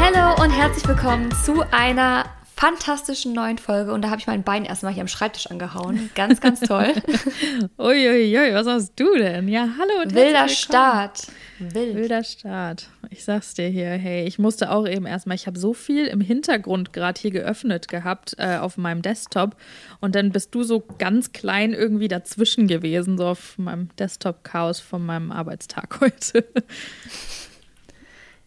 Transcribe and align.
Hallo 0.00 0.42
und 0.42 0.50
herzlich 0.50 0.88
willkommen 0.88 1.30
zu 1.44 1.62
einer 1.70 2.24
fantastischen 2.56 3.34
neuen 3.34 3.58
Folge. 3.58 3.92
Und 3.92 4.02
da 4.02 4.10
habe 4.10 4.20
ich 4.20 4.26
mein 4.26 4.42
Bein 4.42 4.64
erstmal 4.64 4.92
hier 4.92 5.02
am 5.02 5.08
Schreibtisch 5.08 5.48
angehauen. 5.48 6.10
Ganz, 6.14 6.40
ganz 6.40 6.60
toll. 6.60 6.94
Uiuiui, 7.78 8.54
was 8.54 8.66
hast 8.66 8.92
du 8.96 9.16
denn? 9.16 9.48
Ja, 9.48 9.68
hallo 9.78 10.02
und 10.02 10.14
Wilder 10.14 10.48
Start. 10.48 11.26
Wild. 11.74 11.94
Wilder 11.94 12.24
Start. 12.24 12.88
Ich 13.10 13.24
sag's 13.24 13.54
dir 13.54 13.68
hier, 13.68 13.90
hey, 13.90 14.26
ich 14.26 14.38
musste 14.38 14.70
auch 14.70 14.86
eben 14.86 15.06
erstmal, 15.06 15.34
ich 15.34 15.46
habe 15.46 15.58
so 15.58 15.74
viel 15.74 16.06
im 16.06 16.20
Hintergrund 16.20 16.92
gerade 16.92 17.20
hier 17.20 17.30
geöffnet 17.30 17.88
gehabt 17.88 18.34
äh, 18.38 18.56
auf 18.56 18.76
meinem 18.76 19.02
Desktop 19.02 19.56
und 20.00 20.14
dann 20.14 20.32
bist 20.32 20.54
du 20.54 20.62
so 20.62 20.82
ganz 20.98 21.32
klein 21.32 21.72
irgendwie 21.72 22.08
dazwischen 22.08 22.66
gewesen, 22.66 23.18
so 23.18 23.26
auf 23.26 23.58
meinem 23.58 23.88
Desktop-Chaos 23.98 24.80
von 24.80 25.04
meinem 25.04 25.30
Arbeitstag 25.30 25.98
heute. 26.00 26.44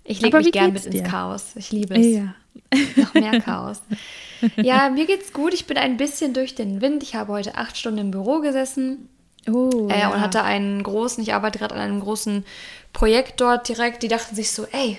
Ich 0.04 0.22
lege 0.22 0.38
mich 0.38 0.52
gern 0.52 0.74
mit 0.74 0.86
dir? 0.86 1.02
ins 1.02 1.10
Chaos. 1.10 1.56
Ich 1.56 1.72
liebe 1.72 1.96
es. 1.96 2.06
Ja. 2.06 2.36
Noch 2.96 3.14
mehr 3.14 3.42
Chaos. 3.42 3.82
ja, 4.56 4.90
mir 4.90 5.06
geht's 5.06 5.34
gut. 5.34 5.54
Ich 5.54 5.66
bin 5.66 5.78
ein 5.78 5.98
bisschen 5.98 6.34
durch 6.34 6.56
den 6.56 6.82
Wind. 6.82 7.04
Ich 7.04 7.16
habe 7.16 7.34
heute 7.34 7.56
acht 7.56 7.78
Stunden 7.78 8.00
im 8.00 8.12
Büro 8.12 8.40
gesessen. 8.40 9.10
Oh, 9.52 9.88
äh, 9.90 10.00
ja. 10.00 10.14
Und 10.14 10.22
hatte 10.22 10.44
einen 10.44 10.82
großen, 10.82 11.22
ich 11.22 11.34
arbeite 11.34 11.60
gerade 11.60 11.76
an 11.76 11.82
einem 11.82 12.00
großen 12.00 12.46
Projekt 12.96 13.42
dort 13.42 13.68
direkt. 13.70 14.02
Die 14.02 14.08
dachten 14.08 14.36
sich 14.36 14.52
so, 14.52 14.66
ey, 14.72 14.98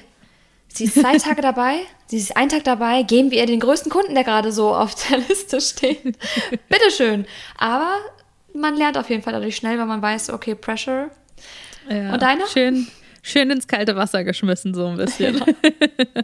sie 0.68 0.84
ist 0.84 0.95
zwei 0.95 1.18
Tage 1.18 1.42
dabei, 1.42 1.80
sie 2.06 2.18
ist 2.18 2.37
einen 2.37 2.50
Tag 2.50 2.62
dabei, 2.62 3.02
geben 3.02 3.32
wir 3.32 3.38
ihr 3.38 3.46
den 3.46 3.59
größten 3.59 3.91
Kunden, 3.91 4.14
der 4.14 4.23
gerade 4.23 4.52
so 4.52 4.73
auf 4.73 4.95
der 5.09 5.18
Liste 5.18 5.60
steht. 5.60 6.02
Bitteschön. 6.68 7.27
Aber 7.59 7.96
man 8.54 8.77
lernt 8.77 8.96
auf 8.96 9.10
jeden 9.10 9.23
Fall 9.23 9.32
dadurch 9.32 9.56
schnell, 9.56 9.78
weil 9.78 9.87
man 9.87 10.01
weiß, 10.01 10.30
okay, 10.30 10.54
Pressure. 10.54 11.10
Ja, 11.90 12.12
und 12.12 12.23
deine? 12.23 12.46
Schön, 12.46 12.87
schön 13.23 13.51
ins 13.51 13.66
kalte 13.66 13.96
Wasser 13.96 14.23
geschmissen, 14.24 14.74
so 14.74 14.87
ein 14.87 14.96
bisschen. 14.96 15.38
Ja. 15.38 15.45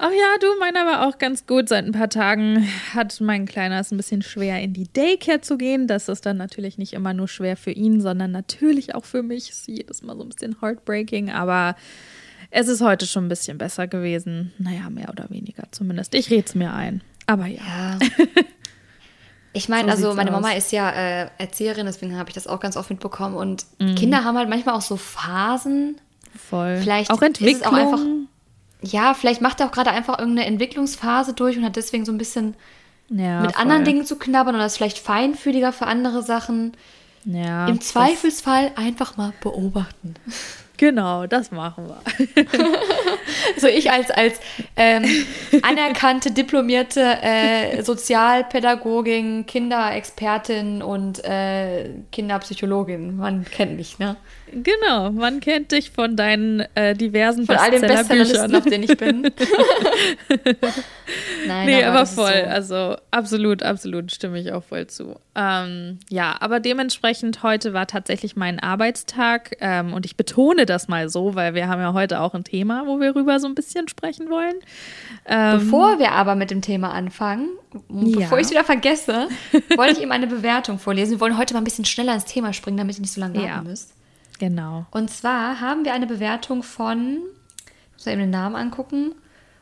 Ach 0.00 0.10
ja, 0.12 0.38
du, 0.40 0.46
meiner 0.60 0.86
war 0.86 1.08
auch 1.08 1.18
ganz 1.18 1.44
gut. 1.46 1.68
Seit 1.68 1.84
ein 1.84 1.92
paar 1.92 2.08
Tagen 2.08 2.68
hat 2.94 3.20
mein 3.20 3.46
Kleiner 3.46 3.80
es 3.80 3.90
ein 3.90 3.96
bisschen 3.96 4.22
schwer, 4.22 4.60
in 4.62 4.72
die 4.72 4.86
Daycare 4.92 5.40
zu 5.40 5.58
gehen. 5.58 5.88
Das 5.88 6.08
ist 6.08 6.24
dann 6.24 6.36
natürlich 6.36 6.78
nicht 6.78 6.92
immer 6.92 7.14
nur 7.14 7.26
schwer 7.26 7.56
für 7.56 7.72
ihn, 7.72 8.00
sondern 8.00 8.30
natürlich 8.30 8.94
auch 8.94 9.04
für 9.04 9.24
mich. 9.24 9.50
Ist 9.50 9.66
jedes 9.66 10.02
Mal 10.02 10.16
so 10.16 10.22
ein 10.22 10.28
bisschen 10.28 10.56
heartbreaking, 10.60 11.30
aber 11.30 11.74
es 12.52 12.68
ist 12.68 12.80
heute 12.80 13.06
schon 13.06 13.26
ein 13.26 13.28
bisschen 13.28 13.58
besser 13.58 13.88
gewesen. 13.88 14.52
Naja, 14.58 14.88
mehr 14.88 15.08
oder 15.10 15.30
weniger 15.30 15.64
zumindest. 15.72 16.14
Ich 16.14 16.30
rede 16.30 16.44
es 16.46 16.54
mir 16.54 16.72
ein. 16.72 17.02
Aber 17.26 17.46
ja. 17.46 17.58
ja. 17.58 17.98
Ich 19.54 19.68
meine, 19.68 19.96
so 19.96 20.08
also 20.08 20.14
meine 20.14 20.30
Mama 20.30 20.52
ist 20.52 20.70
ja 20.70 20.90
äh, 20.90 21.30
Erzieherin, 21.38 21.86
deswegen 21.86 22.16
habe 22.16 22.28
ich 22.30 22.34
das 22.34 22.46
auch 22.46 22.60
ganz 22.60 22.76
oft 22.76 22.90
mitbekommen. 22.90 23.34
Und 23.34 23.64
mhm. 23.80 23.94
Kinder 23.96 24.22
haben 24.22 24.36
halt 24.36 24.48
manchmal 24.48 24.76
auch 24.76 24.82
so 24.82 24.96
Phasen. 24.96 26.00
Voll. 26.36 26.78
Vielleicht 26.80 27.10
auch 27.10 27.20
Entwicklung. 27.22 27.56
ist 27.56 27.60
es 27.62 27.66
auch 27.66 27.72
einfach 27.72 28.04
ja, 28.82 29.14
vielleicht 29.14 29.40
macht 29.40 29.60
er 29.60 29.66
auch 29.66 29.72
gerade 29.72 29.90
einfach 29.90 30.18
irgendeine 30.18 30.46
Entwicklungsphase 30.46 31.32
durch 31.32 31.56
und 31.56 31.64
hat 31.64 31.76
deswegen 31.76 32.04
so 32.04 32.12
ein 32.12 32.18
bisschen 32.18 32.54
ja, 33.08 33.40
mit 33.40 33.52
voll. 33.52 33.62
anderen 33.62 33.84
Dingen 33.84 34.04
zu 34.04 34.16
knabbern 34.16 34.54
oder 34.54 34.66
ist 34.66 34.76
vielleicht 34.76 34.98
feinfühliger 34.98 35.72
für 35.72 35.86
andere 35.86 36.22
Sachen. 36.22 36.76
Ja, 37.24 37.66
Im 37.66 37.80
Zweifelsfall 37.80 38.72
einfach 38.76 39.16
mal 39.16 39.32
beobachten. 39.40 40.14
Genau, 40.76 41.26
das 41.26 41.50
machen 41.50 41.88
wir. 41.88 42.00
so 43.58 43.66
ich 43.66 43.90
als, 43.90 44.10
als 44.10 44.38
ähm, 44.78 45.04
anerkannte, 45.62 46.30
diplomierte 46.30 47.00
äh, 47.22 47.82
Sozialpädagogin, 47.82 49.46
Kinderexpertin 49.46 50.82
und 50.82 51.24
äh, 51.24 51.90
Kinderpsychologin. 52.12 53.16
Man 53.16 53.44
kennt 53.44 53.76
mich, 53.76 53.98
ne? 53.98 54.16
Genau, 54.52 55.10
man 55.10 55.40
kennt 55.40 55.72
dich 55.72 55.90
von 55.90 56.16
deinen 56.16 56.60
äh, 56.74 56.94
diversen 56.94 57.46
Von 57.46 57.56
all 57.56 57.70
den 57.70 57.82
Bestsellerlisten, 57.82 58.54
auf 58.54 58.64
denen 58.64 58.84
ich 58.84 58.96
bin. 58.96 59.24
Nein, 61.46 61.66
nee, 61.66 61.84
aber, 61.84 61.98
aber 61.98 62.06
voll. 62.06 62.32
So. 62.32 62.50
Also 62.50 62.96
absolut, 63.10 63.62
absolut 63.62 64.12
stimme 64.12 64.38
ich 64.38 64.52
auch 64.52 64.64
voll 64.64 64.86
zu. 64.86 65.16
Ähm, 65.34 65.98
ja, 66.08 66.36
aber 66.40 66.60
dementsprechend 66.60 67.42
heute 67.42 67.72
war 67.72 67.86
tatsächlich 67.86 68.36
mein 68.36 68.58
Arbeitstag 68.58 69.56
ähm, 69.60 69.92
und 69.92 70.06
ich 70.06 70.16
betone 70.16 70.66
das 70.66 70.88
mal 70.88 71.08
so, 71.08 71.34
weil 71.34 71.54
wir 71.54 71.68
haben 71.68 71.80
ja 71.80 71.92
heute 71.92 72.20
auch 72.20 72.34
ein 72.34 72.44
Thema, 72.44 72.84
wo 72.86 73.00
wir 73.00 73.14
rüber 73.14 73.40
so 73.40 73.46
ein 73.46 73.54
bisschen 73.54 73.88
sprechen 73.88 74.30
wollen. 74.30 74.56
Ähm, 75.26 75.58
bevor 75.58 75.98
wir 75.98 76.12
aber 76.12 76.34
mit 76.34 76.50
dem 76.50 76.62
Thema 76.62 76.92
anfangen, 76.92 77.50
ja. 77.90 78.20
bevor 78.20 78.38
ich 78.38 78.46
es 78.46 78.50
wieder 78.50 78.64
vergesse, 78.64 79.28
wollte 79.76 79.92
ich 79.92 80.02
ihm 80.02 80.12
eine 80.12 80.26
Bewertung 80.26 80.78
vorlesen. 80.78 81.12
Wir 81.12 81.20
wollen 81.20 81.36
heute 81.36 81.54
mal 81.54 81.60
ein 81.60 81.64
bisschen 81.64 81.84
schneller 81.84 82.14
ins 82.14 82.24
Thema 82.24 82.52
springen, 82.52 82.78
damit 82.78 82.96
ihr 82.96 83.02
nicht 83.02 83.12
so 83.12 83.20
lange 83.20 83.34
warten 83.34 83.48
ja. 83.48 83.62
müsst. 83.62 83.92
Genau. 84.38 84.86
Und 84.90 85.10
zwar 85.10 85.60
haben 85.60 85.84
wir 85.84 85.92
eine 85.92 86.06
Bewertung 86.06 86.62
von, 86.62 87.18
ich 87.66 87.92
muss 87.94 88.06
mal 88.06 88.12
eben 88.12 88.20
den 88.22 88.30
Namen 88.30 88.56
angucken. 88.56 89.14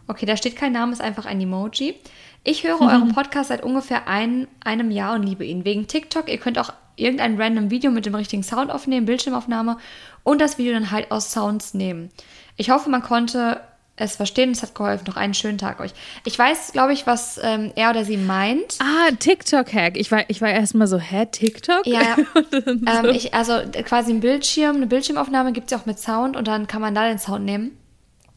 Okay, 0.06 0.26
da 0.26 0.36
steht 0.36 0.56
kein 0.56 0.72
Name, 0.72 0.92
ist 0.92 1.00
einfach 1.00 1.26
ein 1.26 1.40
Emoji. 1.40 1.96
Ich 2.44 2.62
höre 2.62 2.76
mhm. 2.76 2.82
euren 2.88 3.14
Podcast 3.14 3.48
seit 3.48 3.64
ungefähr 3.64 4.06
ein, 4.06 4.46
einem 4.64 4.90
Jahr 4.90 5.14
und 5.14 5.24
liebe 5.24 5.44
ihn. 5.44 5.64
Wegen 5.64 5.88
TikTok, 5.88 6.28
ihr 6.28 6.38
könnt 6.38 6.58
auch 6.58 6.72
irgendein 6.94 7.40
random 7.40 7.70
Video 7.70 7.90
mit 7.90 8.06
dem 8.06 8.14
richtigen 8.14 8.42
Sound 8.42 8.70
aufnehmen, 8.70 9.06
Bildschirmaufnahme 9.06 9.78
und 10.22 10.40
das 10.40 10.58
Video 10.58 10.72
dann 10.72 10.90
halt 10.90 11.10
aus 11.10 11.32
Sounds 11.32 11.74
nehmen. 11.74 12.10
Ich 12.56 12.70
hoffe, 12.70 12.88
man 12.88 13.02
konnte 13.02 13.60
es 13.96 14.16
verstehen. 14.16 14.50
Es 14.50 14.62
hat 14.62 14.74
geholfen. 14.74 15.04
Noch 15.06 15.16
einen 15.16 15.34
schönen 15.34 15.58
Tag 15.58 15.80
euch. 15.80 15.92
Ich 16.24 16.38
weiß, 16.38 16.72
glaube 16.72 16.92
ich, 16.92 17.06
was 17.06 17.40
ähm, 17.42 17.72
er 17.74 17.90
oder 17.90 18.04
sie 18.04 18.16
meint. 18.16 18.78
Ah, 18.78 19.10
TikTok-Hack. 19.18 19.96
Ich 19.96 20.12
war, 20.12 20.28
ich 20.28 20.40
war 20.40 20.50
erstmal 20.50 20.86
so, 20.86 20.98
hä, 20.98 21.26
TikTok? 21.30 21.86
Ja, 21.86 22.16
ähm, 22.52 23.06
ich, 23.06 23.34
also 23.34 23.60
quasi 23.84 24.12
ein 24.12 24.20
Bildschirm, 24.20 24.76
eine 24.76 24.86
Bildschirmaufnahme 24.86 25.52
gibt 25.52 25.66
es 25.66 25.70
ja 25.72 25.78
auch 25.78 25.86
mit 25.86 25.98
Sound 25.98 26.36
und 26.36 26.46
dann 26.46 26.66
kann 26.66 26.82
man 26.82 26.94
da 26.94 27.08
den 27.08 27.18
Sound 27.18 27.44
nehmen. 27.44 27.76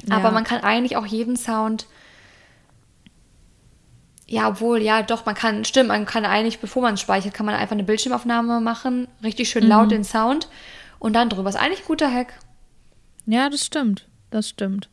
Ja. 0.08 0.16
Aber 0.16 0.32
man 0.32 0.46
kann 0.46 0.62
eigentlich 0.62 0.96
auch 0.96 1.06
jeden 1.06 1.36
Sound. 1.36 1.88
Ja, 4.28 4.48
obwohl, 4.48 4.82
ja, 4.82 5.02
doch, 5.02 5.26
man 5.26 5.36
kann, 5.36 5.66
stimmt, 5.66 5.90
man 5.90 6.06
kann 6.06 6.24
eigentlich, 6.24 6.60
bevor 6.60 6.84
man 6.84 6.98
speichert, 6.98 7.34
kann 7.34 7.48
man 7.48 7.56
einfach 7.56 7.74
eine 7.74 7.84
Bildschirmaufnahme 7.84 8.62
machen, 8.62 9.08
richtig 9.24 9.50
schön 9.50 9.68
laut 9.68 9.86
mhm. 9.86 9.90
den 9.90 10.04
Sound 10.04 10.48
und 11.00 11.14
dann 11.14 11.30
drüber. 11.30 11.50
Ist 11.50 11.56
eigentlich 11.56 11.82
ein 11.82 11.88
guter 11.88 12.14
Hack. 12.14 12.34
Ja, 13.26 13.50
das 13.50 13.66
stimmt. 13.66 14.08
Das 14.30 14.48
stimmt. 14.48 14.90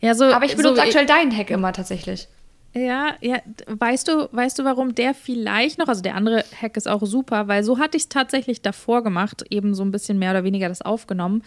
Ja, 0.00 0.14
so, 0.14 0.24
Aber 0.24 0.44
ich 0.44 0.56
benutze 0.56 0.76
so, 0.76 0.82
aktuell 0.82 1.06
deinen 1.06 1.36
Hack 1.36 1.50
immer 1.50 1.72
tatsächlich. 1.72 2.28
Ja, 2.74 3.14
ja, 3.20 3.38
weißt 3.66 4.08
du, 4.08 4.28
weißt 4.30 4.58
du, 4.58 4.64
warum 4.64 4.94
der 4.94 5.14
vielleicht 5.14 5.78
noch, 5.78 5.88
also 5.88 6.02
der 6.02 6.14
andere 6.14 6.44
Hack 6.60 6.76
ist 6.76 6.86
auch 6.86 7.02
super, 7.04 7.48
weil 7.48 7.64
so 7.64 7.78
hatte 7.78 7.96
ich 7.96 8.04
es 8.04 8.08
tatsächlich 8.08 8.62
davor 8.62 9.02
gemacht, 9.02 9.42
eben 9.50 9.74
so 9.74 9.82
ein 9.82 9.90
bisschen 9.90 10.18
mehr 10.18 10.30
oder 10.30 10.44
weniger 10.44 10.68
das 10.68 10.82
aufgenommen. 10.82 11.42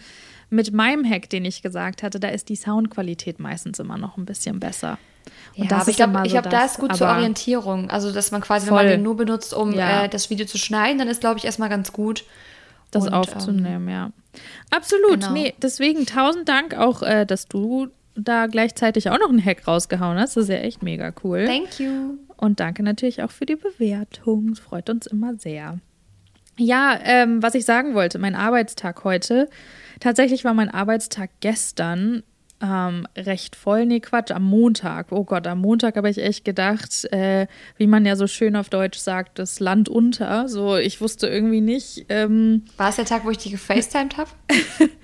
Mit 0.50 0.72
meinem 0.72 1.08
Hack, 1.08 1.30
den 1.30 1.44
ich 1.44 1.62
gesagt 1.62 2.02
hatte, 2.02 2.20
da 2.20 2.28
ist 2.28 2.48
die 2.48 2.56
Soundqualität 2.56 3.38
meistens 3.38 3.78
immer 3.78 3.96
noch 3.96 4.18
ein 4.18 4.26
bisschen 4.26 4.60
besser. 4.60 4.98
Und 5.56 5.70
ja, 5.70 5.78
aber 5.78 5.88
ich 5.88 5.96
glaube, 5.96 6.22
ich 6.24 6.32
glaube, 6.32 6.48
da 6.48 6.64
ist 6.64 6.78
gut 6.78 6.96
zur 6.96 7.08
Orientierung. 7.08 7.88
Also, 7.88 8.12
dass 8.12 8.32
man 8.32 8.40
quasi, 8.40 8.66
voll. 8.66 8.78
wenn 8.78 8.86
man 8.86 8.92
den 8.92 9.02
nur 9.02 9.16
benutzt, 9.16 9.54
um 9.54 9.72
ja. 9.72 10.04
äh, 10.04 10.08
das 10.08 10.28
Video 10.28 10.44
zu 10.44 10.58
schneiden, 10.58 10.98
dann 10.98 11.08
ist, 11.08 11.20
glaube 11.20 11.38
ich, 11.38 11.44
erstmal 11.44 11.68
ganz 11.68 11.92
gut. 11.92 12.24
Das 12.90 13.04
Und, 13.04 13.14
aufzunehmen, 13.14 13.88
ähm, 13.88 13.94
ja. 13.94 14.10
Absolut. 14.70 15.20
Genau. 15.20 15.32
Nee, 15.32 15.54
deswegen 15.62 16.04
tausend 16.04 16.48
Dank 16.48 16.74
auch, 16.74 17.02
äh, 17.02 17.24
dass 17.24 17.48
du 17.48 17.88
da 18.14 18.46
gleichzeitig 18.46 19.10
auch 19.10 19.18
noch 19.18 19.28
einen 19.28 19.44
Hack 19.44 19.66
rausgehauen 19.66 20.18
hast. 20.18 20.36
Das 20.36 20.44
ist 20.44 20.50
ja 20.50 20.56
echt 20.56 20.82
mega 20.82 21.12
cool. 21.24 21.46
Thank 21.46 21.80
you. 21.80 22.18
Und 22.36 22.60
danke 22.60 22.82
natürlich 22.82 23.22
auch 23.22 23.30
für 23.30 23.46
die 23.46 23.56
Bewertung. 23.56 24.50
Es 24.50 24.58
freut 24.58 24.90
uns 24.90 25.06
immer 25.06 25.36
sehr. 25.36 25.78
Ja, 26.58 26.98
ähm, 27.02 27.42
was 27.42 27.54
ich 27.54 27.64
sagen 27.64 27.94
wollte, 27.94 28.18
mein 28.18 28.34
Arbeitstag 28.34 29.04
heute. 29.04 29.48
Tatsächlich 30.00 30.44
war 30.44 30.52
mein 30.52 30.68
Arbeitstag 30.68 31.30
gestern 31.40 32.22
ähm, 32.62 33.06
recht 33.16 33.56
voll. 33.56 33.86
Nee, 33.86 34.00
Quatsch, 34.00 34.30
am 34.30 34.44
Montag. 34.44 35.10
Oh 35.10 35.24
Gott, 35.24 35.46
am 35.46 35.60
Montag 35.60 35.96
habe 35.96 36.08
ich 36.08 36.18
echt 36.18 36.44
gedacht, 36.44 37.12
äh, 37.12 37.46
wie 37.76 37.86
man 37.86 38.06
ja 38.06 38.16
so 38.16 38.26
schön 38.26 38.54
auf 38.56 38.68
Deutsch 38.68 38.98
sagt, 38.98 39.38
das 39.38 39.58
Land 39.58 39.88
unter. 39.88 40.48
So, 40.48 40.76
ich 40.76 41.00
wusste 41.00 41.26
irgendwie 41.26 41.60
nicht. 41.60 42.06
Ähm, 42.08 42.64
war 42.76 42.90
es 42.90 42.96
der 42.96 43.04
Tag, 43.04 43.24
wo 43.24 43.30
ich 43.30 43.38
dich 43.38 43.52
gefacetimed 43.52 44.16
habe? 44.16 44.30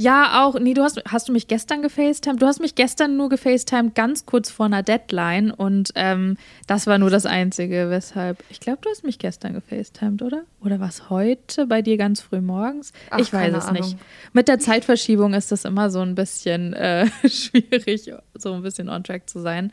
Ja, 0.00 0.42
auch. 0.42 0.58
Nee, 0.58 0.72
du 0.72 0.82
hast, 0.82 0.98
hast 1.06 1.28
du 1.28 1.32
mich 1.32 1.46
gestern 1.46 1.82
gefacetimed? 1.82 2.40
Du 2.40 2.46
hast 2.46 2.58
mich 2.58 2.74
gestern 2.74 3.18
nur 3.18 3.28
gefacetimed, 3.28 3.94
ganz 3.94 4.24
kurz 4.24 4.50
vor 4.50 4.64
einer 4.64 4.82
Deadline. 4.82 5.50
Und 5.50 5.92
ähm, 5.94 6.38
das 6.66 6.86
war 6.86 6.96
nur 6.96 7.10
das 7.10 7.26
Einzige, 7.26 7.90
weshalb. 7.90 8.42
Ich 8.48 8.60
glaube, 8.60 8.78
du 8.80 8.88
hast 8.88 9.04
mich 9.04 9.18
gestern 9.18 9.52
gefacetimed, 9.52 10.22
oder? 10.22 10.44
Oder 10.64 10.80
was 10.80 11.10
heute 11.10 11.66
bei 11.66 11.82
dir 11.82 11.98
ganz 11.98 12.22
früh 12.22 12.40
morgens? 12.40 12.94
Ach, 13.10 13.18
ich 13.18 13.30
weiß 13.30 13.54
es 13.54 13.66
Ahnung. 13.66 13.82
nicht. 13.82 13.98
Mit 14.32 14.48
der 14.48 14.58
Zeitverschiebung 14.58 15.34
ist 15.34 15.52
das 15.52 15.66
immer 15.66 15.90
so 15.90 16.00
ein 16.00 16.14
bisschen 16.14 16.72
äh, 16.72 17.06
schwierig, 17.28 18.10
so 18.38 18.54
ein 18.54 18.62
bisschen 18.62 18.88
on 18.88 19.04
track 19.04 19.28
zu 19.28 19.38
sein. 19.38 19.70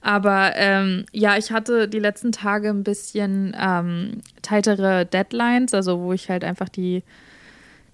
Aber 0.00 0.52
ähm, 0.54 1.04
ja, 1.10 1.36
ich 1.36 1.50
hatte 1.50 1.88
die 1.88 1.98
letzten 1.98 2.30
Tage 2.30 2.68
ein 2.68 2.84
bisschen 2.84 3.56
ähm, 3.60 4.22
tightere 4.40 5.04
Deadlines, 5.04 5.74
also 5.74 5.98
wo 5.98 6.12
ich 6.12 6.30
halt 6.30 6.44
einfach 6.44 6.68
die 6.68 7.02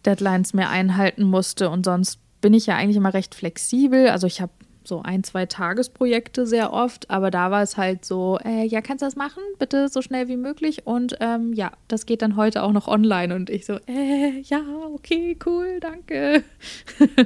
Deadlines 0.06 0.54
mehr 0.54 0.70
einhalten 0.70 1.24
musste. 1.24 1.70
Und 1.70 1.84
sonst 1.84 2.18
bin 2.40 2.54
ich 2.54 2.66
ja 2.66 2.76
eigentlich 2.76 2.96
immer 2.96 3.14
recht 3.14 3.34
flexibel. 3.34 4.08
Also 4.08 4.26
ich 4.26 4.40
habe 4.40 4.52
so 4.84 5.02
ein, 5.02 5.22
zwei 5.24 5.46
Tagesprojekte 5.46 6.46
sehr 6.46 6.72
oft, 6.72 7.10
aber 7.10 7.30
da 7.30 7.50
war 7.50 7.62
es 7.62 7.76
halt 7.76 8.04
so, 8.04 8.38
äh, 8.44 8.64
ja, 8.64 8.80
kannst 8.80 9.02
du 9.02 9.06
das 9.06 9.16
machen? 9.16 9.42
Bitte 9.58 9.88
so 9.88 10.02
schnell 10.02 10.28
wie 10.28 10.36
möglich. 10.36 10.86
Und 10.86 11.16
ähm, 11.20 11.52
ja, 11.52 11.72
das 11.88 12.06
geht 12.06 12.22
dann 12.22 12.36
heute 12.36 12.62
auch 12.62 12.72
noch 12.72 12.88
online. 12.88 13.34
Und 13.34 13.50
ich 13.50 13.66
so, 13.66 13.74
äh, 13.86 14.40
ja, 14.42 14.62
okay, 14.94 15.36
cool, 15.46 15.78
danke. 15.80 16.42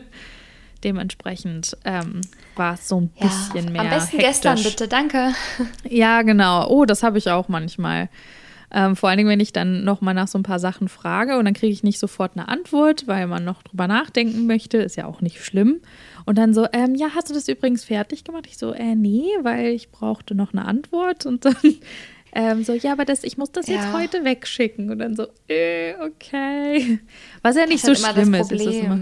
Dementsprechend 0.85 1.77
ähm, 1.85 2.21
war 2.57 2.75
es 2.75 2.89
so 2.89 3.01
ein 3.01 3.11
ja, 3.17 3.27
bisschen 3.27 3.73
mehr. 3.73 3.83
Am 3.83 3.89
besten 3.89 4.19
hektisch. 4.19 4.27
gestern 4.27 4.63
bitte, 4.63 4.87
danke. 4.87 5.33
Ja, 5.89 6.23
genau. 6.23 6.69
Oh, 6.69 6.85
das 6.85 7.03
habe 7.03 7.17
ich 7.19 7.31
auch 7.31 7.49
manchmal. 7.49 8.11
Ähm, 8.77 8.97
vor 8.97 9.09
allen 9.09 9.19
Dingen, 9.19 9.31
wenn 9.31 9.39
ich 9.39 9.53
dann 9.53 9.85
nochmal 9.85 10.15
nach 10.15 10.27
so 10.27 10.37
ein 10.37 10.43
paar 10.43 10.59
Sachen 10.59 10.89
frage 10.89 11.39
und 11.39 11.45
dann 11.45 11.55
kriege 11.55 11.73
ich 11.73 11.85
nicht 11.85 12.01
sofort 12.01 12.33
eine 12.35 12.49
Antwort, 12.49 13.07
weil 13.07 13.29
man 13.29 13.45
noch 13.45 13.63
drüber 13.63 13.87
nachdenken 13.87 14.49
möchte, 14.49 14.79
ist 14.79 14.97
ja 14.97 15.07
auch 15.07 15.21
nicht 15.21 15.45
schlimm. 15.45 15.81
Und 16.25 16.39
dann 16.39 16.53
so, 16.53 16.67
ähm, 16.73 16.97
ja, 16.97 17.11
hast 17.15 17.31
du 17.31 17.35
das 17.35 17.47
übrigens 17.47 17.85
fertig 17.85 18.25
gemacht? 18.25 18.47
Ich 18.49 18.59
so, 18.59 18.73
äh, 18.73 18.97
nee, 18.97 19.29
weil 19.43 19.67
ich 19.67 19.93
brauchte 19.93 20.35
noch 20.35 20.53
eine 20.53 20.65
Antwort. 20.65 21.25
Und 21.25 21.45
dann 21.45 21.55
ähm, 22.35 22.65
so, 22.65 22.73
ja, 22.73 22.91
aber 22.91 23.05
das, 23.05 23.23
ich 23.23 23.39
muss 23.39 23.53
das 23.53 23.69
ja. 23.69 23.77
jetzt 23.77 23.93
heute 23.93 24.25
wegschicken. 24.25 24.91
Und 24.91 24.99
dann 24.99 25.15
so, 25.15 25.29
äh, 25.47 25.95
okay. 26.05 26.99
Was 27.43 27.55
ja 27.55 27.67
nicht 27.67 27.85
so 27.85 27.95
schlimm 27.95 28.35
ist. 28.35 28.51
ist 28.51 28.61
immer, 28.61 28.99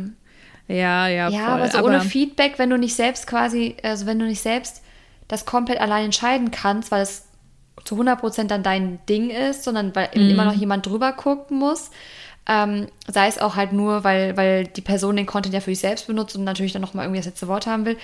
ja, 0.69 1.09
ja, 1.09 1.31
ja, 1.31 1.31
voll. 1.31 1.41
aber 1.41 1.69
so 1.71 1.79
aber 1.79 1.89
ohne 1.89 2.01
Feedback, 2.03 2.59
wenn 2.59 2.69
du 2.69 2.77
nicht 2.77 2.95
selbst 2.95 3.27
quasi, 3.27 3.77
also 3.83 4.05
wenn 4.05 4.19
du 4.19 4.27
nicht 4.27 4.43
selbst 4.43 4.83
das 5.29 5.47
komplett 5.47 5.81
allein 5.81 6.05
entscheiden 6.07 6.51
kannst, 6.51 6.91
weil 6.91 7.03
es 7.03 7.25
zu 7.85 8.01
100% 8.01 8.45
dann 8.45 8.63
dein 8.63 9.05
Ding 9.07 9.31
ist, 9.31 9.65
sondern 9.65 9.95
weil 9.95 10.11
mhm. 10.15 10.31
immer 10.31 10.45
noch 10.45 10.55
jemand 10.55 10.87
drüber 10.87 11.13
gucken 11.13 11.59
muss. 11.59 11.91
Ähm, 12.49 12.89
sei 13.07 13.29
es 13.29 13.39
auch 13.39 13.55
halt 13.55 13.73
nur, 13.73 14.03
weil, 14.03 14.37
weil 14.37 14.67
die 14.67 14.81
Person 14.81 15.17
den 15.17 15.27
Content 15.27 15.55
ja 15.55 15.61
für 15.61 15.71
sich 15.71 15.79
selbst 15.79 16.09
benutzt 16.09 16.35
und 16.35 16.45
natürlich 16.45 16.73
dann 16.73 16.83
nochmal 16.83 17.05
irgendwie 17.05 17.21
das 17.21 17.27
letzte 17.27 17.49
Wort 17.49 17.67
haben 17.67 17.85
will. 17.85 17.97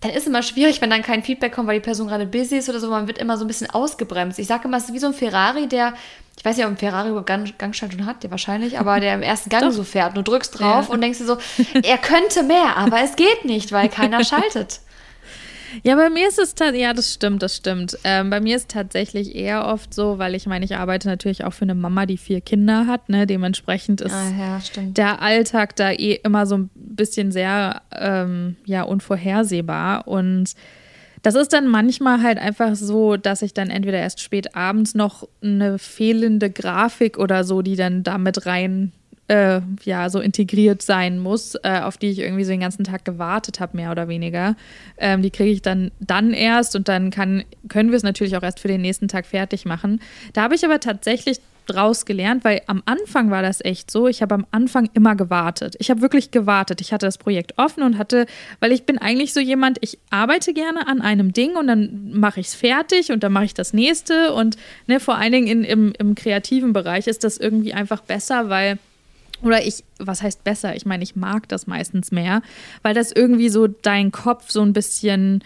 Dann 0.00 0.12
ist 0.12 0.22
es 0.22 0.26
immer 0.28 0.42
schwierig, 0.42 0.80
wenn 0.80 0.90
dann 0.90 1.02
kein 1.02 1.22
Feedback 1.22 1.52
kommt, 1.52 1.68
weil 1.68 1.74
die 1.74 1.84
Person 1.84 2.08
gerade 2.08 2.24
busy 2.24 2.56
ist 2.56 2.68
oder 2.68 2.80
so. 2.80 2.88
Man 2.88 3.06
wird 3.06 3.18
immer 3.18 3.36
so 3.36 3.44
ein 3.44 3.48
bisschen 3.48 3.68
ausgebremst. 3.68 4.38
Ich 4.38 4.46
sage 4.46 4.66
immer, 4.66 4.78
es 4.78 4.84
ist 4.84 4.94
wie 4.94 4.98
so 4.98 5.08
ein 5.08 5.12
Ferrari, 5.12 5.66
der, 5.66 5.92
ich 6.38 6.44
weiß 6.44 6.56
nicht, 6.56 6.64
ob 6.64 6.72
ein 6.72 6.78
Ferrari 6.78 7.08
überhaupt 7.08 7.26
Gang, 7.26 7.52
Gangschaltung 7.58 8.06
hat, 8.06 8.22
der 8.22 8.30
wahrscheinlich, 8.30 8.78
aber 8.78 9.00
der 9.00 9.14
im 9.14 9.22
ersten 9.22 9.50
Gang 9.50 9.70
so 9.72 9.82
fährt. 9.82 10.16
Du 10.16 10.22
drückst 10.22 10.58
drauf 10.58 10.88
ja. 10.88 10.94
und 10.94 11.02
denkst 11.02 11.18
dir 11.18 11.26
so, 11.26 11.36
er 11.82 11.98
könnte 11.98 12.44
mehr, 12.44 12.76
aber 12.76 13.02
es 13.02 13.16
geht 13.16 13.44
nicht, 13.44 13.72
weil 13.72 13.88
keiner 13.88 14.24
schaltet. 14.24 14.80
Ja, 15.82 15.96
bei 15.96 16.10
mir 16.10 16.28
ist 16.28 16.38
es 16.38 16.54
ja, 16.74 16.92
das 16.92 17.14
stimmt, 17.14 17.42
das 17.42 17.56
stimmt. 17.56 17.96
Ähm, 18.04 18.30
bei 18.30 18.40
mir 18.40 18.56
ist 18.56 18.62
es 18.62 18.68
tatsächlich 18.68 19.34
eher 19.34 19.66
oft 19.66 19.94
so, 19.94 20.18
weil 20.18 20.34
ich 20.34 20.46
meine, 20.46 20.64
ich 20.64 20.76
arbeite 20.76 21.08
natürlich 21.08 21.44
auch 21.44 21.52
für 21.52 21.62
eine 21.62 21.74
Mama, 21.74 22.06
die 22.06 22.16
vier 22.16 22.40
Kinder 22.40 22.86
hat. 22.86 23.08
Ne? 23.08 23.26
Dementsprechend 23.26 24.00
ist 24.00 24.12
ah, 24.12 24.30
ja, 24.38 24.60
der 24.82 25.22
Alltag 25.22 25.76
da 25.76 25.90
eh 25.90 26.20
immer 26.22 26.46
so 26.46 26.58
ein 26.58 26.70
bisschen 26.74 27.32
sehr 27.32 27.82
ähm, 27.92 28.56
ja, 28.64 28.82
unvorhersehbar. 28.82 30.08
Und 30.08 30.54
das 31.22 31.34
ist 31.34 31.52
dann 31.52 31.66
manchmal 31.66 32.22
halt 32.22 32.38
einfach 32.38 32.74
so, 32.74 33.16
dass 33.16 33.42
ich 33.42 33.54
dann 33.54 33.70
entweder 33.70 33.98
erst 33.98 34.20
spät 34.20 34.56
abends 34.56 34.94
noch 34.94 35.28
eine 35.42 35.78
fehlende 35.78 36.50
Grafik 36.50 37.18
oder 37.18 37.44
so, 37.44 37.62
die 37.62 37.76
dann 37.76 38.02
damit 38.02 38.46
rein 38.46 38.92
äh, 39.30 39.60
ja 39.84 40.10
so 40.10 40.18
integriert 40.18 40.82
sein 40.82 41.20
muss, 41.20 41.54
äh, 41.62 41.80
auf 41.82 41.96
die 41.96 42.10
ich 42.10 42.18
irgendwie 42.18 42.42
so 42.42 42.50
den 42.50 42.60
ganzen 42.60 42.82
Tag 42.82 43.04
gewartet 43.04 43.60
habe, 43.60 43.76
mehr 43.76 43.92
oder 43.92 44.08
weniger. 44.08 44.56
Ähm, 44.98 45.22
die 45.22 45.30
kriege 45.30 45.52
ich 45.52 45.62
dann 45.62 45.92
dann 46.00 46.32
erst 46.32 46.74
und 46.74 46.88
dann 46.88 47.10
kann, 47.12 47.44
können 47.68 47.90
wir 47.90 47.96
es 47.96 48.02
natürlich 48.02 48.36
auch 48.36 48.42
erst 48.42 48.58
für 48.58 48.66
den 48.66 48.80
nächsten 48.80 49.06
Tag 49.06 49.26
fertig 49.26 49.64
machen. 49.66 50.00
Da 50.32 50.42
habe 50.42 50.56
ich 50.56 50.64
aber 50.64 50.80
tatsächlich 50.80 51.40
draus 51.66 52.06
gelernt, 52.06 52.42
weil 52.42 52.62
am 52.66 52.82
Anfang 52.86 53.30
war 53.30 53.42
das 53.42 53.64
echt 53.64 53.92
so. 53.92 54.08
Ich 54.08 54.20
habe 54.20 54.34
am 54.34 54.46
Anfang 54.50 54.90
immer 54.94 55.14
gewartet. 55.14 55.76
Ich 55.78 55.90
habe 55.90 56.00
wirklich 56.00 56.32
gewartet. 56.32 56.80
Ich 56.80 56.92
hatte 56.92 57.06
das 57.06 57.16
Projekt 57.16 57.56
offen 57.56 57.84
und 57.84 57.98
hatte, 57.98 58.26
weil 58.58 58.72
ich 58.72 58.82
bin 58.82 58.98
eigentlich 58.98 59.32
so 59.32 59.38
jemand, 59.38 59.78
ich 59.80 59.98
arbeite 60.10 60.52
gerne 60.52 60.88
an 60.88 61.00
einem 61.00 61.32
Ding 61.32 61.54
und 61.54 61.68
dann 61.68 62.10
mache 62.12 62.40
ich 62.40 62.48
es 62.48 62.54
fertig 62.56 63.12
und 63.12 63.22
dann 63.22 63.30
mache 63.30 63.44
ich 63.44 63.54
das 63.54 63.72
nächste. 63.72 64.32
Und 64.32 64.56
ne, 64.88 64.98
vor 64.98 65.18
allen 65.18 65.30
Dingen 65.30 65.46
in, 65.46 65.62
im, 65.62 65.92
im 65.96 66.16
kreativen 66.16 66.72
Bereich 66.72 67.06
ist 67.06 67.22
das 67.22 67.36
irgendwie 67.36 67.72
einfach 67.72 68.00
besser, 68.00 68.48
weil 68.48 68.78
oder 69.42 69.64
ich, 69.64 69.84
was 69.98 70.22
heißt 70.22 70.44
besser? 70.44 70.76
Ich 70.76 70.86
meine, 70.86 71.02
ich 71.02 71.16
mag 71.16 71.48
das 71.48 71.66
meistens 71.66 72.10
mehr, 72.10 72.42
weil 72.82 72.94
das 72.94 73.12
irgendwie 73.12 73.48
so 73.48 73.66
dein 73.66 74.12
Kopf 74.12 74.50
so 74.50 74.62
ein 74.62 74.72
bisschen, 74.72 75.42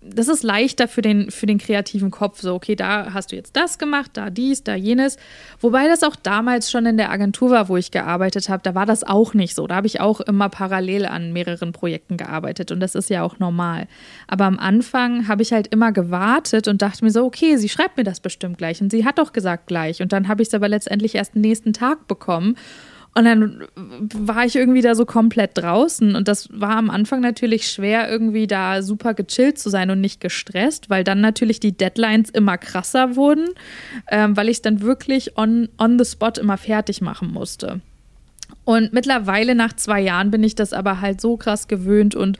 das 0.00 0.28
ist 0.28 0.42
leichter 0.42 0.88
für 0.88 1.02
den, 1.02 1.30
für 1.30 1.46
den 1.46 1.58
kreativen 1.58 2.10
Kopf. 2.10 2.40
So, 2.40 2.54
okay, 2.54 2.74
da 2.74 3.12
hast 3.14 3.30
du 3.30 3.36
jetzt 3.36 3.56
das 3.56 3.78
gemacht, 3.78 4.12
da 4.14 4.30
dies, 4.30 4.64
da 4.64 4.74
jenes. 4.74 5.16
Wobei 5.60 5.86
das 5.86 6.02
auch 6.02 6.16
damals 6.16 6.70
schon 6.70 6.86
in 6.86 6.96
der 6.96 7.10
Agentur 7.10 7.50
war, 7.50 7.68
wo 7.68 7.76
ich 7.76 7.90
gearbeitet 7.90 8.48
habe, 8.48 8.62
da 8.62 8.74
war 8.74 8.86
das 8.86 9.04
auch 9.04 9.34
nicht 9.34 9.54
so. 9.54 9.66
Da 9.66 9.76
habe 9.76 9.86
ich 9.86 10.00
auch 10.00 10.20
immer 10.20 10.48
parallel 10.48 11.06
an 11.06 11.32
mehreren 11.32 11.72
Projekten 11.72 12.16
gearbeitet 12.16 12.72
und 12.72 12.80
das 12.80 12.94
ist 12.94 13.10
ja 13.10 13.22
auch 13.22 13.38
normal. 13.38 13.86
Aber 14.26 14.44
am 14.44 14.58
Anfang 14.58 15.28
habe 15.28 15.42
ich 15.42 15.52
halt 15.52 15.68
immer 15.68 15.92
gewartet 15.92 16.68
und 16.68 16.82
dachte 16.82 17.04
mir 17.04 17.10
so, 17.10 17.24
okay, 17.24 17.56
sie 17.56 17.68
schreibt 17.68 17.96
mir 17.96 18.04
das 18.04 18.20
bestimmt 18.20 18.58
gleich 18.58 18.80
und 18.80 18.90
sie 18.90 19.04
hat 19.04 19.18
doch 19.18 19.32
gesagt 19.32 19.66
gleich. 19.66 20.02
Und 20.02 20.12
dann 20.12 20.28
habe 20.28 20.42
ich 20.42 20.48
es 20.48 20.54
aber 20.54 20.68
letztendlich 20.68 21.14
erst 21.14 21.34
den 21.34 21.42
nächsten 21.42 21.72
Tag 21.72 22.08
bekommen. 22.08 22.56
Und 23.16 23.24
dann 23.24 23.64
war 24.14 24.44
ich 24.44 24.56
irgendwie 24.56 24.82
da 24.82 24.94
so 24.94 25.06
komplett 25.06 25.52
draußen. 25.54 26.14
Und 26.14 26.28
das 26.28 26.50
war 26.52 26.76
am 26.76 26.90
Anfang 26.90 27.22
natürlich 27.22 27.70
schwer, 27.70 28.10
irgendwie 28.10 28.46
da 28.46 28.82
super 28.82 29.14
gechillt 29.14 29.58
zu 29.58 29.70
sein 29.70 29.90
und 29.90 30.02
nicht 30.02 30.20
gestresst, 30.20 30.90
weil 30.90 31.02
dann 31.02 31.22
natürlich 31.22 31.58
die 31.58 31.74
Deadlines 31.74 32.28
immer 32.28 32.58
krasser 32.58 33.16
wurden, 33.16 33.46
ähm, 34.10 34.36
weil 34.36 34.50
ich 34.50 34.58
es 34.58 34.62
dann 34.62 34.82
wirklich 34.82 35.38
on, 35.38 35.70
on 35.78 35.98
the 35.98 36.04
spot 36.04 36.32
immer 36.38 36.58
fertig 36.58 37.00
machen 37.00 37.32
musste. 37.32 37.80
Und 38.64 38.92
mittlerweile 38.92 39.54
nach 39.54 39.74
zwei 39.74 40.00
Jahren 40.00 40.32
bin 40.32 40.42
ich 40.42 40.56
das 40.56 40.72
aber 40.72 41.00
halt 41.00 41.20
so 41.20 41.36
krass 41.36 41.68
gewöhnt 41.68 42.16
und 42.16 42.36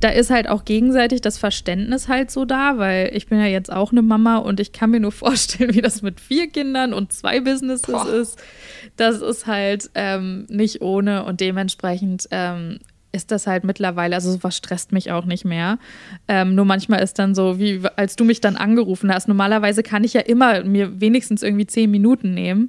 da 0.00 0.08
ist 0.08 0.28
halt 0.28 0.48
auch 0.48 0.64
gegenseitig 0.64 1.20
das 1.20 1.38
Verständnis 1.38 2.08
halt 2.08 2.32
so 2.32 2.44
da, 2.44 2.78
weil 2.78 3.10
ich 3.14 3.28
bin 3.28 3.38
ja 3.38 3.46
jetzt 3.46 3.72
auch 3.72 3.92
eine 3.92 4.02
Mama 4.02 4.38
und 4.38 4.58
ich 4.58 4.72
kann 4.72 4.90
mir 4.90 4.98
nur 4.98 5.12
vorstellen, 5.12 5.74
wie 5.74 5.80
das 5.80 6.02
mit 6.02 6.20
vier 6.20 6.48
Kindern 6.48 6.92
und 6.92 7.12
zwei 7.12 7.40
Businesses 7.40 7.92
Boah. 7.92 8.08
ist. 8.08 8.42
Das 8.96 9.20
ist 9.20 9.46
halt 9.46 9.90
ähm, 9.94 10.46
nicht 10.48 10.82
ohne 10.82 11.24
und 11.24 11.40
dementsprechend 11.40 12.26
ähm, 12.32 12.80
ist 13.12 13.30
das 13.30 13.46
halt 13.46 13.64
mittlerweile, 13.64 14.16
also 14.16 14.32
sowas 14.32 14.56
stresst 14.56 14.92
mich 14.92 15.12
auch 15.12 15.24
nicht 15.24 15.44
mehr. 15.44 15.78
Ähm, 16.26 16.54
nur 16.54 16.64
manchmal 16.64 17.02
ist 17.02 17.18
dann 17.18 17.34
so, 17.34 17.58
wie 17.58 17.80
als 17.96 18.16
du 18.16 18.24
mich 18.24 18.40
dann 18.40 18.56
angerufen 18.56 19.12
hast. 19.12 19.28
Normalerweise 19.28 19.82
kann 19.82 20.04
ich 20.04 20.14
ja 20.14 20.20
immer 20.20 20.64
mir 20.64 21.00
wenigstens 21.00 21.42
irgendwie 21.42 21.66
zehn 21.66 21.90
Minuten 21.90 22.34
nehmen. 22.34 22.68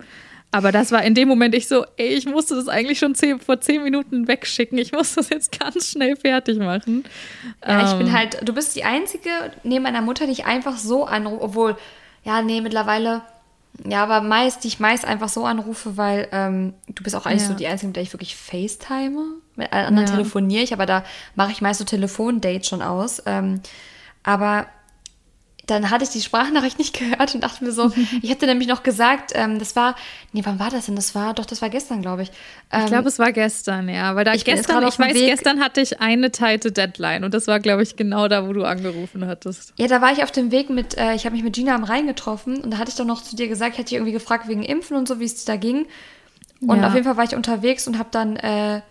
Aber 0.51 0.71
das 0.71 0.91
war 0.91 1.03
in 1.03 1.13
dem 1.13 1.27
Moment 1.27 1.53
ich 1.53 1.67
so, 1.67 1.85
ey, 1.97 2.07
ich 2.07 2.25
musste 2.25 2.55
das 2.55 2.67
eigentlich 2.67 2.97
schon 2.97 3.13
zehn, 3.13 3.39
vor 3.39 3.61
zehn 3.61 3.83
Minuten 3.83 4.27
wegschicken. 4.27 4.77
Ich 4.79 4.91
muss 4.91 5.13
das 5.13 5.29
jetzt 5.29 5.57
ganz 5.59 5.91
schnell 5.91 6.15
fertig 6.15 6.57
machen. 6.57 7.03
Ja, 7.65 7.81
ähm. 7.81 7.85
ich 7.85 7.97
bin 7.97 8.07
ähm. 8.07 8.13
halt, 8.13 8.47
du 8.47 8.53
bist 8.53 8.75
die 8.75 8.83
Einzige 8.83 9.29
neben 9.63 9.83
meiner 9.83 10.01
Mutter, 10.01 10.25
die 10.25 10.31
ich 10.31 10.45
einfach 10.45 10.77
so 10.77 11.05
anrufe, 11.05 11.43
obwohl, 11.43 11.77
ja, 12.23 12.41
nee, 12.41 12.61
mittlerweile, 12.61 13.21
ja, 13.85 14.03
aber 14.03 14.21
meist, 14.21 14.63
die 14.63 14.69
ich 14.69 14.79
meist 14.79 15.05
einfach 15.05 15.29
so 15.29 15.45
anrufe, 15.45 15.97
weil 15.97 16.27
ähm, 16.31 16.73
du 16.87 17.03
bist 17.03 17.15
auch 17.15 17.27
eigentlich 17.27 17.43
ja. 17.43 17.49
so 17.49 17.53
die 17.53 17.67
Einzige, 17.67 17.87
mit 17.87 17.95
der 17.95 18.03
ich 18.03 18.13
wirklich 18.13 18.35
FaceTime. 18.35 19.23
Mit 19.55 19.71
allen 19.71 19.85
anderen 19.85 20.07
ja. 20.07 20.13
telefoniere 20.15 20.63
ich, 20.63 20.73
aber 20.73 20.87
da 20.87 21.03
mache 21.35 21.51
ich 21.51 21.61
meist 21.61 21.77
so 21.79 21.85
Telefondates 21.85 22.67
schon 22.67 22.81
aus. 22.81 23.21
Ähm, 23.25 23.61
aber 24.23 24.65
dann 25.69 25.89
hatte 25.89 26.03
ich 26.03 26.09
die 26.09 26.21
Sprachnachricht 26.21 26.77
nicht 26.79 26.97
gehört 26.99 27.35
und 27.35 27.43
dachte 27.43 27.63
mir 27.63 27.71
so, 27.71 27.91
ich 28.21 28.29
hätte 28.29 28.45
nämlich 28.45 28.67
noch 28.67 28.83
gesagt, 28.83 29.31
ähm, 29.35 29.59
das 29.59 29.75
war, 29.75 29.95
nee, 30.33 30.41
wann 30.43 30.59
war 30.59 30.69
das 30.69 30.87
denn? 30.87 30.95
Das 30.95 31.15
war, 31.15 31.33
doch, 31.33 31.45
das 31.45 31.61
war 31.61 31.69
gestern, 31.69 32.01
glaube 32.01 32.23
ich. 32.23 32.31
Ähm, 32.71 32.81
ich 32.81 32.87
glaube, 32.87 33.07
es 33.07 33.19
war 33.19 33.31
gestern, 33.31 33.89
ja, 33.89 34.15
weil 34.15 34.25
da 34.25 34.33
ich 34.33 34.45
gestern, 34.45 34.87
ich 34.87 34.99
weiß, 34.99 35.13
Weg, 35.13 35.27
gestern 35.27 35.59
hatte 35.59 35.81
ich 35.81 35.99
eine 36.01 36.31
teilte 36.31 36.71
Deadline 36.71 37.23
und 37.23 37.33
das 37.33 37.47
war, 37.47 37.59
glaube 37.59 37.83
ich, 37.83 37.95
genau 37.95 38.27
da, 38.27 38.47
wo 38.47 38.53
du 38.53 38.63
angerufen 38.63 39.25
hattest. 39.25 39.73
Ja, 39.77 39.87
da 39.87 40.01
war 40.01 40.11
ich 40.11 40.23
auf 40.23 40.31
dem 40.31 40.51
Weg 40.51 40.69
mit, 40.69 40.97
äh, 40.97 41.13
ich 41.13 41.25
habe 41.25 41.35
mich 41.35 41.43
mit 41.43 41.53
Gina 41.53 41.75
am 41.75 41.83
Rhein 41.83 42.07
getroffen 42.07 42.61
und 42.61 42.71
da 42.71 42.77
hatte 42.77 42.89
ich 42.89 42.95
doch 42.95 43.05
noch 43.05 43.23
zu 43.23 43.35
dir 43.35 43.47
gesagt, 43.47 43.73
ich 43.73 43.79
hätte 43.79 43.89
dich 43.89 43.95
irgendwie 43.97 44.13
gefragt 44.13 44.47
wegen 44.47 44.63
Impfen 44.63 44.97
und 44.97 45.07
so, 45.07 45.19
wie 45.19 45.25
es 45.25 45.45
da 45.45 45.55
ging. 45.55 45.87
Und 46.61 46.81
ja. 46.81 46.87
auf 46.87 46.93
jeden 46.93 47.05
Fall 47.05 47.17
war 47.17 47.23
ich 47.23 47.35
unterwegs 47.35 47.87
und 47.87 47.97
habe 47.97 48.09
dann, 48.11 48.35
äh, 48.35 48.81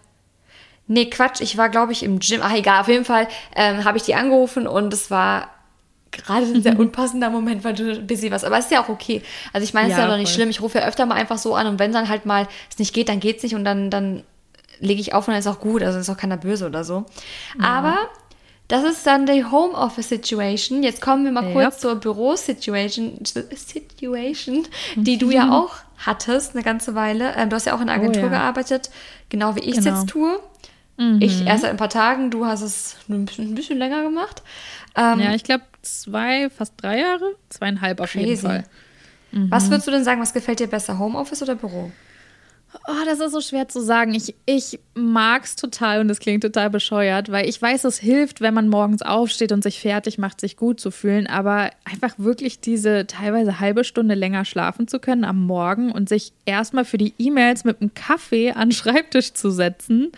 nee, 0.87 1.07
Quatsch, 1.07 1.41
ich 1.41 1.57
war, 1.59 1.69
glaube 1.69 1.93
ich, 1.93 2.03
im 2.03 2.19
Gym, 2.19 2.41
ach 2.43 2.55
egal, 2.55 2.81
auf 2.81 2.89
jeden 2.89 3.05
Fall 3.05 3.29
ähm, 3.55 3.85
habe 3.85 3.99
ich 3.99 4.05
die 4.05 4.15
angerufen 4.15 4.67
und 4.67 4.93
es 4.93 5.11
war 5.11 5.51
gerade 6.13 6.47
ein 6.47 6.63
sehr 6.63 6.79
unpassender 6.79 7.31
Moment, 7.31 7.65
weil 7.65 7.75
du 7.75 8.01
busy 8.01 8.31
warst. 8.31 8.45
Aber 8.45 8.59
ist 8.59 8.71
ja 8.71 8.83
auch 8.83 8.89
okay. 8.89 9.23
Also 9.53 9.65
ich 9.65 9.75
meine, 9.75 9.89
es 9.89 9.93
ja, 9.93 9.99
ist 9.99 10.05
ja 10.05 10.11
doch 10.11 10.19
nicht 10.19 10.33
schlimm. 10.33 10.51
Ich 10.51 10.61
rufe 10.61 10.79
ja 10.79 10.87
öfter 10.87 11.07
mal 11.07 11.15
einfach 11.15 11.39
so 11.39 11.55
an 11.55 11.67
und 11.67 11.79
wenn 11.79 11.93
dann 11.93 12.09
halt 12.09 12.27
mal 12.27 12.49
es 12.71 12.79
nicht 12.79 12.95
geht, 12.95 13.09
dann 13.09 13.21
geht 13.21 13.39
es 13.39 13.43
nicht 13.43 13.55
und 13.55 13.65
dann, 13.65 13.91
dann 13.91 14.23
lege 14.81 15.01
ich 15.01 15.15
auf 15.15 15.27
und 15.29 15.33
dann 15.33 15.41
ist 15.41 15.47
auch 15.47 15.61
gut. 15.61 15.83
Also 15.83 15.99
ist 15.99 16.11
auch 16.11 16.17
keiner 16.17 16.37
böse 16.37 16.67
oder 16.67 16.85
so. 16.85 17.05
Ja. 17.59 17.67
Aber 17.67 17.97
das 18.69 18.85
ist 18.85 19.07
dann 19.07 19.25
die 19.25 19.45
Homeoffice-Situation. 19.45 20.83
Jetzt 20.83 21.01
kommen 21.01 21.25
wir 21.25 21.33
mal 21.33 21.47
ja. 21.49 21.53
kurz 21.53 21.81
zur 21.81 21.97
Büro-Situation, 21.97 23.25
Situation, 23.25 24.67
die 24.97 25.17
du 25.17 25.31
ja 25.31 25.51
auch 25.53 25.73
hattest 25.97 26.55
eine 26.55 26.63
ganze 26.63 26.95
Weile. 26.95 27.35
Ähm, 27.37 27.49
du 27.49 27.57
hast 27.57 27.67
ja 27.67 27.75
auch 27.75 27.81
in 27.81 27.87
der 27.87 27.97
oh 27.97 28.01
Agentur 28.01 28.27
oh, 28.27 28.31
gearbeitet, 28.31 28.91
genau 29.31 29.57
wie 29.57 29.61
ich 29.61 29.79
es 29.79 29.85
genau. 29.85 29.99
jetzt 29.99 30.11
tue. 30.11 30.39
Mhm. 30.99 31.19
Ich 31.21 31.47
erst 31.47 31.63
seit 31.63 31.71
ein 31.71 31.77
paar 31.77 31.89
Tagen, 31.89 32.31
du 32.31 32.45
hast 32.45 32.61
es 32.61 32.97
ein 33.09 33.25
bisschen, 33.25 33.53
ein 33.53 33.55
bisschen 33.55 33.79
länger 33.79 34.03
gemacht. 34.03 34.43
Ähm, 34.97 35.21
ja, 35.21 35.35
ich 35.35 35.45
glaube 35.45 35.65
zwei, 35.97 36.51
fast 36.51 36.75
drei 36.77 37.01
Jahre, 37.01 37.35
zweieinhalb 37.49 38.01
auf 38.01 38.13
crazy. 38.13 38.27
jeden 38.27 38.41
Fall. 38.41 38.65
Mhm. 39.33 39.51
Was 39.51 39.71
würdest 39.71 39.87
du 39.87 39.91
denn 39.91 40.05
sagen, 40.05 40.21
was 40.21 40.33
gefällt 40.33 40.61
dir 40.61 40.67
besser, 40.67 40.99
Homeoffice 40.99 41.43
oder 41.43 41.55
Büro? 41.55 41.91
Oh, 42.87 43.05
das 43.07 43.21
ist 43.21 43.33
so 43.33 43.41
schwer 43.41 43.67
zu 43.69 43.81
sagen. 43.81 44.15
Ich, 44.15 44.35
ich 44.45 44.79
mag 44.95 45.45
es 45.45 45.57
total 45.57 46.01
und 46.01 46.11
es 46.11 46.21
klingt 46.21 46.43
total 46.43 46.69
bescheuert, 46.69 47.31
weil 47.31 47.49
ich 47.49 47.61
weiß, 47.61 47.85
es 47.85 47.99
hilft, 47.99 48.43
wenn 48.43 48.53
man 48.53 48.69
morgens 48.69 49.01
aufsteht 49.01 49.53
und 49.53 49.63
sich 49.63 49.81
fertig 49.81 50.19
macht, 50.19 50.41
sich 50.41 50.57
gut 50.57 50.79
zu 50.79 50.91
fühlen. 50.91 51.27
Aber 51.27 51.71
einfach 51.85 52.15
wirklich 52.19 52.61
diese 52.61 53.07
teilweise 53.07 53.59
halbe 53.59 53.85
Stunde 53.85 54.15
länger 54.15 54.45
schlafen 54.45 54.87
zu 54.87 54.99
können 54.99 55.25
am 55.25 55.47
Morgen 55.47 55.91
und 55.91 56.11
sich 56.11 56.33
erstmal 56.45 56.85
für 56.85 56.99
die 56.99 57.15
E-Mails 57.19 57.65
mit 57.65 57.81
einem 57.81 57.95
Kaffee 57.95 58.53
an 58.53 58.69
den 58.69 58.75
Schreibtisch 58.75 59.33
zu 59.33 59.51
setzen 59.51 60.13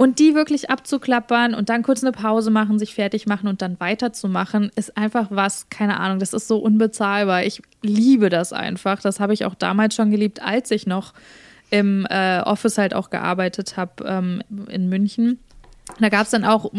und 0.00 0.18
die 0.18 0.34
wirklich 0.34 0.70
abzuklappern 0.70 1.52
und 1.52 1.68
dann 1.68 1.82
kurz 1.82 2.02
eine 2.02 2.12
Pause 2.12 2.50
machen, 2.50 2.78
sich 2.78 2.94
fertig 2.94 3.26
machen 3.26 3.48
und 3.48 3.60
dann 3.60 3.78
weiterzumachen, 3.80 4.70
ist 4.74 4.96
einfach 4.96 5.26
was, 5.28 5.68
keine 5.68 6.00
Ahnung, 6.00 6.20
das 6.20 6.32
ist 6.32 6.48
so 6.48 6.56
unbezahlbar. 6.56 7.44
Ich 7.44 7.60
liebe 7.82 8.30
das 8.30 8.54
einfach. 8.54 9.02
Das 9.02 9.20
habe 9.20 9.34
ich 9.34 9.44
auch 9.44 9.54
damals 9.54 9.94
schon 9.94 10.10
geliebt, 10.10 10.40
als 10.40 10.70
ich 10.70 10.86
noch 10.86 11.12
im 11.68 12.06
äh, 12.08 12.40
Office 12.40 12.78
halt 12.78 12.94
auch 12.94 13.10
gearbeitet 13.10 13.76
habe 13.76 13.92
ähm, 14.06 14.42
in 14.70 14.88
München. 14.88 15.38
Da 15.98 16.08
gab 16.08 16.22
es 16.22 16.30
dann 16.30 16.46
auch 16.46 16.72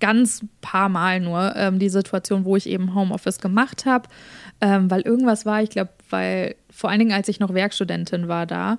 ganz 0.00 0.44
paar 0.60 0.88
Mal 0.88 1.20
nur 1.20 1.54
ähm, 1.54 1.78
die 1.78 1.90
Situation, 1.90 2.44
wo 2.44 2.56
ich 2.56 2.68
eben 2.68 2.92
Homeoffice 2.92 3.38
gemacht 3.38 3.86
habe, 3.86 4.08
ähm, 4.60 4.90
weil 4.90 5.02
irgendwas 5.02 5.46
war, 5.46 5.62
ich 5.62 5.70
glaube, 5.70 5.90
weil 6.10 6.56
vor 6.70 6.90
allen 6.90 6.98
Dingen, 6.98 7.12
als 7.12 7.28
ich 7.28 7.38
noch 7.38 7.54
Werkstudentin 7.54 8.26
war 8.26 8.46
da. 8.46 8.78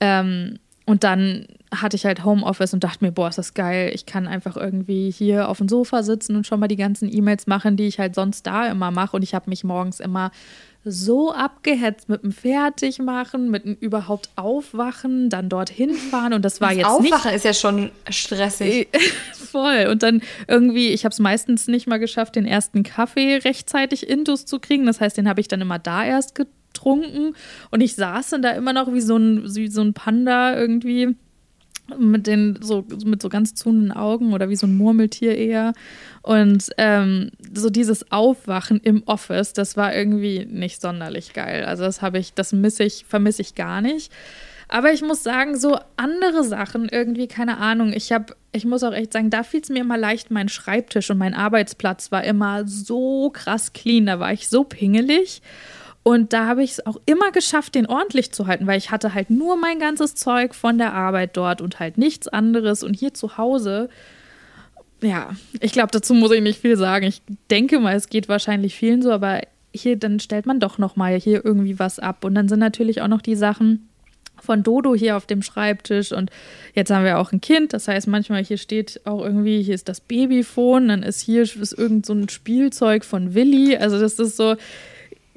Ähm, 0.00 0.58
und 0.86 1.02
dann 1.02 1.46
hatte 1.74 1.96
ich 1.96 2.06
halt 2.06 2.24
Homeoffice 2.24 2.72
und 2.72 2.84
dachte 2.84 3.04
mir, 3.04 3.10
boah, 3.10 3.28
ist 3.28 3.38
das 3.38 3.54
geil. 3.54 3.90
Ich 3.92 4.06
kann 4.06 4.28
einfach 4.28 4.56
irgendwie 4.56 5.10
hier 5.10 5.48
auf 5.48 5.58
dem 5.58 5.68
Sofa 5.68 6.04
sitzen 6.04 6.36
und 6.36 6.46
schon 6.46 6.60
mal 6.60 6.68
die 6.68 6.76
ganzen 6.76 7.12
E-Mails 7.12 7.48
machen, 7.48 7.76
die 7.76 7.88
ich 7.88 7.98
halt 7.98 8.14
sonst 8.14 8.46
da 8.46 8.68
immer 8.68 8.92
mache. 8.92 9.16
Und 9.16 9.22
ich 9.22 9.34
habe 9.34 9.50
mich 9.50 9.64
morgens 9.64 9.98
immer 9.98 10.30
so 10.84 11.32
abgehetzt 11.32 12.08
mit 12.08 12.22
dem 12.22 12.30
Fertigmachen, 12.30 13.50
mit 13.50 13.64
dem 13.64 13.74
überhaupt 13.74 14.30
Aufwachen, 14.36 15.28
dann 15.28 15.48
dorthin 15.48 15.94
fahren 15.94 16.32
und 16.32 16.44
das 16.44 16.60
war 16.60 16.68
das 16.68 16.76
jetzt 16.76 16.86
Aufwachen 16.86 17.30
nicht. 17.32 17.36
Ist 17.36 17.44
ja 17.44 17.54
schon 17.54 17.90
stressig. 18.08 18.88
Voll. 19.32 19.88
Und 19.90 20.04
dann 20.04 20.22
irgendwie, 20.46 20.90
ich 20.90 21.04
habe 21.04 21.12
es 21.12 21.18
meistens 21.18 21.66
nicht 21.66 21.88
mal 21.88 21.98
geschafft, 21.98 22.36
den 22.36 22.46
ersten 22.46 22.84
Kaffee 22.84 23.38
rechtzeitig 23.38 24.08
intus 24.08 24.46
zu 24.46 24.60
kriegen. 24.60 24.86
Das 24.86 25.00
heißt, 25.00 25.16
den 25.16 25.28
habe 25.28 25.40
ich 25.40 25.48
dann 25.48 25.60
immer 25.60 25.80
da 25.80 26.04
erst 26.04 26.36
getrunken 26.36 26.54
und 26.84 27.80
ich 27.80 27.94
saß 27.94 28.30
dann 28.30 28.42
da 28.42 28.50
immer 28.50 28.72
noch 28.72 28.92
wie 28.92 29.00
so 29.00 29.16
ein, 29.16 29.54
wie 29.54 29.68
so 29.68 29.82
ein 29.82 29.94
Panda 29.94 30.58
irgendwie 30.58 31.16
mit 31.98 32.26
den 32.26 32.58
so 32.60 32.84
mit 33.04 33.22
so 33.22 33.28
ganz 33.28 33.54
zunen 33.54 33.92
Augen 33.92 34.32
oder 34.32 34.48
wie 34.48 34.56
so 34.56 34.66
ein 34.66 34.76
Murmeltier 34.76 35.36
eher. 35.36 35.72
Und 36.22 36.70
ähm, 36.78 37.30
so 37.54 37.70
dieses 37.70 38.10
Aufwachen 38.10 38.80
im 38.80 39.02
Office 39.06 39.52
das 39.52 39.76
war 39.76 39.94
irgendwie 39.94 40.46
nicht 40.46 40.80
sonderlich 40.80 41.32
geil. 41.32 41.64
Also 41.64 41.84
das 41.84 42.02
habe 42.02 42.18
ich 42.18 42.34
das 42.34 42.52
misse 42.52 42.84
ich 42.84 43.04
vermisse 43.06 43.42
ich 43.42 43.54
gar 43.54 43.80
nicht. 43.80 44.12
Aber 44.68 44.92
ich 44.92 45.02
muss 45.02 45.22
sagen 45.22 45.56
so 45.56 45.78
andere 45.96 46.42
Sachen 46.42 46.88
irgendwie 46.88 47.28
keine 47.28 47.58
Ahnung. 47.58 47.92
Ich 47.92 48.10
habe 48.10 48.34
ich 48.52 48.64
muss 48.64 48.82
auch 48.82 48.92
echt 48.92 49.12
sagen 49.12 49.30
da 49.30 49.44
fiel 49.44 49.60
es 49.60 49.68
mir 49.68 49.82
immer 49.82 49.98
leicht 49.98 50.32
mein 50.32 50.48
Schreibtisch 50.48 51.10
und 51.10 51.18
mein 51.18 51.34
Arbeitsplatz 51.34 52.10
war 52.10 52.24
immer 52.24 52.66
so 52.66 53.30
krass 53.30 53.72
clean. 53.72 54.06
Da 54.06 54.18
war 54.18 54.32
ich 54.32 54.48
so 54.48 54.64
pingelig 54.64 55.40
und 56.06 56.32
da 56.32 56.46
habe 56.46 56.62
ich 56.62 56.70
es 56.70 56.86
auch 56.86 57.00
immer 57.04 57.32
geschafft, 57.32 57.74
den 57.74 57.86
ordentlich 57.86 58.30
zu 58.30 58.46
halten, 58.46 58.68
weil 58.68 58.78
ich 58.78 58.92
hatte 58.92 59.12
halt 59.12 59.28
nur 59.28 59.56
mein 59.56 59.80
ganzes 59.80 60.14
Zeug 60.14 60.54
von 60.54 60.78
der 60.78 60.94
Arbeit 60.94 61.36
dort 61.36 61.60
und 61.60 61.80
halt 61.80 61.98
nichts 61.98 62.28
anderes. 62.28 62.84
Und 62.84 62.94
hier 62.94 63.12
zu 63.12 63.38
Hause, 63.38 63.88
ja, 65.02 65.34
ich 65.58 65.72
glaube, 65.72 65.88
dazu 65.90 66.14
muss 66.14 66.30
ich 66.30 66.42
nicht 66.42 66.60
viel 66.60 66.76
sagen. 66.76 67.06
Ich 67.06 67.22
denke 67.50 67.80
mal, 67.80 67.96
es 67.96 68.08
geht 68.08 68.28
wahrscheinlich 68.28 68.76
vielen 68.76 69.02
so, 69.02 69.10
aber 69.10 69.40
hier, 69.74 69.96
dann 69.96 70.20
stellt 70.20 70.46
man 70.46 70.60
doch 70.60 70.78
noch 70.78 70.94
mal 70.94 71.18
hier 71.18 71.44
irgendwie 71.44 71.80
was 71.80 71.98
ab. 71.98 72.24
Und 72.24 72.36
dann 72.36 72.48
sind 72.48 72.60
natürlich 72.60 73.02
auch 73.02 73.08
noch 73.08 73.20
die 73.20 73.34
Sachen 73.34 73.88
von 74.40 74.62
Dodo 74.62 74.94
hier 74.94 75.16
auf 75.16 75.26
dem 75.26 75.42
Schreibtisch 75.42 76.12
und 76.12 76.30
jetzt 76.74 76.92
haben 76.92 77.04
wir 77.04 77.18
auch 77.18 77.32
ein 77.32 77.40
Kind, 77.40 77.72
das 77.72 77.88
heißt 77.88 78.06
manchmal 78.06 78.44
hier 78.44 78.58
steht 78.58 79.00
auch 79.04 79.24
irgendwie, 79.24 79.62
hier 79.62 79.74
ist 79.74 79.88
das 79.88 79.98
Babyphone, 79.98 80.88
dann 80.88 81.02
ist 81.02 81.20
hier 81.20 81.42
ist 81.42 81.72
irgend 81.72 82.04
so 82.04 82.12
ein 82.12 82.28
Spielzeug 82.28 83.06
von 83.06 83.32
Willi, 83.32 83.78
also 83.78 83.98
das 83.98 84.18
ist 84.18 84.36
so, 84.36 84.56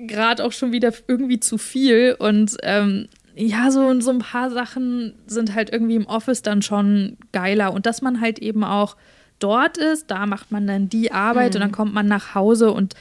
gerade 0.08 0.44
auch 0.44 0.51
schon 0.51 0.72
wieder 0.72 0.94
irgendwie 1.08 1.39
zu 1.39 1.58
viel. 1.58 2.15
Und 2.18 2.58
ähm, 2.63 3.08
ja, 3.36 3.72
so, 3.72 4.00
so 4.01 4.12
ein 4.12 4.20
paar 4.20 4.51
Sachen 4.51 5.13
sind 5.27 5.53
halt 5.56 5.72
irgendwie 5.72 5.96
im 5.96 6.06
Office 6.06 6.41
dann 6.41 6.62
schon 6.62 7.18
geiler. 7.32 7.74
Und 7.74 7.86
dass 7.86 8.01
man 8.01 8.22
halt 8.22 8.39
eben 8.39 8.63
auch 8.63 8.96
dort 9.39 9.77
ist, 9.77 10.12
da 10.12 10.25
macht 10.25 10.51
man 10.51 10.68
dann 10.68 10.89
die 10.89 11.12
Arbeit 11.12 11.51
mhm. 11.51 11.56
und 11.56 11.62
dann 11.62 11.72
kommt 11.72 11.94
man 11.94 12.08
nach 12.08 12.36
Hause 12.36 12.72
und 12.72 12.96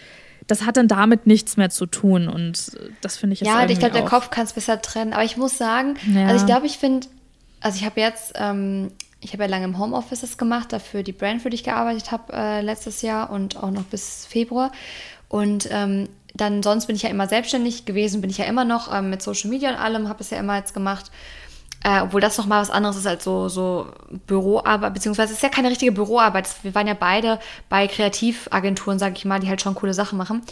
das 0.47 0.65
hat 0.65 0.77
dann 0.79 0.89
damit 0.89 1.27
nichts 1.27 1.57
mehr 1.57 1.71
zu 1.71 1.87
tun. 1.87 2.29
Und 2.29 2.73
das 3.03 3.17
finde 3.17 3.35
ich 3.35 3.41
jetzt 3.41 3.49
Ja, 3.49 3.67
ich 3.67 3.79
glaube, 3.79 3.95
der 3.95 4.05
Kopf 4.05 4.31
kann 4.31 4.45
es 4.45 4.55
besser 4.55 4.81
trennen. 4.81 5.13
Aber 5.13 5.25
ich 5.25 5.37
muss 5.37 5.59
sagen, 5.59 5.97
ja. 6.15 6.27
also 6.27 6.37
ich 6.37 6.47
glaube, 6.47 6.67
ich 6.67 6.79
finde, 6.79 7.07
also 7.61 7.79
ich 7.79 7.85
habe 7.85 8.01
jetzt, 8.01 8.33
ähm, 8.37 8.91
ich 9.21 9.35
habe 9.35 9.43
ja 9.43 9.49
lange 9.51 9.67
im 9.67 9.79
Homeoffice 9.79 10.21
das 10.21 10.39
gemacht, 10.39 10.73
dafür 10.73 11.03
die 11.03 11.13
Brand, 11.13 11.43
für 11.43 11.51
die 11.51 11.57
ich 11.57 11.65
gearbeitet 11.65 12.13
habe 12.13 12.33
äh, 12.33 12.63
letztes 12.63 13.03
Jahr 13.03 13.31
und 13.31 13.63
auch 13.63 13.71
noch 13.71 13.85
bis 13.85 14.25
Februar. 14.25 14.73
Und 15.29 15.69
ähm, 15.71 16.09
dann 16.41 16.63
sonst 16.63 16.87
bin 16.87 16.97
ich 16.97 17.03
ja 17.03 17.11
immer 17.11 17.29
selbstständig 17.29 17.85
gewesen, 17.85 18.21
bin 18.21 18.31
ich 18.31 18.39
ja 18.39 18.47
immer 18.47 18.65
noch 18.65 18.93
ähm, 18.93 19.11
mit 19.11 19.23
Social 19.23 19.51
Media 19.51 19.71
und 19.71 19.77
allem, 19.77 20.09
habe 20.09 20.21
es 20.21 20.31
ja 20.31 20.39
immer 20.39 20.57
jetzt 20.57 20.75
gemacht. 20.75 21.11
Äh, 21.85 22.01
obwohl 22.01 22.21
das 22.21 22.37
nochmal 22.37 22.61
was 22.61 22.71
anderes 22.71 22.97
ist 22.97 23.07
als 23.07 23.23
so, 23.23 23.49
so 23.49 23.87
Büroarbeit, 24.27 24.95
beziehungsweise 24.95 25.31
es 25.33 25.39
ist 25.39 25.43
ja 25.45 25.49
keine 25.49 25.71
richtige 25.71 25.93
Büroarbeit. 25.93 26.49
Wir 26.63 26.75
waren 26.75 26.89
ja 26.89 26.95
beide 26.95 27.39
bei 27.69 27.87
Kreativagenturen, 27.87 28.99
sage 28.99 29.15
ich 29.17 29.25
mal, 29.25 29.39
die 29.39 29.49
halt 29.49 29.63
schon 29.63 29.77
coole 29.77 29.95
Sachen 29.95 30.19
machen. 30.19 30.43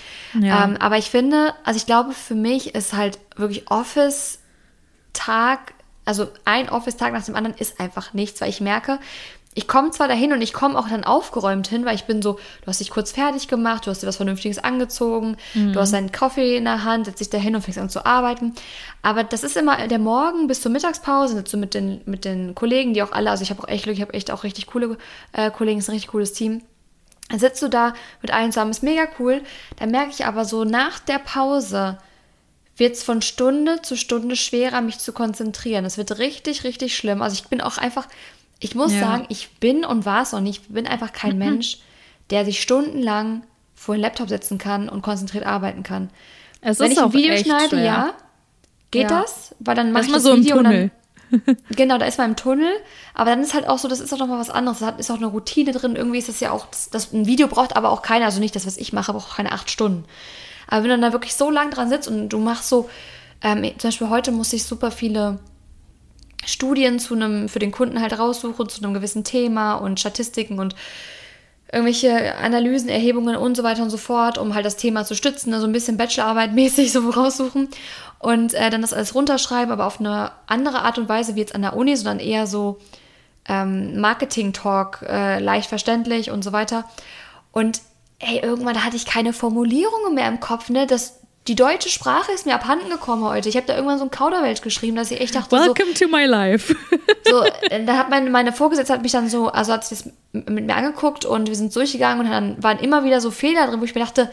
Ja. 0.40 0.62
Ähm, 0.64 0.76
aber 0.78 0.98
ich 0.98 1.10
finde, 1.10 1.52
also 1.64 1.78
ich 1.78 1.86
glaube, 1.86 2.12
für 2.12 2.36
mich 2.36 2.76
ist 2.76 2.92
halt 2.92 3.18
wirklich 3.34 3.68
Office-Tag, 3.68 4.38
also 6.04 6.28
ein 6.44 6.68
Office-Tag 6.68 7.12
nach 7.12 7.24
dem 7.24 7.34
anderen 7.34 7.56
ist 7.56 7.80
einfach 7.80 8.14
nichts, 8.14 8.40
weil 8.40 8.50
ich 8.50 8.60
merke, 8.60 9.00
ich 9.56 9.66
komme 9.66 9.90
zwar 9.90 10.06
dahin 10.06 10.34
und 10.34 10.42
ich 10.42 10.52
komme 10.52 10.78
auch 10.78 10.86
dann 10.86 11.02
aufgeräumt 11.02 11.66
hin, 11.66 11.86
weil 11.86 11.94
ich 11.94 12.04
bin 12.04 12.20
so, 12.20 12.34
du 12.34 12.66
hast 12.66 12.78
dich 12.78 12.90
kurz 12.90 13.12
fertig 13.12 13.48
gemacht, 13.48 13.86
du 13.86 13.90
hast 13.90 14.02
dir 14.02 14.06
was 14.06 14.16
Vernünftiges 14.16 14.58
angezogen, 14.58 15.38
mhm. 15.54 15.72
du 15.72 15.80
hast 15.80 15.94
deinen 15.94 16.12
Kaffee 16.12 16.58
in 16.58 16.64
der 16.64 16.84
Hand, 16.84 17.06
setzt 17.06 17.20
dich 17.20 17.30
da 17.30 17.38
hin 17.38 17.56
und 17.56 17.62
fängst 17.62 17.78
an 17.78 17.88
zu 17.88 18.04
arbeiten. 18.04 18.52
Aber 19.00 19.24
das 19.24 19.42
ist 19.42 19.56
immer 19.56 19.88
der 19.88 19.98
Morgen 19.98 20.46
bis 20.46 20.60
zur 20.60 20.70
Mittagspause, 20.70 21.36
sitzt 21.36 21.54
du 21.54 21.56
mit 21.56 21.72
den, 21.72 22.02
mit 22.04 22.26
den 22.26 22.54
Kollegen, 22.54 22.92
die 22.92 23.02
auch 23.02 23.12
alle, 23.12 23.30
also 23.30 23.42
ich 23.42 23.48
habe 23.48 23.62
auch 23.62 23.68
echt 23.68 23.84
Glück, 23.84 23.96
ich 23.96 24.02
habe 24.02 24.12
echt 24.12 24.30
auch 24.30 24.44
richtig 24.44 24.66
coole 24.66 24.98
äh, 25.32 25.50
Kollegen, 25.50 25.78
ist 25.78 25.88
ein 25.88 25.92
richtig 25.92 26.10
cooles 26.10 26.34
Team. 26.34 26.60
Dann 27.30 27.38
sitzt 27.38 27.62
du 27.62 27.68
da 27.68 27.94
mit 28.20 28.34
allen 28.34 28.52
zusammen, 28.52 28.72
ist 28.72 28.82
mega 28.82 29.08
cool. 29.18 29.40
Dann 29.78 29.90
merke 29.90 30.10
ich 30.10 30.26
aber 30.26 30.44
so 30.44 30.64
nach 30.64 30.98
der 30.98 31.18
Pause, 31.18 31.96
wird 32.76 32.94
es 32.94 33.02
von 33.02 33.22
Stunde 33.22 33.80
zu 33.82 33.96
Stunde 33.96 34.36
schwerer, 34.36 34.82
mich 34.82 34.98
zu 34.98 35.12
konzentrieren. 35.12 35.86
Es 35.86 35.96
wird 35.96 36.18
richtig, 36.18 36.64
richtig 36.64 36.94
schlimm. 36.94 37.22
Also 37.22 37.34
ich 37.34 37.48
bin 37.48 37.62
auch 37.62 37.78
einfach, 37.78 38.06
ich 38.58 38.74
muss 38.74 38.92
ja. 38.92 39.00
sagen, 39.00 39.26
ich 39.28 39.58
bin 39.58 39.84
und 39.84 40.06
war 40.06 40.22
es 40.22 40.32
noch 40.32 40.40
nicht, 40.40 40.72
bin 40.72 40.86
einfach 40.86 41.12
kein 41.12 41.32
mhm. 41.32 41.38
Mensch, 41.38 41.78
der 42.30 42.44
sich 42.44 42.60
stundenlang 42.60 43.42
vor 43.74 43.94
den 43.94 44.02
Laptop 44.02 44.28
setzen 44.28 44.58
kann 44.58 44.88
und 44.88 45.02
konzentriert 45.02 45.44
arbeiten 45.44 45.82
kann. 45.82 46.10
Es 46.60 46.80
Wenn 46.80 46.92
ich 46.92 47.00
ein 47.00 47.12
Video 47.12 47.36
schneide, 47.36 47.68
schwer. 47.68 47.84
ja, 47.84 48.14
geht 48.90 49.10
ja. 49.10 49.20
das, 49.20 49.54
weil 49.60 49.74
dann 49.74 49.92
mache 49.92 50.06
ich 50.06 50.12
das 50.12 50.22
so 50.22 50.34
Video 50.36 50.56
im 50.56 50.64
Tunnel. 50.64 50.90
Dann, 51.30 51.56
genau, 51.76 51.98
da 51.98 52.06
ist 52.06 52.18
man 52.18 52.30
im 52.30 52.36
Tunnel, 52.36 52.72
aber 53.12 53.30
dann 53.30 53.42
ist 53.42 53.52
halt 53.52 53.68
auch 53.68 53.78
so, 53.78 53.88
das 53.88 54.00
ist 54.00 54.12
auch 54.12 54.18
nochmal 54.18 54.38
was 54.38 54.50
anderes, 54.50 54.78
da 54.78 54.90
ist 54.90 55.10
auch 55.10 55.16
eine 55.16 55.26
Routine 55.26 55.72
drin, 55.72 55.96
irgendwie 55.96 56.18
ist 56.18 56.28
das 56.28 56.40
ja 56.40 56.52
auch, 56.52 56.66
das, 56.66 56.88
das, 56.88 57.12
ein 57.12 57.26
Video 57.26 57.48
braucht 57.48 57.76
aber 57.76 57.90
auch 57.90 58.02
keiner, 58.02 58.26
also 58.26 58.40
nicht 58.40 58.56
das, 58.56 58.66
was 58.66 58.76
ich 58.78 58.92
mache, 58.92 59.12
braucht 59.12 59.30
auch 59.30 59.36
keine 59.36 59.52
acht 59.52 59.70
Stunden. 59.70 60.04
Aber 60.68 60.82
wenn 60.82 60.90
du 60.90 60.94
dann 60.94 61.02
da 61.02 61.12
wirklich 61.12 61.34
so 61.34 61.50
lang 61.50 61.70
dran 61.70 61.88
sitzt 61.88 62.08
und 62.08 62.28
du 62.28 62.38
machst 62.38 62.68
so, 62.68 62.88
ähm, 63.42 63.62
zum 63.78 63.88
Beispiel 63.88 64.08
heute 64.08 64.32
musste 64.32 64.56
ich 64.56 64.64
super 64.64 64.90
viele 64.90 65.38
Studien 66.44 66.98
zu 66.98 67.14
einem, 67.14 67.48
für 67.48 67.58
den 67.58 67.72
Kunden 67.72 68.00
halt 68.00 68.18
raussuchen, 68.18 68.68
zu 68.68 68.82
einem 68.82 68.94
gewissen 68.94 69.24
Thema 69.24 69.74
und 69.74 69.98
Statistiken 69.98 70.58
und 70.58 70.74
irgendwelche 71.72 72.36
Analysen, 72.36 72.88
Erhebungen 72.88 73.36
und 73.36 73.56
so 73.56 73.62
weiter 73.62 73.82
und 73.82 73.90
so 73.90 73.96
fort, 73.96 74.38
um 74.38 74.54
halt 74.54 74.64
das 74.64 74.76
Thema 74.76 75.04
zu 75.04 75.14
stützen, 75.14 75.52
also 75.52 75.66
ein 75.66 75.72
bisschen 75.72 75.96
Bachelorarbeit 75.96 76.52
mäßig 76.54 76.92
so 76.92 77.10
raussuchen 77.10 77.68
und 78.18 78.54
äh, 78.54 78.70
dann 78.70 78.82
das 78.82 78.92
alles 78.92 79.14
runterschreiben, 79.14 79.72
aber 79.72 79.86
auf 79.86 80.00
eine 80.00 80.30
andere 80.46 80.82
Art 80.82 80.98
und 80.98 81.08
Weise 81.08 81.34
wie 81.34 81.40
jetzt 81.40 81.54
an 81.54 81.62
der 81.62 81.76
Uni, 81.76 81.96
sondern 81.96 82.20
eher 82.20 82.46
so 82.46 82.78
ähm, 83.48 84.00
Marketing-Talk, 84.00 85.04
äh, 85.08 85.38
leicht 85.40 85.68
verständlich 85.68 86.30
und 86.30 86.42
so 86.42 86.52
weiter. 86.52 86.84
Und 87.52 87.80
ey, 88.18 88.38
irgendwann 88.38 88.84
hatte 88.84 88.96
ich 88.96 89.06
keine 89.06 89.32
Formulierungen 89.32 90.14
mehr 90.14 90.28
im 90.28 90.40
Kopf, 90.40 90.68
ne? 90.70 90.86
Das, 90.86 91.20
die 91.48 91.54
deutsche 91.54 91.88
Sprache 91.88 92.32
ist 92.32 92.44
mir 92.46 92.54
abhanden 92.54 92.90
gekommen 92.90 93.24
heute. 93.24 93.48
Ich 93.48 93.56
habe 93.56 93.66
da 93.66 93.74
irgendwann 93.74 93.98
so 93.98 94.04
ein 94.04 94.10
Kauderwelsch 94.10 94.62
geschrieben, 94.62 94.96
dass 94.96 95.10
ich 95.10 95.20
echt 95.20 95.34
dachte, 95.34 95.52
Welcome 95.52 95.92
so, 95.94 96.04
to 96.04 96.10
my 96.10 96.24
life. 96.24 96.74
so, 97.24 97.44
da 97.86 97.96
hat 97.96 98.10
meine, 98.10 98.30
meine 98.30 98.52
Vorgesetzte 98.52 98.92
hat 98.92 99.02
mich 99.02 99.12
dann 99.12 99.28
so, 99.28 99.48
also 99.48 99.72
hat 99.72 99.84
sich 99.84 99.98
das 99.98 100.12
mit 100.32 100.66
mir 100.66 100.74
angeguckt 100.74 101.24
und 101.24 101.48
wir 101.48 101.54
sind 101.54 101.74
durchgegangen 101.74 102.26
und 102.26 102.32
dann 102.32 102.62
waren 102.62 102.78
immer 102.78 103.04
wieder 103.04 103.20
so 103.20 103.30
Fehler 103.30 103.66
drin, 103.68 103.80
wo 103.80 103.84
ich 103.84 103.94
mir 103.94 104.00
dachte, 104.00 104.30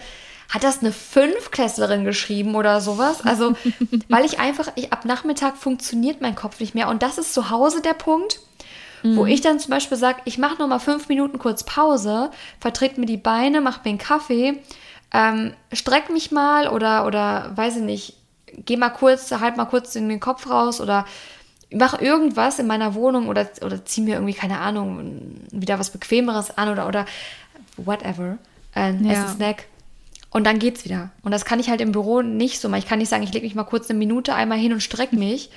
hat 0.49 0.63
das 0.63 0.81
eine 0.81 0.91
Fünfklässlerin 0.91 2.03
geschrieben 2.03 2.55
oder 2.55 2.81
sowas? 2.81 3.21
Also, 3.23 3.55
weil 4.09 4.25
ich 4.25 4.39
einfach, 4.39 4.71
ich, 4.75 4.91
ab 4.91 5.05
Nachmittag 5.05 5.57
funktioniert 5.57 6.21
mein 6.21 6.35
Kopf 6.35 6.59
nicht 6.59 6.73
mehr 6.73 6.89
und 6.89 7.03
das 7.03 7.17
ist 7.17 7.33
zu 7.33 7.51
Hause 7.51 7.81
der 7.81 7.93
Punkt, 7.93 8.39
mhm. 9.03 9.17
wo 9.17 9.25
ich 9.27 9.41
dann 9.41 9.59
zum 9.59 9.69
Beispiel 9.69 9.97
sage, 9.97 10.21
ich 10.25 10.39
mache 10.39 10.59
noch 10.59 10.67
mal 10.67 10.79
fünf 10.79 11.09
Minuten 11.09 11.37
kurz 11.37 11.63
Pause, 11.63 12.31
vertrete 12.59 12.99
mir 12.99 13.05
die 13.05 13.17
Beine, 13.17 13.61
mache 13.61 13.81
mir 13.83 13.91
einen 13.91 13.97
Kaffee 13.99 14.59
ähm, 15.13 15.53
streck 15.71 16.09
mich 16.09 16.31
mal 16.31 16.67
oder, 16.67 17.05
oder 17.05 17.51
weiß 17.55 17.77
ich 17.77 17.83
nicht, 17.83 18.15
geh 18.65 18.77
mal 18.77 18.89
kurz, 18.89 19.31
halt 19.31 19.57
mal 19.57 19.65
kurz 19.65 19.95
in 19.95 20.09
den 20.09 20.19
Kopf 20.19 20.49
raus 20.49 20.81
oder 20.81 21.05
mache 21.71 22.03
irgendwas 22.03 22.59
in 22.59 22.67
meiner 22.67 22.93
Wohnung 22.95 23.27
oder, 23.27 23.49
oder 23.61 23.83
ziehe 23.85 24.05
mir 24.05 24.15
irgendwie, 24.15 24.33
keine 24.33 24.59
Ahnung, 24.59 25.41
wieder 25.51 25.79
was 25.79 25.91
Bequemeres 25.91 26.57
an 26.57 26.69
oder, 26.69 26.87
oder 26.87 27.05
whatever. 27.77 28.37
Ein 28.73 29.05
ja. 29.05 29.27
Snack. 29.27 29.65
Und 30.29 30.45
dann 30.45 30.57
geht's 30.57 30.83
wieder. 30.83 31.11
Und 31.21 31.31
das 31.31 31.45
kann 31.45 31.59
ich 31.59 31.69
halt 31.69 31.79
im 31.79 31.91
Büro 31.91 32.23
nicht 32.23 32.59
so 32.59 32.67
machen. 32.67 32.79
Ich 32.79 32.87
kann 32.87 32.97
nicht 32.97 33.09
sagen, 33.09 33.21
ich 33.21 33.33
lege 33.33 33.45
mich 33.45 33.53
mal 33.53 33.63
kurz 33.65 33.89
eine 33.89 33.99
Minute 33.99 34.33
einmal 34.33 34.57
hin 34.57 34.73
und 34.73 34.81
strecke 34.81 35.15
mich. 35.15 35.51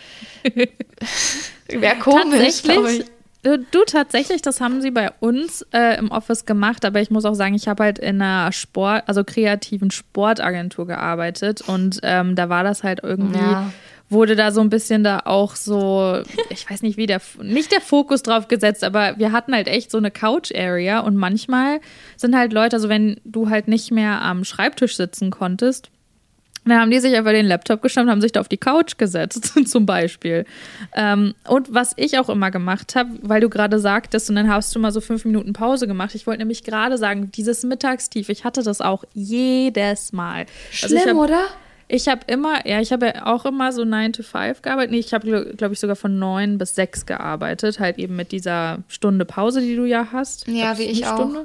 Wäre 1.69 1.97
komisch, 1.97 2.63
glaube 2.63 2.93
ich. 2.93 3.05
Du, 3.47 3.85
tatsächlich, 3.87 4.43
das 4.43 4.61
haben 4.61 4.81
sie 4.81 4.91
bei 4.91 5.13
uns 5.21 5.65
äh, 5.73 5.97
im 5.99 6.11
Office 6.11 6.47
gemacht, 6.47 6.85
aber 6.85 7.01
ich 7.01 7.11
muss 7.11 7.25
auch 7.25 7.35
sagen, 7.35 7.55
ich 7.55 7.69
habe 7.69 7.85
halt 7.85 8.01
in 8.01 8.21
einer 8.21 8.51
Sport, 8.51 9.05
also 9.07 9.23
kreativen 9.23 9.93
Sportagentur 9.93 10.85
gearbeitet 10.89 11.61
und 11.61 12.01
ähm, 12.03 12.35
da 12.35 12.49
war 12.49 12.65
das 12.65 12.83
halt 12.83 13.05
irgendwie 13.05 13.39
ja. 13.39 13.71
wurde 14.09 14.35
da 14.35 14.51
so 14.51 14.61
ein 14.63 14.69
bisschen 14.69 15.05
da 15.05 15.21
auch 15.27 15.55
so, 15.55 16.23
ich 16.51 16.69
weiß 16.69 16.83
nicht 16.83 16.97
wie 16.97 17.07
der, 17.07 17.21
nicht 17.41 17.71
der 17.71 17.81
Fokus 17.81 18.25
drauf 18.25 18.49
gesetzt, 18.49 18.83
aber 18.83 19.17
wir 19.17 19.31
hatten 19.31 19.55
halt 19.55 19.69
echt 19.69 19.93
so 19.93 19.99
eine 19.99 20.11
Couch-Area 20.11 21.01
und 21.01 21.15
manchmal 21.15 21.79
sind 22.17 22.37
halt 22.37 22.53
Leute, 22.53 22.75
also 22.75 22.89
wenn 22.89 23.21
du 23.25 23.49
halt 23.49 23.69
nicht 23.69 23.93
mehr 23.93 24.23
am 24.23 24.43
Schreibtisch 24.43 24.97
sitzen 24.97 25.31
konntest, 25.31 25.91
dann 26.71 26.81
haben 26.81 26.91
die 26.91 26.99
sich 26.99 27.15
einfach 27.15 27.31
den 27.33 27.47
Laptop 27.47 27.83
geschnappt, 27.83 28.09
haben 28.09 28.21
sich 28.21 28.33
da 28.33 28.41
auf 28.41 28.49
die 28.49 28.57
Couch 28.57 28.99
gesetzt, 28.99 29.53
zum 29.67 29.87
Beispiel. 29.87 30.45
Ähm, 30.95 31.35
und 31.49 31.73
was 31.73 31.93
ich 31.97 32.19
auch 32.19 32.29
immer 32.29 32.51
gemacht 32.51 32.97
habe, 32.97 33.11
weil 33.23 33.41
du 33.41 33.49
gerade 33.49 33.79
sagtest, 33.79 34.29
und 34.31 34.37
dann 34.37 34.49
hast 34.49 34.75
du 34.75 34.81
mal 34.81 34.93
so 34.93 35.01
fünf 35.01 35.25
Minuten 35.25 35.53
Pause 35.53 35.87
gemacht. 35.87 36.15
Ich 36.15 36.27
wollte 36.27 36.41
nämlich 36.41 36.65
gerade 36.65 36.99
sagen, 36.99 37.31
dieses 37.33 37.63
Mittagstief, 37.63 38.29
ich 38.29 38.45
hatte 38.45 38.63
das 38.63 38.81
auch 38.81 39.05
jedes 39.15 40.13
Mal. 40.13 40.47
Also 40.73 40.89
Schlimm, 40.89 40.99
also 41.09 41.23
hab, 41.23 41.29
oder? 41.29 41.47
Ich 41.89 42.09
habe 42.09 42.23
immer, 42.27 42.67
ja, 42.67 42.81
ich 42.81 42.93
habe 42.93 43.07
ja 43.07 43.27
auch 43.27 43.45
immer 43.45 43.71
so 43.73 43.85
9 43.85 44.13
to 44.13 44.23
5 44.25 44.63
gearbeitet. 44.63 44.91
Nee, 44.91 44.99
ich 44.99 45.15
habe, 45.15 45.55
glaube 45.57 45.75
ich, 45.75 45.81
sogar 45.81 45.95
von 45.95 46.19
9 46.19 46.59
bis 46.59 46.75
6 46.75 47.07
gearbeitet. 47.07 47.79
Halt 47.79 47.99
eben 47.99 48.17
mit 48.17 48.33
dieser 48.33 48.79
Stunde 48.89 49.25
Pause, 49.25 49.61
die 49.61 49.77
du 49.77 49.85
ja 49.85 50.09
hast. 50.13 50.49
Ja, 50.49 50.73
ich 50.73 50.79
wie 50.79 50.83
ich 50.85 51.07
Stunde. 51.07 51.41
auch. 51.41 51.45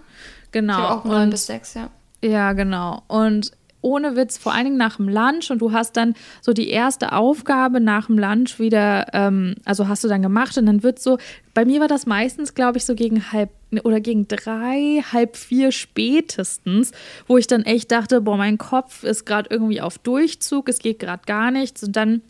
Genau. 0.52 0.80
Ich 0.80 0.86
auch 0.86 1.06
9 1.06 1.30
bis 1.30 1.46
6, 1.46 1.76
ja. 1.76 1.90
Ja, 2.24 2.54
genau. 2.54 3.04
Und 3.08 3.52
ohne 3.82 4.16
Witz, 4.16 4.38
vor 4.38 4.54
allen 4.54 4.66
Dingen 4.66 4.78
nach 4.78 4.98
dem 4.98 5.10
Lunch 5.10 5.50
und 5.50 5.60
du 5.60 5.72
hast 5.72 5.98
dann 5.98 6.14
so 6.42 6.54
die 6.54 6.70
erste 6.70 7.14
Aufgabe 7.14 7.80
nach 7.80 8.08
dem 8.08 8.18
Lunch 8.18 8.60
wieder, 8.60 9.08
ähm, 9.14 9.56
also 9.66 9.88
hast 9.88 10.04
du 10.04 10.08
dann 10.08 10.22
gemacht 10.22 10.58
und 10.58 10.66
dann 10.66 10.84
wird 10.84 11.00
so, 11.00 11.18
bei 11.54 11.66
mir 11.66 11.80
war 11.80 11.88
das 11.88 12.06
meistens, 12.06 12.54
glaube 12.54 12.78
ich, 12.78 12.86
so 12.86 12.96
gegen 12.96 13.32
halb 13.32 13.50
oder 13.84 14.00
gegen 14.00 14.28
drei, 14.28 15.04
halb 15.12 15.38
vier 15.38 15.72
spätestens, 15.72 16.92
wo 17.28 17.38
ich 17.38 17.48
dann 17.48 17.64
echt 17.64 17.92
dachte, 17.92 18.22
boah, 18.22 18.38
mein 18.38 18.58
Kopf 18.58 19.04
ist 19.04 19.26
gerade 19.26 19.50
irgendwie 19.50 19.82
auf 19.82 19.98
Durchzug, 19.98 20.70
es 20.70 20.80
geht 20.80 21.00
gerade 21.00 21.24
gar 21.26 21.52
nichts. 21.52 21.84
Und 21.84 21.96
dann 21.96 22.22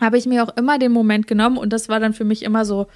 habe 0.00 0.16
ich 0.16 0.26
mir 0.26 0.42
auch 0.42 0.56
immer 0.56 0.78
den 0.78 0.92
Moment 0.92 1.26
genommen 1.26 1.58
und 1.58 1.72
das 1.72 1.88
war 1.88 2.00
dann 2.00 2.14
für 2.14 2.24
mich 2.24 2.42
immer 2.42 2.64
so, 2.64 2.86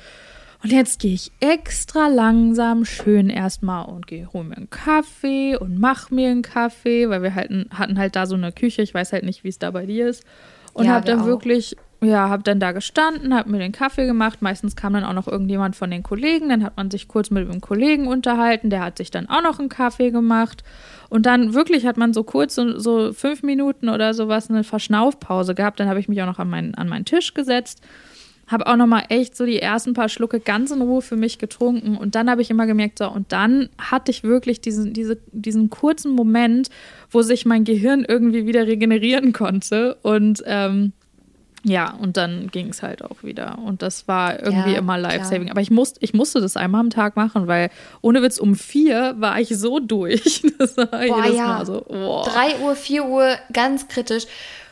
und 0.65 0.73
jetzt 0.73 0.99
gehe 0.99 1.13
ich 1.13 1.31
extra 1.41 2.09
langsam 2.09 2.87
schön 2.87 3.29
erstmal 3.29 3.85
und 3.85 4.07
gehe, 4.07 4.33
hole 4.33 4.45
mir 4.45 4.57
einen 4.57 4.71
Kaffee 4.71 5.59
und 5.59 5.79
mache 5.79 6.15
mir 6.15 6.31
einen 6.31 6.41
Kaffee, 6.41 7.11
weil 7.11 7.23
wir 7.23 7.35
halt, 7.35 7.51
hatten 7.69 7.99
halt 7.99 8.17
da 8.17 8.25
so 8.25 8.35
eine 8.35 8.51
Küche. 8.51 8.81
Ich 8.81 8.95
weiß 8.95 9.13
halt 9.13 9.25
nicht, 9.25 9.45
wie 9.45 9.51
es 9.51 9.59
da 9.59 9.71
bei 9.73 9.85
dir 9.85 10.09
ist. 10.09 10.25
Und 10.73 10.87
ja, 10.87 10.93
habe 10.93 11.05
dann 11.05 11.21
auch. 11.21 11.27
wirklich, 11.27 11.77
ja, 12.01 12.31
habe 12.31 12.43
dann 12.45 12.61
da 12.61 12.73
gestanden, 12.73 13.35
habe 13.35 13.51
mir 13.51 13.59
den 13.59 13.73
Kaffee 13.73 14.07
gemacht. 14.07 14.41
Meistens 14.41 14.75
kam 14.75 14.95
dann 14.95 15.05
auch 15.05 15.13
noch 15.13 15.29
irgendjemand 15.29 15.77
von 15.77 15.91
den 15.91 16.03
Kollegen. 16.03 16.49
Dann 16.49 16.65
hat 16.65 16.79
man 16.79 16.91
sich 16.91 17.09
kurz 17.09 17.29
mit 17.29 17.47
dem 17.47 17.61
Kollegen 17.61 18.09
unterhalten. 18.09 18.71
Der 18.71 18.81
hat 18.81 18.97
sich 18.97 19.11
dann 19.11 19.29
auch 19.29 19.43
noch 19.43 19.59
einen 19.59 19.69
Kaffee 19.69 20.13
gemacht. 20.13 20.65
Und 21.11 21.27
dann 21.27 21.53
wirklich 21.53 21.85
hat 21.85 21.99
man 21.99 22.15
so 22.15 22.25
kurz, 22.25 22.55
so, 22.55 22.79
so 22.79 23.13
fünf 23.13 23.43
Minuten 23.43 23.91
oder 23.91 24.15
sowas, 24.15 24.49
eine 24.49 24.65
Verschnaufpause 24.65 25.55
gehabt. 25.55 25.79
Dann 25.79 25.91
habe 25.91 26.01
ich 26.01 26.09
mich 26.09 26.23
auch 26.23 26.27
noch 26.27 26.39
an, 26.39 26.49
mein, 26.49 26.75
an 26.75 26.89
meinen 26.89 27.05
Tisch 27.05 27.35
gesetzt 27.35 27.83
habe 28.47 28.67
auch 28.67 28.77
noch 28.77 28.87
mal 28.87 29.05
echt 29.09 29.37
so 29.37 29.47
die 29.47 29.61
ersten 29.61 29.95
paar 29.95 30.09
Schlucke 30.09 30.41
ganz 30.41 30.71
in 30.71 30.83
Ruhe 30.83 31.03
für 31.03 31.17
mich 31.17 31.39
getrunken 31.39 31.97
und 31.97 32.15
dann 32.15 32.31
habe 32.31 32.43
ich 32.43 32.51
immer 32.51 32.67
gemerkt, 32.67 32.99
so 32.99 33.11
und 33.11 33.33
dann 33.33 33.69
hatte 33.79 34.11
ich 34.11 34.23
wirklich 34.23 34.61
diesen, 34.61 34.93
diese, 34.93 35.19
diesen 35.33 35.71
kurzen 35.71 36.13
Moment, 36.13 36.71
wo 37.11 37.23
sich 37.23 37.47
mein 37.47 37.65
Gehirn 37.65 38.05
irgendwie 38.07 38.47
wieder 38.47 38.67
regenerieren 38.67 39.33
konnte 39.33 39.97
und 40.03 40.43
ähm, 40.47 40.93
ja, 41.67 41.95
und 41.95 42.19
dann 42.19 42.49
ging 42.49 42.69
es 42.69 42.83
halt 42.83 43.03
auch 43.03 43.23
wieder. 43.23 43.59
Und 43.59 43.81
das 43.81 44.07
war 44.07 44.39
irgendwie 44.39 44.73
ja, 44.73 44.79
immer 44.79 44.99
Life-Saving. 44.99 45.51
Aber 45.51 45.63
ich, 45.63 45.71
musst, 45.71 45.97
ich 46.01 46.13
musste 46.13 46.43
das 46.43 46.59
einmal 46.59 46.83
am 46.83 46.91
Tag 46.91 47.17
machen, 47.17 47.47
weil 47.47 47.71
ohne 48.03 48.21
Witz 48.23 48.37
um 48.37 48.55
vier 48.55 49.15
war 49.19 49.41
ich 49.41 49.49
so 49.49 49.79
durch. 49.81 50.43
Das 50.59 50.77
war 50.77 50.87
boah, 50.87 51.25
jedes 51.25 51.39
ja. 51.39 51.47
Mal 51.47 51.67
so. 51.67 51.81
Boah. 51.89 52.25
Drei 52.25 52.59
Uhr, 52.63 52.77
vier 52.77 53.07
Uhr, 53.07 53.37
ganz 53.53 53.89
kritisch. 53.89 54.27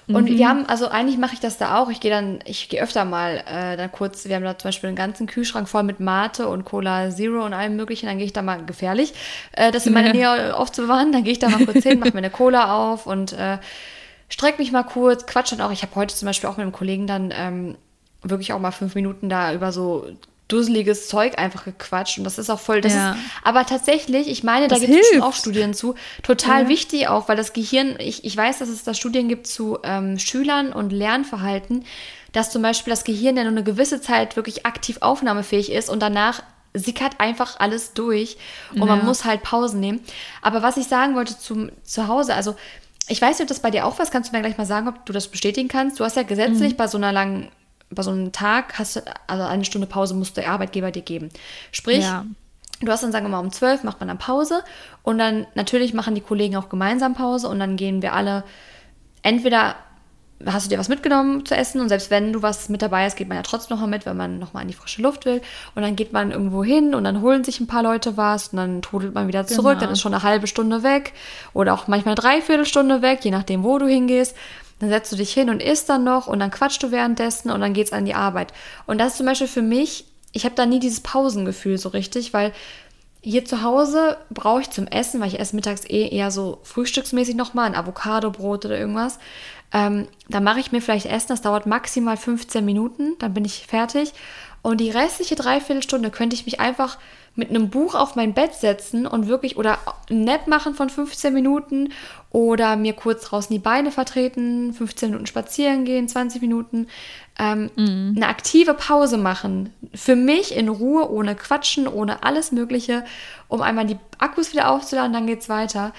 Und 0.09 0.25
mhm. 0.25 0.37
wir 0.37 0.49
haben, 0.49 0.67
also 0.67 0.89
eigentlich 0.89 1.19
mache 1.19 1.35
ich 1.35 1.41
das 1.41 1.59
da 1.59 1.79
auch. 1.79 1.89
Ich 1.89 2.01
gehe 2.01 2.11
dann, 2.11 2.41
ich 2.45 2.69
gehe 2.69 2.83
öfter 2.83 3.05
mal 3.05 3.43
äh, 3.47 3.77
dann 3.77 3.93
kurz, 3.93 4.25
wir 4.25 4.35
haben 4.35 4.43
da 4.43 4.59
zum 4.59 4.69
Beispiel 4.69 4.89
einen 4.89 4.97
ganzen 4.97 5.27
Kühlschrank 5.27 5.69
voll 5.69 5.85
mit 5.85 6.01
Mate 6.01 6.49
und 6.49 6.65
Cola 6.65 7.11
Zero 7.11 7.45
und 7.45 7.55
allem 7.55 7.77
möglichen. 7.77 8.07
Dann 8.07 8.19
gehe 8.19 8.27
ich 8.27 8.33
da 8.33 8.43
mal 8.43 8.65
gefährlich, 8.65 9.15
äh, 9.53 9.71
das 9.71 9.87
in 9.87 9.93
meiner 9.93 10.13
Nähe 10.15 10.57
aufzubewahren. 10.57 11.13
Dann 11.13 11.23
gehe 11.25 11.33
ich 11.33 11.39
da 11.39 11.49
mal 11.49 11.65
kurz 11.65 11.85
hin, 11.85 11.99
mache 12.01 12.13
mir 12.13 12.19
eine 12.19 12.31
Cola 12.31 12.93
auf 12.93 13.07
und 13.07 13.33
äh, 13.33 13.59
streck 14.29 14.59
mich 14.59 14.73
mal 14.73 14.83
kurz, 14.83 15.27
quatsch 15.27 15.53
dann 15.53 15.61
auch. 15.61 15.71
Ich 15.71 15.83
habe 15.83 15.95
heute 15.95 16.15
zum 16.15 16.27
Beispiel 16.27 16.49
auch 16.49 16.57
mit 16.57 16.63
einem 16.63 16.73
Kollegen 16.73 17.07
dann 17.07 17.33
ähm, 17.37 17.77
wirklich 18.23 18.53
auch 18.53 18.59
mal 18.59 18.73
fünf 18.73 18.95
Minuten 18.95 19.29
da 19.29 19.55
über 19.55 19.73
so 19.73 20.07
dusseliges 20.53 21.09
Zeug 21.09 21.39
einfach 21.39 21.65
gequatscht 21.65 22.19
und 22.19 22.25
das 22.25 22.39
ist 22.39 22.51
auch 22.51 22.61
voll. 22.61 22.81
Das 22.81 22.93
ja. 22.93 23.13
ist, 23.13 23.19
aber 23.43 23.65
tatsächlich, 23.65 24.29
ich 24.29 24.45
meine, 24.45 24.69
da 24.69 24.79
gibt 24.79 24.93
es 24.93 25.09
schon 25.09 25.23
auch 25.23 25.35
Studien 25.35 25.75
zu. 25.75 25.95
Total 26.23 26.65
ja. 26.65 26.69
wichtig 26.69 27.09
auch, 27.09 27.29
weil 27.29 27.37
das 27.37 27.53
Gehirn, 27.53 27.97
ich, 27.99 28.25
ich 28.25 28.37
weiß, 28.37 28.59
dass 28.59 28.69
es 28.69 28.85
da 28.85 28.95
Studien 28.95 29.29
gibt 29.29 29.47
zu 29.47 29.79
ähm, 29.83 30.19
Schülern 30.19 30.73
und 30.73 30.93
Lernverhalten, 30.93 31.85
dass 32.33 32.51
zum 32.51 32.63
Beispiel 32.63 32.91
das 32.91 33.05
Gehirn 33.05 33.37
ja 33.37 33.45
nur 33.45 33.53
eine 33.53 33.65
gewisse 33.65 34.01
Zeit 34.01 34.37
wirklich 34.37 34.67
aktiv 34.67 34.99
aufnahmefähig 35.01 35.73
ist 35.73 35.89
und 35.89 36.01
danach 36.01 36.43
sickert 36.75 37.21
einfach 37.21 37.61
alles 37.61 37.93
durch 37.93 38.37
und 38.73 38.81
ja. 38.81 38.87
man 38.87 39.05
muss 39.05 39.25
halt 39.25 39.43
Pausen 39.43 39.81
nehmen. 39.81 40.01
Aber 40.41 40.63
was 40.63 40.77
ich 40.77 40.87
sagen 40.87 41.15
wollte 41.15 41.39
zum 41.39 41.71
zu 41.83 42.09
Hause, 42.09 42.35
also 42.35 42.57
ich 43.09 43.21
weiß 43.21 43.39
nicht, 43.39 43.43
ob 43.43 43.49
das 43.49 43.61
bei 43.61 43.71
dir 43.71 43.87
auch 43.87 43.99
was, 43.99 44.11
kannst 44.11 44.33
du 44.33 44.37
mir 44.37 44.43
gleich 44.43 44.59
mal 44.59 44.67
sagen, 44.67 44.89
ob 44.89 45.05
du 45.05 45.13
das 45.13 45.29
bestätigen 45.29 45.69
kannst. 45.69 46.01
Du 46.01 46.05
hast 46.05 46.17
ja 46.17 46.23
gesetzlich 46.23 46.73
mhm. 46.73 46.77
bei 46.77 46.89
so 46.89 46.97
einer 46.97 47.13
langen 47.13 47.49
bei 47.95 48.03
so 48.03 48.11
einem 48.11 48.33
Tag 48.33 48.79
hast 48.79 48.97
du, 48.97 49.01
also 49.27 49.45
eine 49.45 49.65
Stunde 49.65 49.87
Pause 49.87 50.15
muss 50.15 50.33
der 50.33 50.51
Arbeitgeber 50.51 50.91
dir 50.91 51.03
geben. 51.03 51.29
Sprich, 51.71 52.03
ja. 52.03 52.25
du 52.81 52.91
hast 52.91 53.03
dann, 53.03 53.13
sagen 53.13 53.27
wir 53.27 53.31
mal, 53.31 53.41
um 53.41 53.53
zwölf 53.53 53.85
macht 53.85 54.01
man 54.01 54.09
dann 54.09 54.19
Pause 54.19 54.63
und 55.03 55.19
dann 55.19 55.47
natürlich 55.55 55.95
machen 55.95 56.15
die 56.15 56.21
Kollegen 56.21 56.57
auch 56.57 56.69
gemeinsam 56.69 57.15
Pause 57.15 57.49
und 57.49 57.59
dann 57.59 57.77
gehen 57.77 58.03
wir 58.03 58.13
alle 58.13 58.45
entweder 59.23 59.77
hast 60.47 60.67
du 60.67 60.71
dir 60.71 60.79
was 60.79 60.89
mitgenommen 60.89 61.47
zu 61.47 61.55
essen 61.55 61.81
und 61.81 61.89
selbst 61.89 62.11
wenn 62.11 62.33
du 62.33 62.43
was 62.43 62.69
mit 62.69 62.83
dabei 62.83 63.05
hast, 63.05 63.17
geht 63.17 63.29
man 63.29 63.37
ja 63.37 63.43
trotzdem 63.43 63.77
noch 63.77 63.81
mal 63.81 63.89
mit, 63.89 64.07
wenn 64.07 64.17
man 64.17 64.39
noch 64.39 64.53
mal 64.53 64.63
in 64.63 64.69
die 64.69 64.75
frische 64.75 65.03
Luft 65.03 65.25
will 65.25 65.41
und 65.75 65.83
dann 65.83 65.97
geht 65.97 66.13
man 66.13 66.33
irgendwo 66.33 66.65
hin 66.65 66.95
und 66.95 67.05
dann 67.05 67.21
holen 67.23 67.45
sich 67.45 67.61
ein 67.61 67.67
paar 67.67 67.83
Leute 67.83 68.17
was 68.17 68.49
und 68.49 68.57
dann 68.57 68.83
trudelt 68.83 69.15
man 69.15 69.29
wieder 69.29 69.47
zurück, 69.47 69.75
genau. 69.75 69.81
dann 69.81 69.93
ist 69.93 70.01
schon 70.01 70.15
eine 70.15 70.23
halbe 70.23 70.47
Stunde 70.47 70.83
weg 70.83 71.13
oder 71.53 71.75
auch 71.75 71.87
manchmal 71.87 72.15
eine 72.15 72.23
Dreiviertelstunde 72.23 73.03
weg, 73.03 73.21
je 73.23 73.31
nachdem, 73.31 73.63
wo 73.63 73.79
du 73.79 73.87
hingehst 73.87 74.37
dann 74.83 74.91
setzt 74.91 75.13
du 75.13 75.17
dich 75.17 75.33
hin 75.33 75.49
und 75.49 75.63
isst 75.63 75.89
dann 75.89 76.03
noch 76.03 76.27
und 76.27 76.41
dann 76.41 76.51
quatschst 76.51 76.83
du 76.83 76.91
währenddessen 76.91 77.53
und 77.53 77.61
dann 77.61 77.73
geht's 77.73 77.93
an 77.93 78.05
die 78.05 78.17
Arbeit. 78.17 78.53
Und 78.85 78.99
das 78.99 79.13
ist 79.13 79.19
zum 79.19 79.27
Beispiel 79.27 79.47
für 79.47 79.63
mich, 79.63 80.07
ich 80.33 80.45
habe 80.45 80.57
da 80.57 80.67
nie 80.67 80.81
dieses 80.81 81.01
Pausengefühl 81.01 81.79
so 81.79 81.91
richtig, 81.91 82.33
weil 82.33 82.53
hier 83.21 83.45
zu 83.45 83.63
Hause 83.63 84.17
brauche 84.31 84.63
ich 84.63 84.71
zum 84.71 84.89
Essen, 84.89 85.21
weil 85.21 85.29
ich 85.29 85.39
esse 85.39 85.55
mittags 85.55 85.85
eh 85.89 86.09
eher 86.09 86.33
so 86.33 86.59
frühstücksmäßig 86.65 87.37
nochmal 87.37 87.67
ein 87.67 87.77
Avocado-Brot 87.77 88.65
oder 88.65 88.77
irgendwas. 88.77 89.21
Ähm, 89.73 90.09
da 90.29 90.41
mache 90.41 90.59
ich 90.59 90.73
mir 90.73 90.83
vielleicht 90.83 91.07
Essen, 91.07 91.29
das 91.29 91.43
dauert 91.43 91.65
maximal 91.65 92.17
15 92.17 92.65
Minuten, 92.65 93.15
dann 93.21 93.35
bin 93.35 93.45
ich 93.45 93.69
fertig. 93.69 94.13
Und 94.63 94.81
die 94.81 94.91
restliche 94.91 95.37
Dreiviertelstunde 95.37 96.11
könnte 96.11 96.35
ich 96.35 96.45
mich 96.45 96.59
einfach 96.59 96.99
mit 97.35 97.49
einem 97.49 97.71
Buch 97.71 97.95
auf 97.95 98.15
mein 98.15 98.35
Bett 98.35 98.55
setzen 98.55 99.07
und 99.07 99.27
wirklich 99.27 99.57
oder 99.57 99.79
nett 100.11 100.49
machen 100.49 100.75
von 100.75 100.91
15 100.91 101.33
Minuten 101.33 101.93
oder 102.31 102.77
mir 102.77 102.93
kurz 102.93 103.25
draußen 103.25 103.53
die 103.53 103.59
Beine 103.59 103.91
vertreten, 103.91 104.75
15 104.75 105.11
Minuten 105.11 105.27
spazieren 105.27 105.85
gehen, 105.85 106.09
20 106.09 106.43
Minuten, 106.43 106.89
ähm, 107.39 107.71
mhm. 107.77 108.13
eine 108.17 108.29
aktive 108.29 108.75
Pause 108.75 109.17
machen. 109.17 109.73
Für 109.95 110.15
mich 110.15 110.55
in 110.55 110.69
Ruhe, 110.69 111.11
ohne 111.11 111.35
Quatschen, 111.35 111.89
ohne 111.89 112.23
alles 112.23 112.53
Mögliche, 112.53 113.05
um 113.49 113.63
einmal 113.63 113.87
die 113.87 113.99
Akkus 114.19 114.53
wieder 114.53 114.71
aufzuladen, 114.71 115.15
dann 115.15 115.27
geht's 115.27 115.49
weiter. 115.49 115.95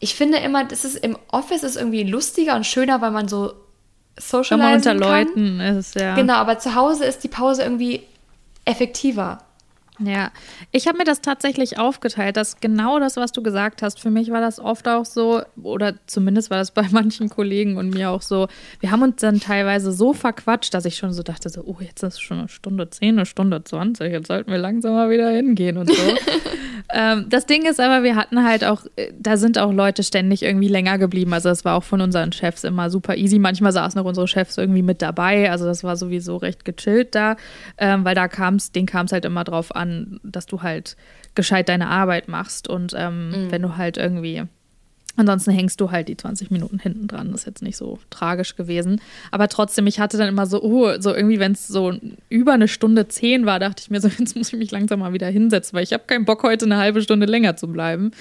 Ich 0.00 0.16
finde 0.16 0.38
immer, 0.38 0.64
das 0.64 0.84
ist 0.84 0.96
im 0.96 1.16
Office 1.28 1.62
ist 1.62 1.76
irgendwie 1.76 2.02
lustiger 2.02 2.56
und 2.56 2.66
schöner, 2.66 3.00
weil 3.00 3.12
man 3.12 3.28
so 3.28 3.52
socialisen 4.18 4.74
unter 4.74 4.94
Leuten 4.94 5.60
ist, 5.60 5.94
ja. 5.94 6.16
Genau, 6.16 6.34
aber 6.34 6.58
zu 6.58 6.74
Hause 6.74 7.04
ist 7.04 7.22
die 7.22 7.28
Pause 7.28 7.62
irgendwie 7.62 8.02
effektiver. 8.64 9.38
Ja, 10.02 10.30
ich 10.72 10.88
habe 10.88 10.96
mir 10.96 11.04
das 11.04 11.20
tatsächlich 11.20 11.78
aufgeteilt, 11.78 12.36
dass 12.36 12.60
genau 12.60 12.98
das, 12.98 13.16
was 13.16 13.32
du 13.32 13.42
gesagt 13.42 13.82
hast, 13.82 14.00
für 14.00 14.10
mich 14.10 14.30
war 14.30 14.40
das 14.40 14.58
oft 14.58 14.88
auch 14.88 15.04
so, 15.04 15.42
oder 15.62 15.94
zumindest 16.06 16.50
war 16.50 16.58
das 16.58 16.70
bei 16.70 16.86
manchen 16.90 17.28
Kollegen 17.28 17.76
und 17.76 17.90
mir 17.90 18.10
auch 18.10 18.22
so, 18.22 18.48
wir 18.80 18.90
haben 18.90 19.02
uns 19.02 19.16
dann 19.16 19.40
teilweise 19.40 19.92
so 19.92 20.14
verquatscht, 20.14 20.72
dass 20.72 20.86
ich 20.86 20.96
schon 20.96 21.12
so 21.12 21.22
dachte, 21.22 21.50
so, 21.50 21.62
oh, 21.66 21.76
jetzt 21.80 22.02
ist 22.02 22.20
schon 22.20 22.38
eine 22.38 22.48
Stunde 22.48 22.88
10, 22.88 23.16
eine 23.16 23.26
Stunde 23.26 23.62
20, 23.62 24.10
jetzt 24.10 24.28
sollten 24.28 24.50
wir 24.50 24.58
langsam 24.58 24.94
mal 24.94 25.10
wieder 25.10 25.30
hingehen 25.30 25.76
und 25.76 25.90
so. 25.90 26.02
ähm, 26.94 27.26
das 27.28 27.44
Ding 27.46 27.66
ist 27.66 27.80
aber, 27.80 28.02
wir 28.02 28.16
hatten 28.16 28.44
halt 28.44 28.64
auch, 28.64 28.86
äh, 28.96 29.12
da 29.18 29.36
sind 29.36 29.58
auch 29.58 29.72
Leute 29.72 30.02
ständig 30.02 30.42
irgendwie 30.42 30.68
länger 30.68 30.98
geblieben. 30.98 31.32
Also 31.34 31.48
das 31.50 31.64
war 31.64 31.76
auch 31.76 31.84
von 31.84 32.00
unseren 32.00 32.32
Chefs 32.32 32.64
immer 32.64 32.90
super 32.90 33.16
easy. 33.16 33.38
Manchmal 33.38 33.72
saßen 33.72 34.00
auch 34.00 34.06
unsere 34.06 34.28
Chefs 34.28 34.56
irgendwie 34.56 34.82
mit 34.82 35.02
dabei. 35.02 35.50
Also 35.50 35.66
das 35.66 35.84
war 35.84 35.96
sowieso 35.96 36.36
recht 36.38 36.64
gechillt 36.64 37.14
da, 37.14 37.36
ähm, 37.76 38.04
weil 38.04 38.14
da 38.14 38.28
kam 38.28 38.54
es, 38.56 38.72
denen 38.72 38.86
kam 38.86 39.06
es 39.06 39.12
halt 39.12 39.24
immer 39.24 39.44
drauf 39.44 39.74
an, 39.74 39.89
dass 40.22 40.46
du 40.46 40.62
halt 40.62 40.96
gescheit 41.34 41.68
deine 41.68 41.88
Arbeit 41.88 42.28
machst. 42.28 42.68
Und 42.68 42.94
ähm, 42.96 43.30
mhm. 43.30 43.50
wenn 43.50 43.62
du 43.62 43.76
halt 43.76 43.96
irgendwie 43.96 44.44
Ansonsten 45.16 45.50
hängst 45.50 45.80
du 45.80 45.90
halt 45.90 46.08
die 46.08 46.16
20 46.16 46.50
Minuten 46.50 46.78
hinten 46.78 47.08
dran. 47.08 47.32
Das 47.32 47.40
ist 47.40 47.46
jetzt 47.46 47.62
nicht 47.62 47.76
so 47.76 47.98
tragisch 48.10 48.56
gewesen. 48.56 49.00
Aber 49.30 49.48
trotzdem, 49.48 49.86
ich 49.86 49.98
hatte 49.98 50.16
dann 50.16 50.28
immer 50.28 50.46
so, 50.46 50.62
oh, 50.62 50.98
so 50.98 51.14
irgendwie, 51.14 51.40
wenn 51.40 51.52
es 51.52 51.66
so 51.66 51.92
über 52.28 52.52
eine 52.52 52.68
Stunde 52.68 53.08
zehn 53.08 53.44
war, 53.44 53.58
dachte 53.58 53.82
ich 53.82 53.90
mir 53.90 54.00
so, 54.00 54.08
jetzt 54.18 54.36
muss 54.36 54.52
ich 54.52 54.58
mich 54.58 54.70
langsam 54.70 55.00
mal 55.00 55.12
wieder 55.12 55.26
hinsetzen, 55.26 55.76
weil 55.76 55.82
ich 55.82 55.92
habe 55.92 56.04
keinen 56.06 56.24
Bock, 56.24 56.42
heute 56.42 56.64
eine 56.64 56.78
halbe 56.78 57.02
Stunde 57.02 57.26
länger 57.26 57.56
zu 57.56 57.68
bleiben. 57.68 58.12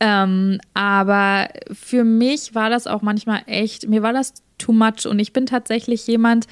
Ähm, 0.00 0.58
aber 0.74 1.48
für 1.70 2.02
mich 2.02 2.54
war 2.54 2.70
das 2.70 2.86
auch 2.86 3.02
manchmal 3.02 3.42
echt, 3.46 3.88
mir 3.88 4.02
war 4.02 4.12
das 4.12 4.32
too 4.58 4.72
much. 4.72 5.06
Und 5.06 5.18
ich 5.18 5.32
bin 5.32 5.46
tatsächlich 5.46 6.06
jemand, 6.06 6.46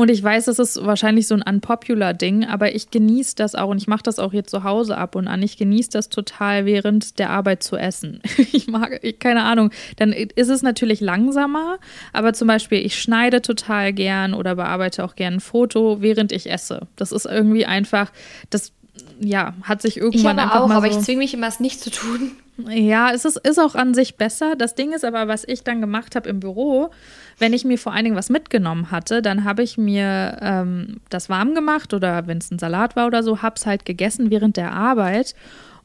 und 0.00 0.10
ich 0.10 0.22
weiß, 0.22 0.46
das 0.46 0.58
ist 0.58 0.82
wahrscheinlich 0.82 1.26
so 1.26 1.34
ein 1.34 1.42
unpopular 1.42 2.14
Ding, 2.14 2.46
aber 2.46 2.74
ich 2.74 2.90
genieße 2.90 3.36
das 3.36 3.54
auch 3.54 3.68
und 3.68 3.76
ich 3.76 3.86
mache 3.86 4.02
das 4.02 4.18
auch 4.18 4.32
hier 4.32 4.44
zu 4.44 4.64
Hause 4.64 4.96
ab 4.96 5.14
und 5.14 5.28
an. 5.28 5.42
Ich 5.42 5.58
genieße 5.58 5.90
das 5.90 6.08
total 6.08 6.64
während 6.64 7.18
der 7.18 7.28
Arbeit 7.28 7.62
zu 7.62 7.76
essen. 7.76 8.22
Ich 8.52 8.66
mag, 8.66 9.00
ich, 9.02 9.18
keine 9.18 9.42
Ahnung, 9.42 9.70
dann 9.96 10.12
ist 10.12 10.48
es 10.48 10.62
natürlich 10.62 11.00
langsamer, 11.00 11.78
aber 12.14 12.32
zum 12.32 12.48
Beispiel 12.48 12.84
ich 12.84 13.00
schneide 13.00 13.42
total 13.42 13.92
gern 13.92 14.32
oder 14.32 14.56
bearbeite 14.56 15.04
auch 15.04 15.14
gern 15.14 15.34
ein 15.34 15.40
Foto, 15.40 16.00
während 16.00 16.32
ich 16.32 16.50
esse. 16.50 16.88
Das 16.96 17.12
ist 17.12 17.26
irgendwie 17.26 17.66
einfach, 17.66 18.10
das 18.48 18.72
ja, 19.20 19.54
hat 19.62 19.82
sich 19.82 19.98
irgendwann 19.98 20.38
ich 20.38 20.42
einfach 20.42 20.60
auch, 20.62 20.68
mal 20.68 20.76
aber 20.76 20.90
so 20.90 20.98
ich 20.98 21.04
zwinge 21.04 21.18
mich 21.18 21.34
immer, 21.34 21.46
es 21.46 21.60
nicht 21.60 21.80
zu 21.80 21.90
tun. 21.90 22.32
Ja, 22.68 23.12
es 23.12 23.24
ist, 23.24 23.36
ist 23.36 23.58
auch 23.58 23.74
an 23.74 23.94
sich 23.94 24.16
besser. 24.16 24.56
Das 24.56 24.74
Ding 24.74 24.92
ist 24.92 25.04
aber, 25.04 25.28
was 25.28 25.44
ich 25.44 25.64
dann 25.64 25.80
gemacht 25.80 26.16
habe 26.16 26.28
im 26.28 26.40
Büro, 26.40 26.90
wenn 27.38 27.52
ich 27.52 27.64
mir 27.64 27.78
vor 27.78 27.92
allen 27.92 28.04
Dingen 28.04 28.16
was 28.16 28.30
mitgenommen 28.30 28.90
hatte, 28.90 29.22
dann 29.22 29.44
habe 29.44 29.62
ich 29.62 29.78
mir 29.78 30.38
ähm, 30.40 31.00
das 31.08 31.28
warm 31.28 31.54
gemacht 31.54 31.94
oder 31.94 32.26
wenn 32.26 32.38
es 32.38 32.50
ein 32.50 32.58
Salat 32.58 32.96
war 32.96 33.06
oder 33.06 33.22
so, 33.22 33.42
habe 33.42 33.56
es 33.56 33.66
halt 33.66 33.84
gegessen 33.84 34.30
während 34.30 34.56
der 34.56 34.72
Arbeit 34.72 35.34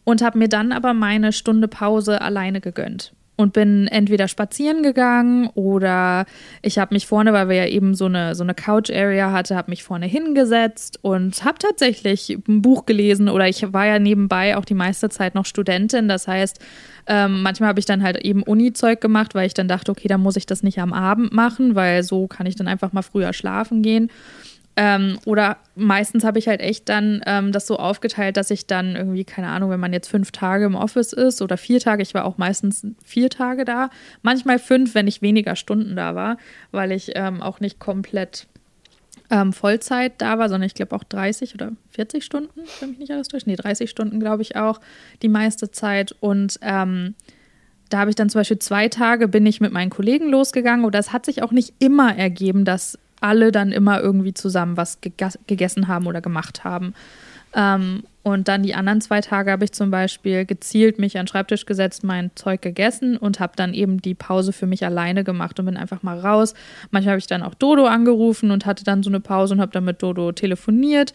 und 0.04 0.22
habe 0.22 0.38
mir 0.38 0.50
dann 0.50 0.72
aber 0.72 0.94
meine 0.94 1.34
Stunde 1.34 1.68
Pause 1.68 2.22
alleine 2.22 2.62
gegönnt 2.62 3.14
und 3.36 3.54
bin 3.54 3.88
entweder 3.88 4.28
spazieren 4.28 4.84
gegangen 4.84 5.48
oder 5.56 6.26
ich 6.62 6.78
habe 6.78 6.94
mich 6.94 7.08
vorne, 7.08 7.34
weil 7.34 7.50
wir 7.50 7.56
ja 7.56 7.68
eben 7.68 7.96
so 7.96 8.06
eine, 8.06 8.36
so 8.36 8.44
eine 8.44 8.54
Couch-Area 8.54 9.32
hatte, 9.32 9.56
habe 9.56 9.72
mich 9.72 9.84
vorne 9.84 10.06
hingesetzt 10.06 11.00
und 11.02 11.44
habe 11.44 11.58
tatsächlich 11.60 12.38
ein 12.48 12.62
Buch 12.62 12.86
gelesen 12.86 13.30
oder 13.30 13.48
ich 13.48 13.74
war 13.74 13.86
ja 13.86 14.00
nebenbei 14.00 14.58
auch 14.58 14.66
die 14.66 14.74
meiste 14.74 15.10
Zeit 15.10 15.36
noch 15.36 15.46
Studentin. 15.46 16.08
Das 16.08 16.28
heißt, 16.28 16.60
ähm, 17.08 17.42
manchmal 17.44 17.70
habe 17.70 17.80
ich 17.80 17.86
dann 17.86 18.04
halt 18.04 18.18
eben 18.18 18.44
Uni-Zeug 18.44 19.02
gemacht, 19.02 19.36
weil 19.36 19.48
ich 19.48 19.54
dann 19.54 19.68
dachte, 19.68 19.92
okay, 19.92 20.08
dann 20.08 20.22
muss 20.22 20.38
ich 20.38 20.46
das 20.46 20.64
nicht 20.64 20.80
am 20.80 20.94
Abend 20.94 21.34
machen, 21.34 21.76
weil 21.76 22.04
so 22.04 22.28
kann 22.28 22.46
ich 22.46 22.56
dann 22.56 22.68
einfach 22.68 22.94
mal 22.94 23.02
früher 23.02 23.34
schlafen 23.34 23.82
gehen. 23.82 24.10
Ähm, 24.78 25.20
oder 25.26 25.58
meistens 25.76 26.26
habe 26.26 26.38
ich 26.38 26.50
halt 26.50 26.60
echt 26.60 26.90
dann 26.90 27.22
ähm, 27.26 27.54
das 27.54 27.66
so 27.66 27.78
aufgeteilt, 27.78 28.36
dass 28.36 28.52
ich 28.52 28.68
dann 28.68 28.96
irgendwie, 28.96 29.24
keine 29.24 29.48
Ahnung, 29.48 29.70
wenn 29.70 29.80
man 29.80 29.94
jetzt 29.94 30.10
fünf 30.10 30.32
Tage 30.32 30.66
im 30.66 30.76
Office 30.76 31.14
ist 31.14 31.42
oder 31.42 31.56
vier 31.56 31.80
Tage, 31.80 32.04
ich 32.04 32.14
war 32.14 32.26
auch 32.26 32.38
meistens 32.38 32.86
vier 33.04 33.30
Tage 33.30 33.64
da, 33.64 33.90
manchmal 34.22 34.60
fünf, 34.60 34.94
wenn 34.94 35.08
ich 35.08 35.22
weniger 35.22 35.56
Stunden 35.56 35.96
da 35.96 36.14
war, 36.14 36.38
weil 36.72 36.92
ich 36.92 37.12
ähm, 37.16 37.42
auch 37.42 37.62
nicht 37.62 37.80
komplett 37.80 38.48
ähm, 39.30 39.54
Vollzeit 39.54 40.14
da 40.18 40.38
war, 40.38 40.50
sondern 40.50 40.68
ich 40.68 40.76
glaube 40.76 40.96
auch 40.96 41.04
30 41.04 41.56
oder 41.56 41.72
40 41.92 42.24
Stunden, 42.24 42.62
wenn 42.80 42.92
mich 42.92 43.00
nicht 43.00 43.12
alles 43.12 43.30
täuscht. 43.30 43.48
Nee, 43.48 43.56
30 43.56 43.90
Stunden 43.90 44.20
glaube 44.20 44.42
ich 44.42 44.56
auch 44.56 44.80
die 45.22 45.30
meiste 45.30 45.72
Zeit. 45.72 46.16
Und 46.20 46.60
ähm, 46.62 47.16
da 47.90 48.00
habe 48.00 48.10
ich 48.10 48.16
dann 48.16 48.30
zum 48.30 48.40
Beispiel 48.40 48.60
zwei 48.60 48.90
Tage 48.90 49.28
bin 49.28 49.46
ich 49.46 49.62
mit 49.62 49.72
meinen 49.72 49.90
Kollegen 49.90 50.30
losgegangen. 50.30 50.86
Oder 50.86 51.00
es 51.00 51.14
hat 51.14 51.26
sich 51.26 51.44
auch 51.44 51.52
nicht 51.52 51.74
immer 51.80 52.16
ergeben, 52.16 52.66
dass 52.66 53.00
alle 53.26 53.52
dann 53.52 53.72
immer 53.72 54.00
irgendwie 54.00 54.34
zusammen 54.34 54.78
was 54.78 55.00
gegessen 55.02 55.88
haben 55.88 56.06
oder 56.06 56.22
gemacht 56.22 56.64
haben. 56.64 56.94
Ähm, 57.56 58.04
und 58.22 58.48
dann 58.48 58.64
die 58.64 58.74
anderen 58.74 59.02
zwei 59.02 59.22
Tage 59.22 59.52
habe 59.52 59.66
ich 59.66 59.72
zum 59.72 59.92
Beispiel 59.92 60.46
gezielt 60.46 61.00
mich 61.00 61.18
an 61.18 61.26
den 61.26 61.28
Schreibtisch 61.28 61.66
gesetzt, 61.66 62.04
mein 62.04 62.32
Zeug 62.36 62.62
gegessen 62.62 63.18
und 63.18 63.40
habe 63.40 63.54
dann 63.56 63.74
eben 63.74 64.02
die 64.02 64.16
Pause 64.16 64.52
für 64.52 64.66
mich 64.66 64.84
alleine 64.86 65.24
gemacht 65.24 65.60
und 65.60 65.66
bin 65.66 65.78
einfach 65.78 66.04
mal 66.04 66.20
raus. 66.20 66.54
Manchmal 66.92 67.14
habe 67.14 67.20
ich 67.20 67.28
dann 67.28 67.44
auch 67.44 67.54
Dodo 67.54 67.86
angerufen 67.86 68.52
und 68.52 68.66
hatte 68.66 68.84
dann 68.84 69.04
so 69.04 69.10
eine 69.10 69.20
Pause 69.20 69.54
und 69.54 69.62
habe 69.62 69.72
dann 69.72 69.86
mit 69.86 70.02
Dodo 70.02 70.32
telefoniert. 70.32 71.14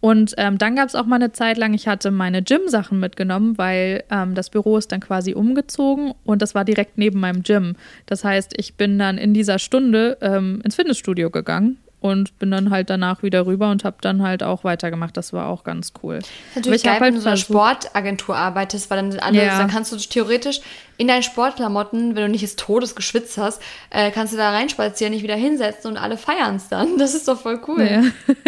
Und 0.00 0.34
ähm, 0.38 0.58
dann 0.58 0.76
gab 0.76 0.88
es 0.88 0.94
auch 0.94 1.06
mal 1.06 1.16
eine 1.16 1.32
Zeit 1.32 1.56
lang, 1.56 1.74
ich 1.74 1.88
hatte 1.88 2.10
meine 2.10 2.42
Gym-Sachen 2.42 3.00
mitgenommen, 3.00 3.58
weil 3.58 4.04
ähm, 4.10 4.34
das 4.34 4.48
Büro 4.48 4.76
ist 4.76 4.92
dann 4.92 5.00
quasi 5.00 5.34
umgezogen 5.34 6.14
und 6.24 6.40
das 6.40 6.54
war 6.54 6.64
direkt 6.64 6.98
neben 6.98 7.18
meinem 7.18 7.42
Gym. 7.42 7.74
Das 8.06 8.22
heißt, 8.22 8.54
ich 8.56 8.74
bin 8.74 8.98
dann 8.98 9.18
in 9.18 9.34
dieser 9.34 9.58
Stunde 9.58 10.16
ähm, 10.20 10.60
ins 10.64 10.76
Fitnessstudio 10.76 11.30
gegangen 11.30 11.78
und 12.00 12.38
bin 12.38 12.52
dann 12.52 12.70
halt 12.70 12.90
danach 12.90 13.24
wieder 13.24 13.46
rüber 13.46 13.70
und 13.70 13.82
habe 13.82 13.96
dann 14.00 14.22
halt 14.22 14.44
auch 14.44 14.62
weitergemacht. 14.62 15.16
Das 15.16 15.32
war 15.32 15.48
auch 15.48 15.64
ganz 15.64 15.92
cool. 16.02 16.20
Natürlich 16.54 16.84
geil, 16.84 16.92
halt 16.94 17.02
wenn 17.02 17.14
du 17.14 17.20
so 17.20 17.28
einer 17.28 17.36
Sportagentur 17.36 18.36
arbeitest, 18.36 18.90
weil 18.90 19.10
dann 19.10 19.18
alle, 19.18 19.44
ja. 19.44 19.58
dann 19.58 19.68
kannst 19.68 19.92
du 19.92 19.96
theoretisch 19.96 20.60
in 20.98 21.06
deinen 21.06 21.22
Sportklamotten, 21.22 22.16
wenn 22.16 22.24
du 22.24 22.28
nicht 22.28 22.42
des 22.42 22.56
Todes 22.56 22.96
geschwitzt 22.96 23.38
hast, 23.38 23.62
äh, 23.90 24.10
kannst 24.10 24.32
du 24.32 24.36
da 24.36 24.50
reinspazieren, 24.50 25.12
dich 25.12 25.22
wieder 25.22 25.36
hinsetzen 25.36 25.92
und 25.92 25.96
alle 25.96 26.16
feiern 26.16 26.56
es 26.56 26.68
dann. 26.68 26.98
Das 26.98 27.14
ist 27.14 27.28
doch 27.28 27.40
voll 27.40 27.60
cool. 27.68 27.88
Ja, 27.88 28.02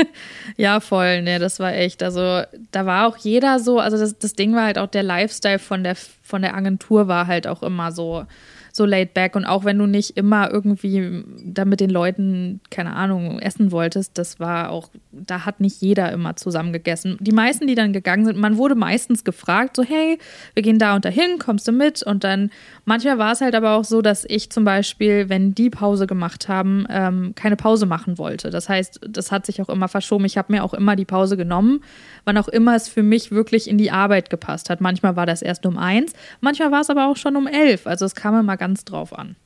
ja 0.57 0.81
voll. 0.81 1.23
Ne, 1.23 1.39
das 1.39 1.61
war 1.61 1.73
echt. 1.73 2.03
Also 2.03 2.43
da 2.73 2.87
war 2.87 3.07
auch 3.07 3.17
jeder 3.17 3.61
so. 3.61 3.79
Also 3.79 3.97
das, 3.97 4.19
das 4.19 4.35
Ding 4.35 4.55
war 4.55 4.65
halt 4.65 4.79
auch 4.79 4.89
der 4.89 5.05
Lifestyle 5.05 5.61
von 5.61 5.85
der 5.85 5.95
von 6.23 6.43
der 6.43 6.55
Agentur 6.57 7.09
war 7.09 7.27
halt 7.27 7.47
auch 7.47 7.63
immer 7.63 7.93
so 7.93 8.27
so 8.73 8.85
laid 8.85 9.15
back. 9.15 9.37
Und 9.37 9.45
auch 9.45 9.65
wenn 9.65 9.79
du 9.79 9.87
nicht 9.87 10.17
immer 10.17 10.51
irgendwie 10.51 11.25
da 11.45 11.65
mit 11.65 11.81
den 11.81 11.91
Leuten, 11.91 12.61
keine 12.71 12.95
Ahnung, 12.95 13.39
essen 13.39 13.73
wolltest, 13.73 14.17
das 14.19 14.41
war 14.41 14.71
auch, 14.71 14.89
da 15.13 15.45
hat 15.45 15.61
nicht 15.61 15.81
jeder 15.81 16.13
immer 16.13 16.37
zusammen 16.37 16.73
gegessen. 16.73 17.17
Die 17.21 17.33
meisten, 17.33 17.67
die 17.67 17.75
dann 17.75 17.93
gegangen 17.93 18.25
sind, 18.25 18.39
man 18.39 18.57
wurde 18.57 18.75
meistens 18.75 19.25
gefragt, 19.25 19.77
so, 19.77 19.83
hey, 19.83 20.19
wir 20.55 20.63
gehen 20.63 20.79
da 20.79 20.95
und 20.95 21.05
dahin, 21.05 21.39
kommst 21.39 21.67
du 21.69 21.73
mit? 21.73 22.03
Und 22.03 22.25
dann, 22.25 22.40
manchmal 22.85 23.19
war 23.19 23.33
es 23.33 23.41
halt 23.41 23.55
aber 23.55 23.75
auch 23.75 23.85
so, 23.85 24.01
dass 24.01 24.25
ich 24.25 24.51
zum 24.51 24.65
Beispiel, 24.65 25.29
wenn 25.29 25.55
die 25.55 25.69
Pause 25.69 26.07
gemacht 26.07 26.49
haben, 26.49 26.87
ähm, 26.89 27.35
keine 27.35 27.57
Pause 27.57 27.87
machen 27.87 28.17
wollte. 28.17 28.51
Das 28.51 28.69
heißt, 28.69 29.01
das 29.09 29.31
hat 29.31 29.45
sich 29.45 29.61
auch 29.61 29.69
immer 29.69 29.89
verschoben. 29.89 30.25
Ich 30.25 30.39
habe 30.39 30.53
mir 30.53 30.65
auch 30.65 30.73
immer 30.73 30.97
die 30.97 31.05
Pause 31.05 31.37
genommen, 31.37 31.83
wann 32.25 32.39
auch 32.39 32.49
immer 32.49 32.77
es 32.77 32.89
für 32.89 33.03
mich 33.03 33.31
wirklich 33.31 33.69
in 33.69 33.77
die 33.77 33.91
Arbeit 33.91 34.31
gepasst 34.31 34.71
hat. 34.71 34.81
Manchmal 34.81 35.17
war 35.17 35.27
das 35.27 35.43
erst 35.43 35.67
um 35.67 35.77
eins, 35.77 36.13
manchmal 36.41 36.71
war 36.71 36.81
es 36.81 36.91
aber 36.91 37.09
auch 37.09 37.17
schon 37.17 37.37
um 37.37 37.47
elf. 37.47 37.87
Also 37.87 38.07
es 38.07 38.15
kam 38.15 38.39
immer 38.39 38.57
ganz 38.57 38.85
drauf 38.85 39.17
an. 39.17 39.37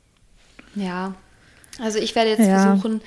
Ja, 0.75 1.15
also 1.81 1.99
ich 1.99 2.15
werde 2.15 2.31
jetzt 2.31 2.41
ja. 2.41 2.63
versuchen, 2.63 3.01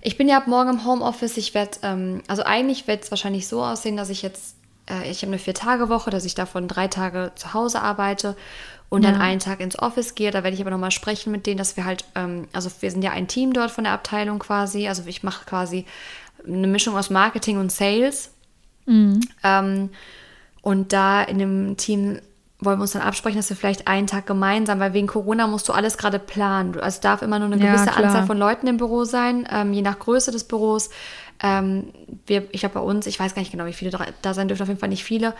ich 0.00 0.16
bin 0.16 0.28
ja 0.28 0.38
ab 0.38 0.46
morgen 0.46 0.70
im 0.70 0.84
Homeoffice. 0.84 1.36
Ich 1.36 1.54
werde, 1.54 1.78
ähm, 1.82 2.22
also 2.28 2.42
eigentlich 2.42 2.86
wird 2.86 3.04
es 3.04 3.10
wahrscheinlich 3.10 3.48
so 3.48 3.62
aussehen, 3.62 3.96
dass 3.96 4.10
ich 4.10 4.22
jetzt, 4.22 4.56
äh, 4.90 5.10
ich 5.10 5.22
habe 5.22 5.28
eine 5.28 5.38
Vier-Tage-Woche, 5.38 6.10
dass 6.10 6.24
ich 6.24 6.34
davon 6.34 6.68
drei 6.68 6.88
Tage 6.88 7.32
zu 7.34 7.54
Hause 7.54 7.82
arbeite 7.82 8.36
und 8.88 9.04
ja. 9.04 9.10
dann 9.10 9.20
einen 9.20 9.40
Tag 9.40 9.60
ins 9.60 9.78
Office 9.78 10.14
gehe. 10.14 10.30
Da 10.30 10.42
werde 10.42 10.54
ich 10.54 10.60
aber 10.60 10.70
nochmal 10.70 10.90
sprechen 10.90 11.30
mit 11.30 11.46
denen, 11.46 11.58
dass 11.58 11.76
wir 11.76 11.84
halt, 11.84 12.04
ähm, 12.14 12.48
also 12.52 12.70
wir 12.80 12.90
sind 12.90 13.02
ja 13.02 13.10
ein 13.10 13.28
Team 13.28 13.52
dort 13.52 13.70
von 13.70 13.84
der 13.84 13.92
Abteilung 13.92 14.38
quasi. 14.38 14.88
Also 14.88 15.02
ich 15.06 15.22
mache 15.22 15.44
quasi 15.44 15.84
eine 16.46 16.66
Mischung 16.66 16.96
aus 16.96 17.10
Marketing 17.10 17.58
und 17.58 17.70
Sales. 17.70 18.30
Mhm. 18.86 19.20
Ähm, 19.44 19.90
und 20.62 20.92
da 20.92 21.22
in 21.22 21.38
dem 21.38 21.76
Team 21.76 22.20
wollen 22.60 22.78
wir 22.78 22.82
uns 22.82 22.92
dann 22.92 23.02
absprechen, 23.02 23.36
dass 23.36 23.50
wir 23.50 23.56
vielleicht 23.56 23.86
einen 23.86 24.08
Tag 24.08 24.26
gemeinsam, 24.26 24.80
weil 24.80 24.92
wegen 24.92 25.06
Corona 25.06 25.46
musst 25.46 25.68
du 25.68 25.72
alles 25.72 25.96
gerade 25.96 26.18
planen. 26.18 26.74
Also 26.74 26.86
es 26.86 27.00
darf 27.00 27.22
immer 27.22 27.38
nur 27.38 27.46
eine 27.46 27.58
gewisse 27.58 27.86
ja, 27.86 27.92
Anzahl 27.92 28.26
von 28.26 28.36
Leuten 28.36 28.66
im 28.66 28.78
Büro 28.78 29.04
sein, 29.04 29.46
ähm, 29.50 29.72
je 29.72 29.82
nach 29.82 29.98
Größe 29.98 30.32
des 30.32 30.44
Büros. 30.44 30.90
Ähm, 31.42 31.92
wir, 32.26 32.48
ich 32.52 32.60
glaube 32.60 32.74
bei 32.74 32.80
uns, 32.80 33.06
ich 33.06 33.18
weiß 33.18 33.34
gar 33.34 33.40
nicht 33.40 33.52
genau, 33.52 33.66
wie 33.66 33.72
viele 33.72 33.96
da 34.22 34.34
sein 34.34 34.48
dürfen, 34.48 34.62
auf 34.62 34.68
jeden 34.68 34.80
Fall 34.80 34.88
nicht 34.88 35.04
viele. 35.04 35.34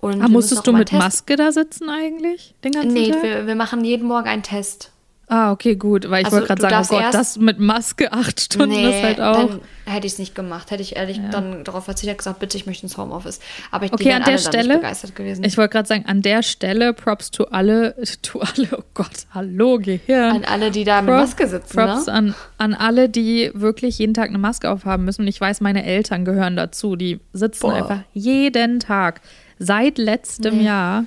Und 0.00 0.20
Aber 0.20 0.32
musstest 0.32 0.66
du 0.66 0.72
mit 0.72 0.92
Maske 0.92 1.36
da 1.36 1.52
sitzen 1.52 1.88
eigentlich? 1.88 2.54
Den 2.64 2.72
ganzen 2.72 2.92
nee, 2.92 3.10
Tag? 3.10 3.22
Wir, 3.22 3.46
wir 3.46 3.54
machen 3.54 3.84
jeden 3.84 4.06
Morgen 4.06 4.28
einen 4.28 4.42
Test. 4.42 4.90
Ah, 5.34 5.50
okay, 5.50 5.74
gut, 5.74 6.08
weil 6.10 6.20
ich 6.20 6.26
also, 6.26 6.36
wollte 6.36 6.46
gerade 6.54 6.62
sagen, 6.62 6.86
oh 6.88 6.94
Gott, 6.94 7.12
das 7.12 7.38
mit 7.38 7.58
Maske 7.58 8.12
acht 8.12 8.40
Stunden 8.40 8.76
nee, 8.76 8.88
ist 8.88 9.02
halt 9.02 9.20
auch. 9.20 9.48
Dann 9.48 9.60
hätte 9.84 10.06
ich 10.06 10.12
es 10.12 10.18
nicht 10.20 10.36
gemacht. 10.36 10.70
Hätte 10.70 10.80
ich 10.80 10.94
ehrlich 10.94 11.16
ja. 11.16 11.28
dann 11.28 11.64
darauf 11.64 11.86
verzichtet 11.86 12.18
gesagt, 12.18 12.38
bitte, 12.38 12.56
ich 12.56 12.66
möchte 12.66 12.84
ins 12.84 12.96
Homeoffice. 12.96 13.40
Aber 13.72 13.84
ich 13.84 13.92
okay, 13.92 14.12
an 14.12 14.22
der 14.22 14.38
Stelle, 14.38 14.76
begeistert 14.76 15.16
gewesen. 15.16 15.42
Ich 15.42 15.58
wollte 15.58 15.72
gerade 15.72 15.88
sagen, 15.88 16.04
an 16.06 16.22
der 16.22 16.44
Stelle 16.44 16.92
Props 16.92 17.32
to 17.32 17.46
alle, 17.46 17.96
to 18.22 18.42
alle, 18.42 18.68
oh 18.78 18.84
Gott, 18.94 19.26
hallo 19.32 19.78
Gehirn. 19.78 20.36
An 20.36 20.44
alle, 20.44 20.70
die 20.70 20.84
da 20.84 21.02
Props, 21.02 21.06
mit 21.06 21.16
Maske 21.16 21.48
sitzen. 21.48 21.76
Props 21.76 22.06
ne? 22.06 22.12
an, 22.12 22.34
an 22.58 22.74
alle, 22.74 23.08
die 23.08 23.50
wirklich 23.54 23.98
jeden 23.98 24.14
Tag 24.14 24.28
eine 24.28 24.38
Maske 24.38 24.70
aufhaben 24.70 25.04
müssen. 25.04 25.22
Und 25.22 25.28
ich 25.28 25.40
weiß, 25.40 25.60
meine 25.62 25.84
Eltern 25.84 26.24
gehören 26.24 26.54
dazu. 26.54 26.94
Die 26.94 27.18
sitzen 27.32 27.62
Boah. 27.62 27.74
einfach 27.74 28.00
jeden 28.12 28.78
Tag 28.78 29.20
seit 29.58 29.98
letztem 29.98 30.58
nee. 30.58 30.66
Jahr 30.66 31.06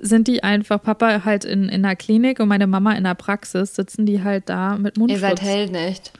sind 0.00 0.28
die 0.28 0.42
einfach, 0.42 0.82
Papa 0.82 1.24
halt 1.24 1.44
in, 1.44 1.68
in 1.68 1.82
der 1.82 1.96
Klinik 1.96 2.40
und 2.40 2.48
meine 2.48 2.66
Mama 2.66 2.92
in 2.92 3.04
der 3.04 3.14
Praxis, 3.14 3.74
sitzen 3.74 4.06
die 4.06 4.22
halt 4.22 4.48
da 4.48 4.76
mit 4.76 4.96
Mundschutz. 4.96 5.20
Ihr 5.20 5.28
seid 5.28 5.42
Helden, 5.42 5.74
echt. 5.74 6.12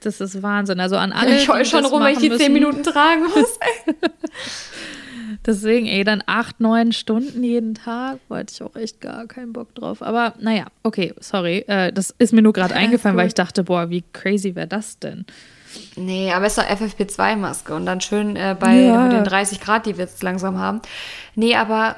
Das 0.00 0.20
ist 0.20 0.42
Wahnsinn. 0.42 0.80
Also 0.80 0.96
an 0.96 1.12
alle. 1.12 1.36
Ich 1.36 1.48
heule 1.48 1.64
schon 1.64 1.84
rum, 1.84 2.02
weil 2.02 2.12
ich 2.12 2.18
die 2.18 2.30
zehn 2.36 2.52
Minuten 2.52 2.82
tragen 2.82 3.22
muss. 3.22 3.58
Deswegen, 5.46 5.86
ey, 5.86 6.04
dann 6.04 6.22
acht, 6.26 6.60
neun 6.60 6.92
Stunden 6.92 7.42
jeden 7.42 7.74
Tag, 7.74 8.18
wollte 8.28 8.52
ich 8.54 8.62
auch 8.62 8.76
echt 8.76 9.00
gar 9.00 9.26
keinen 9.26 9.52
Bock 9.52 9.74
drauf. 9.74 10.00
Aber 10.02 10.34
naja, 10.38 10.66
okay, 10.82 11.12
sorry. 11.20 11.64
Äh, 11.66 11.92
das 11.92 12.14
ist 12.18 12.32
mir 12.32 12.40
nur 12.40 12.54
gerade 12.54 12.74
eingefallen, 12.74 13.16
weil 13.16 13.26
ich 13.26 13.34
dachte, 13.34 13.64
boah, 13.64 13.90
wie 13.90 14.04
crazy 14.12 14.54
wäre 14.54 14.66
das 14.66 14.98
denn? 14.98 15.26
Nee, 15.96 16.32
aber 16.32 16.46
es 16.46 16.56
ist 16.56 16.64
doch 16.64 16.70
FFP2-Maske 16.70 17.74
und 17.74 17.84
dann 17.84 18.00
schön 18.00 18.36
äh, 18.36 18.56
bei 18.58 18.80
ja. 18.80 19.08
den 19.08 19.24
30 19.24 19.60
Grad, 19.60 19.86
die 19.86 19.98
wir 19.98 20.04
jetzt 20.04 20.22
langsam 20.22 20.58
haben. 20.58 20.80
Nee, 21.34 21.56
aber 21.56 21.96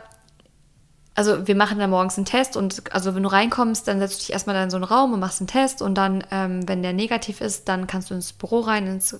also 1.16 1.48
wir 1.48 1.56
machen 1.56 1.78
dann 1.78 1.88
morgens 1.88 2.18
einen 2.18 2.26
Test 2.26 2.58
und 2.58 2.82
also 2.92 3.14
wenn 3.14 3.22
du 3.22 3.30
reinkommst, 3.30 3.88
dann 3.88 3.98
setzt 3.98 4.16
du 4.16 4.26
dich 4.26 4.32
erstmal 4.34 4.54
da 4.54 4.62
in 4.62 4.70
so 4.70 4.76
einen 4.76 4.84
Raum 4.84 5.14
und 5.14 5.20
machst 5.20 5.40
einen 5.40 5.48
Test 5.48 5.80
und 5.80 5.94
dann, 5.94 6.22
ähm, 6.30 6.68
wenn 6.68 6.82
der 6.82 6.92
negativ 6.92 7.40
ist, 7.40 7.68
dann 7.68 7.86
kannst 7.86 8.10
du 8.10 8.14
ins 8.14 8.34
Büro 8.34 8.60
rein, 8.60 8.86
ins 8.86 9.14
äh, 9.14 9.18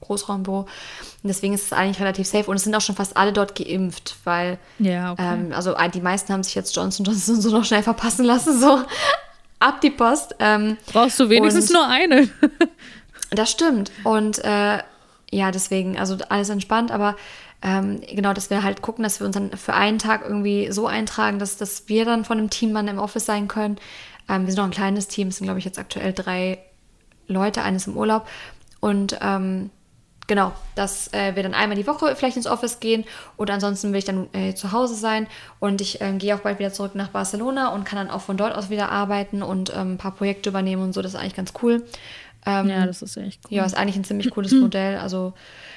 Großraumbüro. 0.00 0.60
Und 0.60 0.68
deswegen 1.22 1.52
ist 1.52 1.66
es 1.66 1.72
eigentlich 1.74 2.00
relativ 2.00 2.26
safe 2.26 2.50
und 2.50 2.56
es 2.56 2.64
sind 2.64 2.74
auch 2.74 2.80
schon 2.80 2.96
fast 2.96 3.18
alle 3.18 3.34
dort 3.34 3.54
geimpft, 3.54 4.16
weil 4.24 4.58
ja, 4.78 5.12
okay. 5.12 5.34
ähm, 5.34 5.52
also 5.54 5.74
die 5.92 6.00
meisten 6.00 6.32
haben 6.32 6.42
sich 6.42 6.54
jetzt 6.54 6.74
Johnson 6.74 7.04
Johnson 7.04 7.38
so 7.40 7.50
noch 7.50 7.66
schnell 7.66 7.82
verpassen 7.82 8.24
lassen, 8.24 8.58
so 8.58 8.80
ab 9.58 9.82
die 9.82 9.90
Post. 9.90 10.36
Ähm, 10.38 10.78
Brauchst 10.90 11.20
du 11.20 11.28
wenigstens 11.28 11.70
nur 11.70 11.86
eine. 11.86 12.30
das 13.30 13.50
stimmt 13.50 13.92
und 14.04 14.42
äh, 14.42 14.78
ja, 15.30 15.50
deswegen, 15.50 15.98
also 15.98 16.16
alles 16.30 16.48
entspannt, 16.48 16.90
aber 16.90 17.14
ähm, 17.62 18.00
genau, 18.00 18.32
dass 18.32 18.50
wir 18.50 18.62
halt 18.62 18.82
gucken, 18.82 19.02
dass 19.02 19.20
wir 19.20 19.26
uns 19.26 19.34
dann 19.34 19.50
für 19.56 19.74
einen 19.74 19.98
Tag 19.98 20.22
irgendwie 20.24 20.70
so 20.70 20.86
eintragen, 20.86 21.38
dass, 21.38 21.56
dass 21.56 21.88
wir 21.88 22.04
dann 22.04 22.24
von 22.24 22.38
einem 22.38 22.50
Team 22.50 22.74
dann 22.74 22.88
im 22.88 22.98
Office 22.98 23.26
sein 23.26 23.48
können. 23.48 23.76
Ähm, 24.28 24.42
wir 24.46 24.52
sind 24.52 24.58
noch 24.58 24.64
ein 24.64 24.70
kleines 24.70 25.08
Team, 25.08 25.28
es 25.28 25.38
sind, 25.38 25.46
glaube 25.46 25.58
ich, 25.58 25.64
jetzt 25.64 25.78
aktuell 25.78 26.12
drei 26.12 26.58
Leute, 27.28 27.62
eines 27.62 27.86
im 27.86 27.96
Urlaub. 27.96 28.28
Und 28.80 29.18
ähm, 29.22 29.70
genau, 30.26 30.52
dass 30.74 31.12
äh, 31.12 31.34
wir 31.34 31.42
dann 31.42 31.54
einmal 31.54 31.76
die 31.76 31.86
Woche 31.86 32.14
vielleicht 32.16 32.36
ins 32.36 32.46
Office 32.46 32.80
gehen 32.80 33.04
oder 33.36 33.54
ansonsten 33.54 33.92
will 33.92 33.98
ich 33.98 34.04
dann 34.04 34.28
äh, 34.32 34.54
zu 34.54 34.72
Hause 34.72 34.94
sein 34.94 35.26
und 35.60 35.80
ich 35.80 36.00
äh, 36.00 36.12
gehe 36.12 36.34
auch 36.34 36.40
bald 36.40 36.58
wieder 36.58 36.72
zurück 36.72 36.94
nach 36.94 37.08
Barcelona 37.08 37.68
und 37.68 37.84
kann 37.84 37.98
dann 37.98 38.10
auch 38.10 38.20
von 38.20 38.36
dort 38.36 38.54
aus 38.54 38.70
wieder 38.70 38.90
arbeiten 38.90 39.42
und 39.42 39.72
ähm, 39.74 39.94
ein 39.94 39.98
paar 39.98 40.12
Projekte 40.12 40.50
übernehmen 40.50 40.82
und 40.82 40.92
so. 40.92 41.02
Das 41.02 41.14
ist 41.14 41.20
eigentlich 41.20 41.36
ganz 41.36 41.52
cool. 41.62 41.84
Ähm, 42.46 42.68
ja, 42.68 42.86
das 42.86 43.02
ist 43.02 43.16
echt 43.16 43.40
cool. 43.44 43.56
Ja, 43.56 43.64
ist 43.64 43.76
eigentlich 43.76 43.96
ein 43.96 44.04
ziemlich 44.04 44.30
cooles 44.30 44.52
Modell. 44.52 44.98
Also 44.98 45.34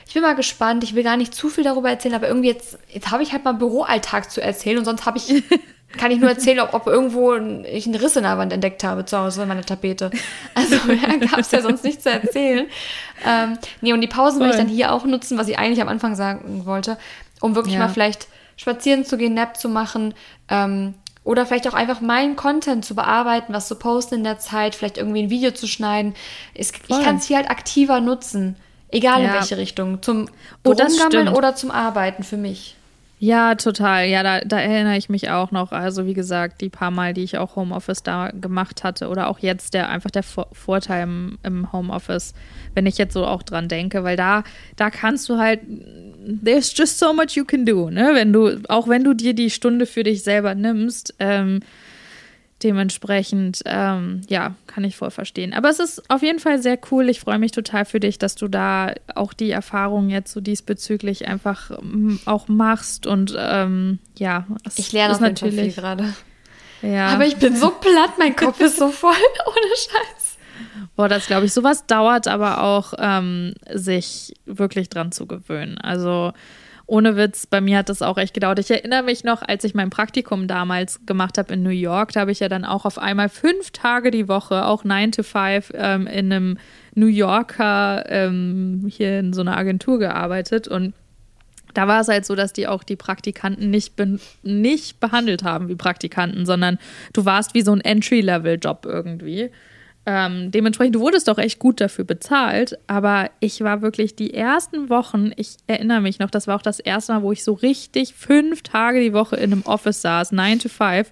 ich 0.07 0.13
bin 0.13 0.21
mal 0.21 0.35
gespannt. 0.35 0.83
Ich 0.83 0.93
will 0.93 1.03
gar 1.03 1.17
nicht 1.17 1.33
zu 1.33 1.49
viel 1.49 1.63
darüber 1.63 1.89
erzählen, 1.89 2.15
aber 2.15 2.27
irgendwie 2.27 2.47
jetzt, 2.47 2.77
jetzt 2.93 3.11
habe 3.11 3.23
ich 3.23 3.33
halt 3.33 3.43
mal 3.43 3.53
Büroalltag 3.53 4.29
zu 4.31 4.41
erzählen 4.41 4.77
und 4.77 4.85
sonst 4.85 5.05
habe 5.07 5.17
ich, 5.17 5.43
kann 5.97 6.11
ich 6.11 6.19
nur 6.19 6.29
erzählen, 6.29 6.59
ob, 6.59 6.75
ob 6.75 6.85
irgendwo 6.85 7.33
ich 7.33 7.87
einen 7.87 7.95
Riss 7.95 8.15
in 8.15 8.23
der 8.23 8.37
Wand 8.37 8.53
entdeckt 8.53 8.83
habe 8.83 9.03
zu 9.05 9.17
Hause 9.17 9.41
in 9.41 9.47
meiner 9.47 9.63
Tapete. 9.63 10.11
Also 10.53 10.75
ja, 10.87 11.15
gab 11.17 11.39
es 11.39 11.51
ja 11.51 11.61
sonst 11.61 11.83
nichts 11.83 12.03
zu 12.03 12.11
erzählen. 12.11 12.67
Ähm, 13.25 13.57
nee, 13.81 13.93
und 13.93 14.01
die 14.01 14.07
Pausen 14.07 14.39
will 14.39 14.51
ich 14.51 14.55
dann 14.55 14.67
hier 14.67 14.93
auch 14.93 15.05
nutzen, 15.05 15.39
was 15.39 15.47
ich 15.47 15.57
eigentlich 15.57 15.81
am 15.81 15.89
Anfang 15.89 16.15
sagen 16.15 16.65
wollte, 16.65 16.97
um 17.41 17.55
wirklich 17.55 17.75
ja. 17.75 17.81
mal 17.81 17.89
vielleicht 17.89 18.27
spazieren 18.57 19.05
zu 19.05 19.17
gehen, 19.17 19.33
Nap 19.33 19.57
zu 19.57 19.69
machen, 19.69 20.13
ähm, 20.49 20.93
oder 21.23 21.45
vielleicht 21.45 21.67
auch 21.67 21.73
einfach 21.73 22.01
meinen 22.01 22.35
Content 22.35 22.85
zu 22.85 22.95
bearbeiten, 22.95 23.53
was 23.53 23.67
zu 23.67 23.75
posten 23.75 24.15
in 24.15 24.23
der 24.23 24.39
Zeit, 24.39 24.75
vielleicht 24.75 24.97
irgendwie 24.97 25.23
ein 25.23 25.29
Video 25.29 25.51
zu 25.51 25.67
schneiden. 25.67 26.15
Ich, 26.53 26.71
ich 26.87 27.03
kann 27.03 27.17
es 27.17 27.25
hier 27.25 27.37
halt 27.37 27.49
aktiver 27.49 27.99
nutzen. 27.99 28.55
Egal 28.91 29.21
ja. 29.21 29.27
in 29.27 29.33
welche 29.33 29.57
Richtung. 29.57 30.01
Zum 30.01 30.29
oh, 30.63 30.71
Rumgammeln 30.71 31.29
oder 31.29 31.55
zum 31.55 31.69
Arbeiten 31.69 32.23
für 32.23 32.37
mich. 32.37 32.75
Ja, 33.21 33.55
total. 33.55 34.07
Ja, 34.07 34.23
da, 34.23 34.39
da, 34.39 34.61
erinnere 34.61 34.95
ich 34.95 35.09
mich 35.09 35.29
auch 35.29 35.51
noch. 35.51 35.73
Also 35.73 36.05
wie 36.05 36.13
gesagt, 36.13 36.61
die 36.61 36.69
paar 36.69 36.89
Mal, 36.89 37.13
die 37.13 37.23
ich 37.23 37.37
auch 37.37 37.57
Homeoffice 37.57 38.01
da 38.01 38.29
gemacht 38.29 38.85
hatte 38.85 39.09
oder 39.09 39.27
auch 39.27 39.39
jetzt 39.39 39.73
der 39.73 39.89
einfach 39.89 40.09
der 40.09 40.23
Vor 40.23 40.47
Vorteil 40.53 41.03
im, 41.03 41.37
im, 41.43 41.73
Homeoffice, 41.73 42.33
wenn 42.75 42.85
ich 42.85 42.97
jetzt 42.97 43.13
so 43.13 43.25
auch 43.25 43.43
dran 43.43 43.67
denke, 43.67 44.05
weil 44.05 44.15
da, 44.15 44.45
da 44.77 44.89
kannst 44.89 45.27
du 45.27 45.37
halt, 45.37 45.59
there's 46.45 46.73
just 46.73 46.97
so 46.97 47.13
much 47.13 47.31
you 47.35 47.43
can 47.43 47.65
do, 47.65 47.89
ne? 47.89 48.11
Wenn 48.13 48.31
du, 48.31 48.61
auch 48.69 48.87
wenn 48.87 49.03
du 49.03 49.13
dir 49.13 49.33
die 49.33 49.49
Stunde 49.49 49.85
für 49.85 50.03
dich 50.03 50.23
selber 50.23 50.55
nimmst, 50.55 51.13
ähm, 51.19 51.59
Dementsprechend, 52.61 53.61
ähm, 53.65 54.21
ja, 54.27 54.53
kann 54.67 54.83
ich 54.83 54.97
voll 54.97 55.11
verstehen. 55.11 55.53
Aber 55.53 55.69
es 55.69 55.79
ist 55.79 56.09
auf 56.09 56.21
jeden 56.21 56.39
Fall 56.39 56.61
sehr 56.61 56.77
cool. 56.91 57.09
Ich 57.09 57.21
freue 57.21 57.39
mich 57.39 57.53
total 57.53 57.85
für 57.85 58.01
dich, 58.01 58.19
dass 58.19 58.35
du 58.35 58.49
da 58.49 58.93
auch 59.15 59.31
die 59.31 59.51
Erfahrung 59.51 60.09
jetzt 60.09 60.33
so 60.33 60.41
diesbezüglich 60.41 61.27
einfach 61.27 61.71
ähm, 61.71 62.19
auch 62.25 62.49
machst. 62.49 63.07
Und 63.07 63.33
ähm, 63.37 63.99
ja, 64.17 64.45
ich 64.75 64.91
lerne 64.91 65.13
auf 65.13 65.21
natürlich 65.21 65.73
viel 65.73 65.81
gerade. 65.81 66.13
Ja. 66.81 67.07
Aber 67.07 67.25
ich 67.25 67.37
bin 67.37 67.55
so 67.55 67.69
platt, 67.81 68.13
mein 68.17 68.35
Kopf 68.35 68.59
ist 68.59 68.77
so 68.77 68.89
voll, 68.89 69.11
ohne 69.47 69.75
Scheiß. 69.75 70.37
Boah, 70.97 71.07
das 71.07 71.27
glaube 71.27 71.45
ich. 71.45 71.53
Sowas 71.53 71.85
dauert 71.85 72.27
aber 72.27 72.61
auch, 72.61 72.93
ähm, 72.97 73.53
sich 73.73 74.33
wirklich 74.45 74.89
dran 74.89 75.13
zu 75.13 75.27
gewöhnen. 75.27 75.77
Also 75.77 76.33
ohne 76.89 77.15
Witz, 77.15 77.45
bei 77.45 77.61
mir 77.61 77.77
hat 77.77 77.89
das 77.89 78.01
auch 78.01 78.17
echt 78.17 78.33
gedauert. 78.33 78.59
Ich 78.59 78.71
erinnere 78.71 79.03
mich 79.03 79.23
noch, 79.23 79.41
als 79.41 79.63
ich 79.63 79.75
mein 79.75 79.89
Praktikum 79.89 80.47
damals 80.47 81.05
gemacht 81.05 81.37
habe 81.37 81.53
in 81.53 81.63
New 81.63 81.69
York, 81.69 82.11
da 82.13 82.21
habe 82.21 82.31
ich 82.31 82.39
ja 82.39 82.49
dann 82.49 82.65
auch 82.65 82.85
auf 82.85 82.97
einmal 82.97 83.29
fünf 83.29 83.71
Tage 83.71 84.11
die 84.11 84.27
Woche, 84.27 84.65
auch 84.65 84.83
9 84.83 85.11
to 85.11 85.23
5, 85.23 85.71
ähm, 85.75 86.07
in 86.07 86.31
einem 86.31 86.57
New 86.95 87.07
Yorker, 87.07 88.05
ähm, 88.07 88.85
hier 88.89 89.19
in 89.19 89.33
so 89.33 89.41
einer 89.41 89.55
Agentur 89.55 89.99
gearbeitet 89.99 90.67
und 90.67 90.93
da 91.73 91.87
war 91.87 92.01
es 92.01 92.07
halt 92.07 92.25
so, 92.25 92.35
dass 92.35 92.51
die 92.51 92.67
auch 92.67 92.83
die 92.83 92.95
Praktikanten 92.95 93.69
nicht, 93.69 93.95
be 93.95 94.19
nicht 94.41 94.99
behandelt 94.99 95.43
haben 95.43 95.69
wie 95.69 95.75
Praktikanten, 95.75 96.45
sondern 96.45 96.79
du 97.13 97.25
warst 97.25 97.53
wie 97.53 97.61
so 97.61 97.71
ein 97.71 97.81
Entry-Level-Job 97.81 98.85
irgendwie. 98.85 99.51
Ähm, 100.11 100.49
dementsprechend, 100.49 100.95
du 100.95 101.01
wurdest 101.01 101.27
doch 101.27 101.37
echt 101.37 101.59
gut 101.59 101.79
dafür 101.79 102.03
bezahlt, 102.03 102.79
aber 102.87 103.29
ich 103.39 103.61
war 103.61 103.83
wirklich 103.83 104.15
die 104.15 104.33
ersten 104.33 104.89
Wochen, 104.89 105.31
ich 105.35 105.57
erinnere 105.67 106.01
mich 106.01 106.17
noch, 106.17 106.31
das 106.31 106.47
war 106.47 106.55
auch 106.55 106.63
das 106.63 106.79
erste 106.79 107.13
Mal, 107.13 107.21
wo 107.21 107.31
ich 107.31 107.43
so 107.43 107.53
richtig 107.53 108.15
fünf 108.15 108.63
Tage 108.63 109.01
die 109.01 109.13
Woche 109.13 109.35
in 109.35 109.53
einem 109.53 109.61
Office 109.67 110.01
saß, 110.01 110.31
9 110.31 110.57
to 110.57 110.69
5. 110.69 111.11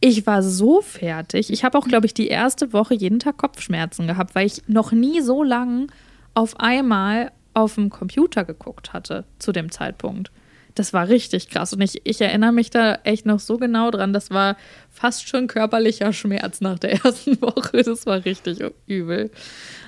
Ich 0.00 0.26
war 0.26 0.42
so 0.42 0.80
fertig. 0.80 1.52
Ich 1.52 1.64
habe 1.64 1.76
auch, 1.76 1.86
glaube 1.86 2.06
ich, 2.06 2.14
die 2.14 2.28
erste 2.28 2.72
Woche 2.72 2.94
jeden 2.94 3.18
Tag 3.18 3.36
Kopfschmerzen 3.36 4.06
gehabt, 4.06 4.34
weil 4.34 4.46
ich 4.46 4.62
noch 4.68 4.90
nie 4.92 5.20
so 5.20 5.42
lang 5.42 5.92
auf 6.32 6.58
einmal 6.58 7.32
auf 7.52 7.74
dem 7.74 7.90
Computer 7.90 8.46
geguckt 8.46 8.94
hatte 8.94 9.24
zu 9.38 9.52
dem 9.52 9.70
Zeitpunkt. 9.70 10.30
Das 10.80 10.94
war 10.94 11.10
richtig 11.10 11.50
krass. 11.50 11.74
Und 11.74 11.82
ich, 11.82 12.00
ich 12.04 12.22
erinnere 12.22 12.52
mich 12.52 12.70
da 12.70 12.94
echt 13.04 13.26
noch 13.26 13.38
so 13.38 13.58
genau 13.58 13.90
dran. 13.90 14.14
Das 14.14 14.30
war 14.30 14.56
fast 14.88 15.28
schon 15.28 15.46
körperlicher 15.46 16.14
Schmerz 16.14 16.62
nach 16.62 16.78
der 16.78 16.92
ersten 17.04 17.38
Woche. 17.42 17.82
Das 17.82 18.06
war 18.06 18.24
richtig 18.24 18.60
übel. 18.86 19.30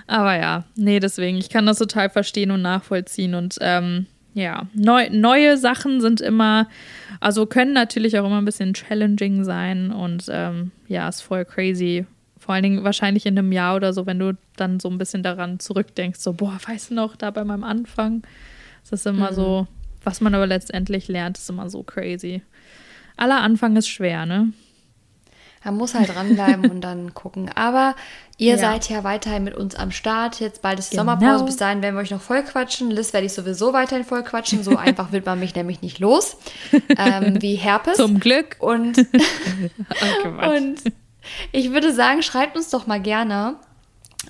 Aber 0.07 0.37
ja, 0.37 0.65
nee, 0.77 1.01
deswegen, 1.01 1.39
ich 1.39 1.49
kann 1.49 1.65
das 1.65 1.79
total 1.79 2.11
verstehen 2.11 2.51
und 2.51 2.61
nachvollziehen. 2.61 3.35
Und 3.35 3.57
ähm, 3.63 4.05
ja, 4.35 4.67
neu, 4.75 5.09
neue 5.11 5.57
Sachen 5.57 6.03
sind 6.03 6.21
immer, 6.21 6.69
also 7.21 7.47
können 7.47 7.73
natürlich 7.73 8.19
auch 8.19 8.27
immer 8.27 8.37
ein 8.37 8.45
bisschen 8.45 8.75
challenging 8.75 9.45
sein. 9.45 9.93
Und 9.93 10.27
ähm, 10.29 10.73
ja, 10.89 11.09
ist 11.09 11.23
voll 11.23 11.47
crazy. 11.47 12.05
Vor 12.39 12.55
allen 12.55 12.65
Dingen 12.65 12.85
wahrscheinlich 12.85 13.25
in 13.25 13.39
einem 13.39 13.51
Jahr 13.51 13.77
oder 13.77 13.95
so, 13.95 14.05
wenn 14.05 14.19
du 14.19 14.37
dann 14.57 14.79
so 14.79 14.91
ein 14.91 14.99
bisschen 14.99 15.23
daran 15.23 15.59
zurückdenkst, 15.59 16.21
so, 16.21 16.35
boah, 16.35 16.59
weißt 16.67 16.91
du 16.91 16.97
noch, 16.97 17.17
da 17.17 17.31
bei 17.31 17.45
meinem 17.45 17.65
Anfang. 17.65 18.25
Ist 18.91 19.07
immer 19.07 19.31
mhm. 19.31 19.35
so, 19.35 19.67
was 20.05 20.21
man 20.21 20.35
aber 20.35 20.47
letztendlich 20.47 21.09
lernt, 21.09 21.39
ist 21.39 21.51
immer 21.51 21.71
so 21.71 21.83
crazy. 21.83 22.43
Aller 23.17 23.41
Anfang 23.41 23.77
ist 23.77 23.89
schwer, 23.89 24.27
ne? 24.27 24.53
Man 25.65 25.77
muss 25.77 25.95
halt 25.95 26.13
dranbleiben 26.13 26.71
und 26.71 26.81
dann 26.81 27.15
gucken. 27.15 27.51
Aber 27.55 27.95
ihr 28.37 28.55
ja. 28.55 28.59
seid 28.59 28.89
ja 28.89 29.05
weiterhin 29.05 29.45
mit 29.45 29.55
uns 29.55 29.75
am 29.75 29.93
Start. 29.93 30.41
Jetzt 30.41 30.63
bald 30.63 30.79
ist 30.79 30.93
die 30.93 30.97
genau. 30.97 31.13
Sommerpause. 31.13 31.45
Bis 31.45 31.57
dahin 31.57 31.83
werden 31.83 31.95
wir 31.95 32.01
euch 32.01 32.11
noch 32.11 32.21
voll 32.21 32.43
quatschen. 32.43 32.91
Liz 32.91 33.13
werde 33.13 33.27
ich 33.27 33.33
sowieso 33.33 33.73
weiterhin 33.73 34.05
voll 34.05 34.25
quatschen. 34.25 34.65
So 34.65 34.77
einfach 34.77 35.13
wird 35.13 35.27
man 35.27 35.39
mich 35.39 35.55
nämlich 35.55 35.83
nicht 35.83 35.99
los. 35.99 36.37
Ähm, 36.97 37.41
wie 37.41 37.55
Herpes. 37.55 37.97
Zum 37.97 38.19
Glück. 38.19 38.57
Und, 38.59 38.99
und 40.43 40.77
ich 41.53 41.71
würde 41.71 41.93
sagen, 41.93 42.23
schreibt 42.23 42.57
uns 42.57 42.71
doch 42.71 42.87
mal 42.87 43.01
gerne 43.01 43.57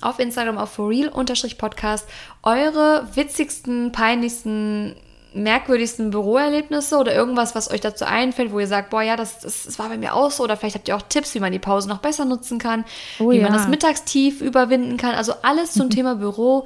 auf 0.01 0.19
Instagram 0.19 0.57
auf 0.57 0.71
forreal-podcast 0.71 2.07
eure 2.43 3.07
witzigsten, 3.15 3.91
peinlichsten 3.91 4.95
merkwürdigsten 5.33 6.11
Büroerlebnisse 6.11 6.97
oder 6.97 7.13
irgendwas, 7.13 7.55
was 7.55 7.71
euch 7.71 7.81
dazu 7.81 8.05
einfällt, 8.05 8.51
wo 8.51 8.59
ihr 8.59 8.67
sagt, 8.67 8.89
boah, 8.89 9.01
ja, 9.01 9.15
das, 9.15 9.39
das, 9.39 9.63
das 9.63 9.79
war 9.79 9.89
bei 9.89 9.97
mir 9.97 10.13
auch 10.13 10.31
so. 10.31 10.43
Oder 10.43 10.57
vielleicht 10.57 10.75
habt 10.75 10.87
ihr 10.87 10.95
auch 10.95 11.01
Tipps, 11.01 11.33
wie 11.35 11.39
man 11.39 11.51
die 11.51 11.59
Pause 11.59 11.89
noch 11.89 11.99
besser 11.99 12.25
nutzen 12.25 12.59
kann, 12.59 12.85
oh, 13.19 13.31
wie 13.31 13.37
ja. 13.37 13.43
man 13.43 13.53
das 13.53 13.67
Mittagstief 13.67 14.41
überwinden 14.41 14.97
kann. 14.97 15.15
Also 15.15 15.33
alles 15.41 15.73
zum 15.73 15.89
Thema 15.91 16.15
Büro 16.15 16.65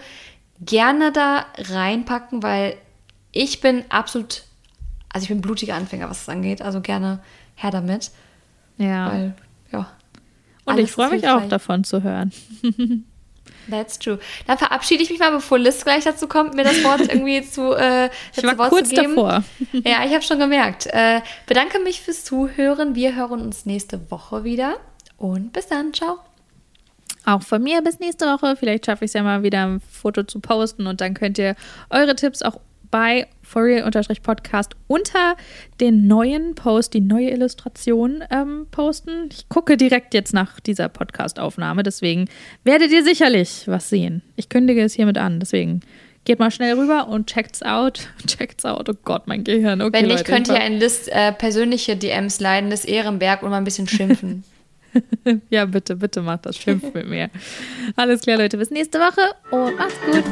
gerne 0.59 1.11
da 1.11 1.45
reinpacken, 1.57 2.43
weil 2.43 2.77
ich 3.31 3.61
bin 3.61 3.83
absolut, 3.89 4.43
also 5.09 5.23
ich 5.23 5.29
bin 5.29 5.41
blutiger 5.41 5.75
Anfänger, 5.75 6.09
was 6.09 6.25
das 6.25 6.29
angeht. 6.29 6.61
Also 6.61 6.81
gerne 6.81 7.19
her 7.55 7.71
damit. 7.71 8.11
Ja. 8.77 9.11
Weil, 9.11 9.33
ja. 9.71 9.91
Und 10.65 10.79
ich 10.79 10.91
freue 10.91 11.09
mich 11.11 11.27
auch 11.27 11.47
davon 11.47 11.83
zu 11.83 12.03
hören. 12.03 12.31
That's 13.69 13.99
true. 13.99 14.19
Dann 14.45 14.57
verabschiede 14.57 15.03
ich 15.03 15.09
mich 15.09 15.19
mal, 15.19 15.31
bevor 15.31 15.59
Liz 15.59 15.83
gleich 15.83 16.03
dazu 16.03 16.27
kommt, 16.27 16.53
mir 16.53 16.63
das 16.63 16.83
Wort 16.83 17.01
irgendwie 17.09 17.41
zu, 17.41 17.73
äh, 17.73 18.09
ich 18.35 18.43
war 18.43 18.57
Wort 18.57 18.69
kurz 18.69 18.89
zu 18.89 18.95
geben. 18.95 19.15
davor. 19.15 19.43
Ja, 19.73 20.05
ich 20.05 20.13
habe 20.13 20.21
schon 20.21 20.39
gemerkt. 20.39 20.87
Äh, 20.87 21.21
bedanke 21.45 21.79
mich 21.79 22.01
fürs 22.01 22.23
Zuhören. 22.23 22.95
Wir 22.95 23.15
hören 23.15 23.41
uns 23.41 23.65
nächste 23.65 24.09
Woche 24.09 24.43
wieder. 24.43 24.77
Und 25.17 25.53
bis 25.53 25.67
dann. 25.67 25.93
Ciao. 25.93 26.19
Auch 27.25 27.41
von 27.41 27.61
mir 27.61 27.81
bis 27.81 27.99
nächste 27.99 28.25
Woche. 28.25 28.55
Vielleicht 28.55 28.85
schaffe 28.85 29.05
ich 29.05 29.09
es 29.09 29.13
ja 29.13 29.23
mal 29.23 29.43
wieder 29.43 29.65
ein 29.65 29.81
Foto 29.81 30.23
zu 30.23 30.39
posten 30.39 30.87
und 30.87 31.01
dann 31.01 31.13
könnt 31.13 31.37
ihr 31.37 31.55
eure 31.89 32.15
Tipps 32.15 32.41
auch 32.41 32.59
bei 32.89 33.27
forreal-podcast 33.47 34.75
unter 34.87 35.37
den 35.79 36.07
neuen 36.07 36.55
Post, 36.55 36.93
die 36.93 37.01
neue 37.01 37.29
Illustration 37.29 38.23
ähm, 38.29 38.67
posten. 38.71 39.29
Ich 39.31 39.47
gucke 39.49 39.77
direkt 39.77 40.13
jetzt 40.13 40.33
nach 40.33 40.59
dieser 40.59 40.89
Podcast-Aufnahme, 40.89 41.83
deswegen 41.83 42.25
werdet 42.63 42.91
ihr 42.91 43.03
sicherlich 43.03 43.63
was 43.67 43.89
sehen. 43.89 44.21
Ich 44.35 44.49
kündige 44.49 44.83
es 44.83 44.93
hiermit 44.93 45.17
an, 45.17 45.39
deswegen 45.39 45.81
geht 46.25 46.39
mal 46.39 46.51
schnell 46.51 46.77
rüber 46.77 47.07
und 47.07 47.27
checkt's 47.27 47.63
out. 47.63 48.09
Checkt's 48.27 48.65
out. 48.65 48.89
Oh 48.89 48.95
Gott, 49.05 49.27
mein 49.27 49.45
Gehirn. 49.45 49.81
Okay, 49.81 49.99
Wenn 49.99 50.07
nicht, 50.07 50.19
Leute, 50.19 50.31
könnt 50.31 50.49
ihr 50.49 50.59
ein 50.59 50.77
List 50.77 51.07
äh, 51.09 51.31
persönliche 51.31 51.95
DMs 51.95 52.41
leiden, 52.41 52.69
des 52.69 52.83
Ehrenberg 52.83 53.43
und 53.43 53.49
mal 53.49 53.57
ein 53.57 53.63
bisschen 53.63 53.87
schimpfen. 53.87 54.43
ja, 55.49 55.65
bitte, 55.65 55.95
bitte 55.95 56.21
macht 56.21 56.45
das. 56.45 56.57
Schimpft 56.57 56.93
mit 56.93 57.07
mir. 57.07 57.29
Alles 57.95 58.21
klar, 58.21 58.37
Leute. 58.37 58.57
Bis 58.57 58.71
nächste 58.71 58.99
Woche 58.99 59.21
und 59.51 59.77
macht's 59.77 59.95
gut. 60.05 60.23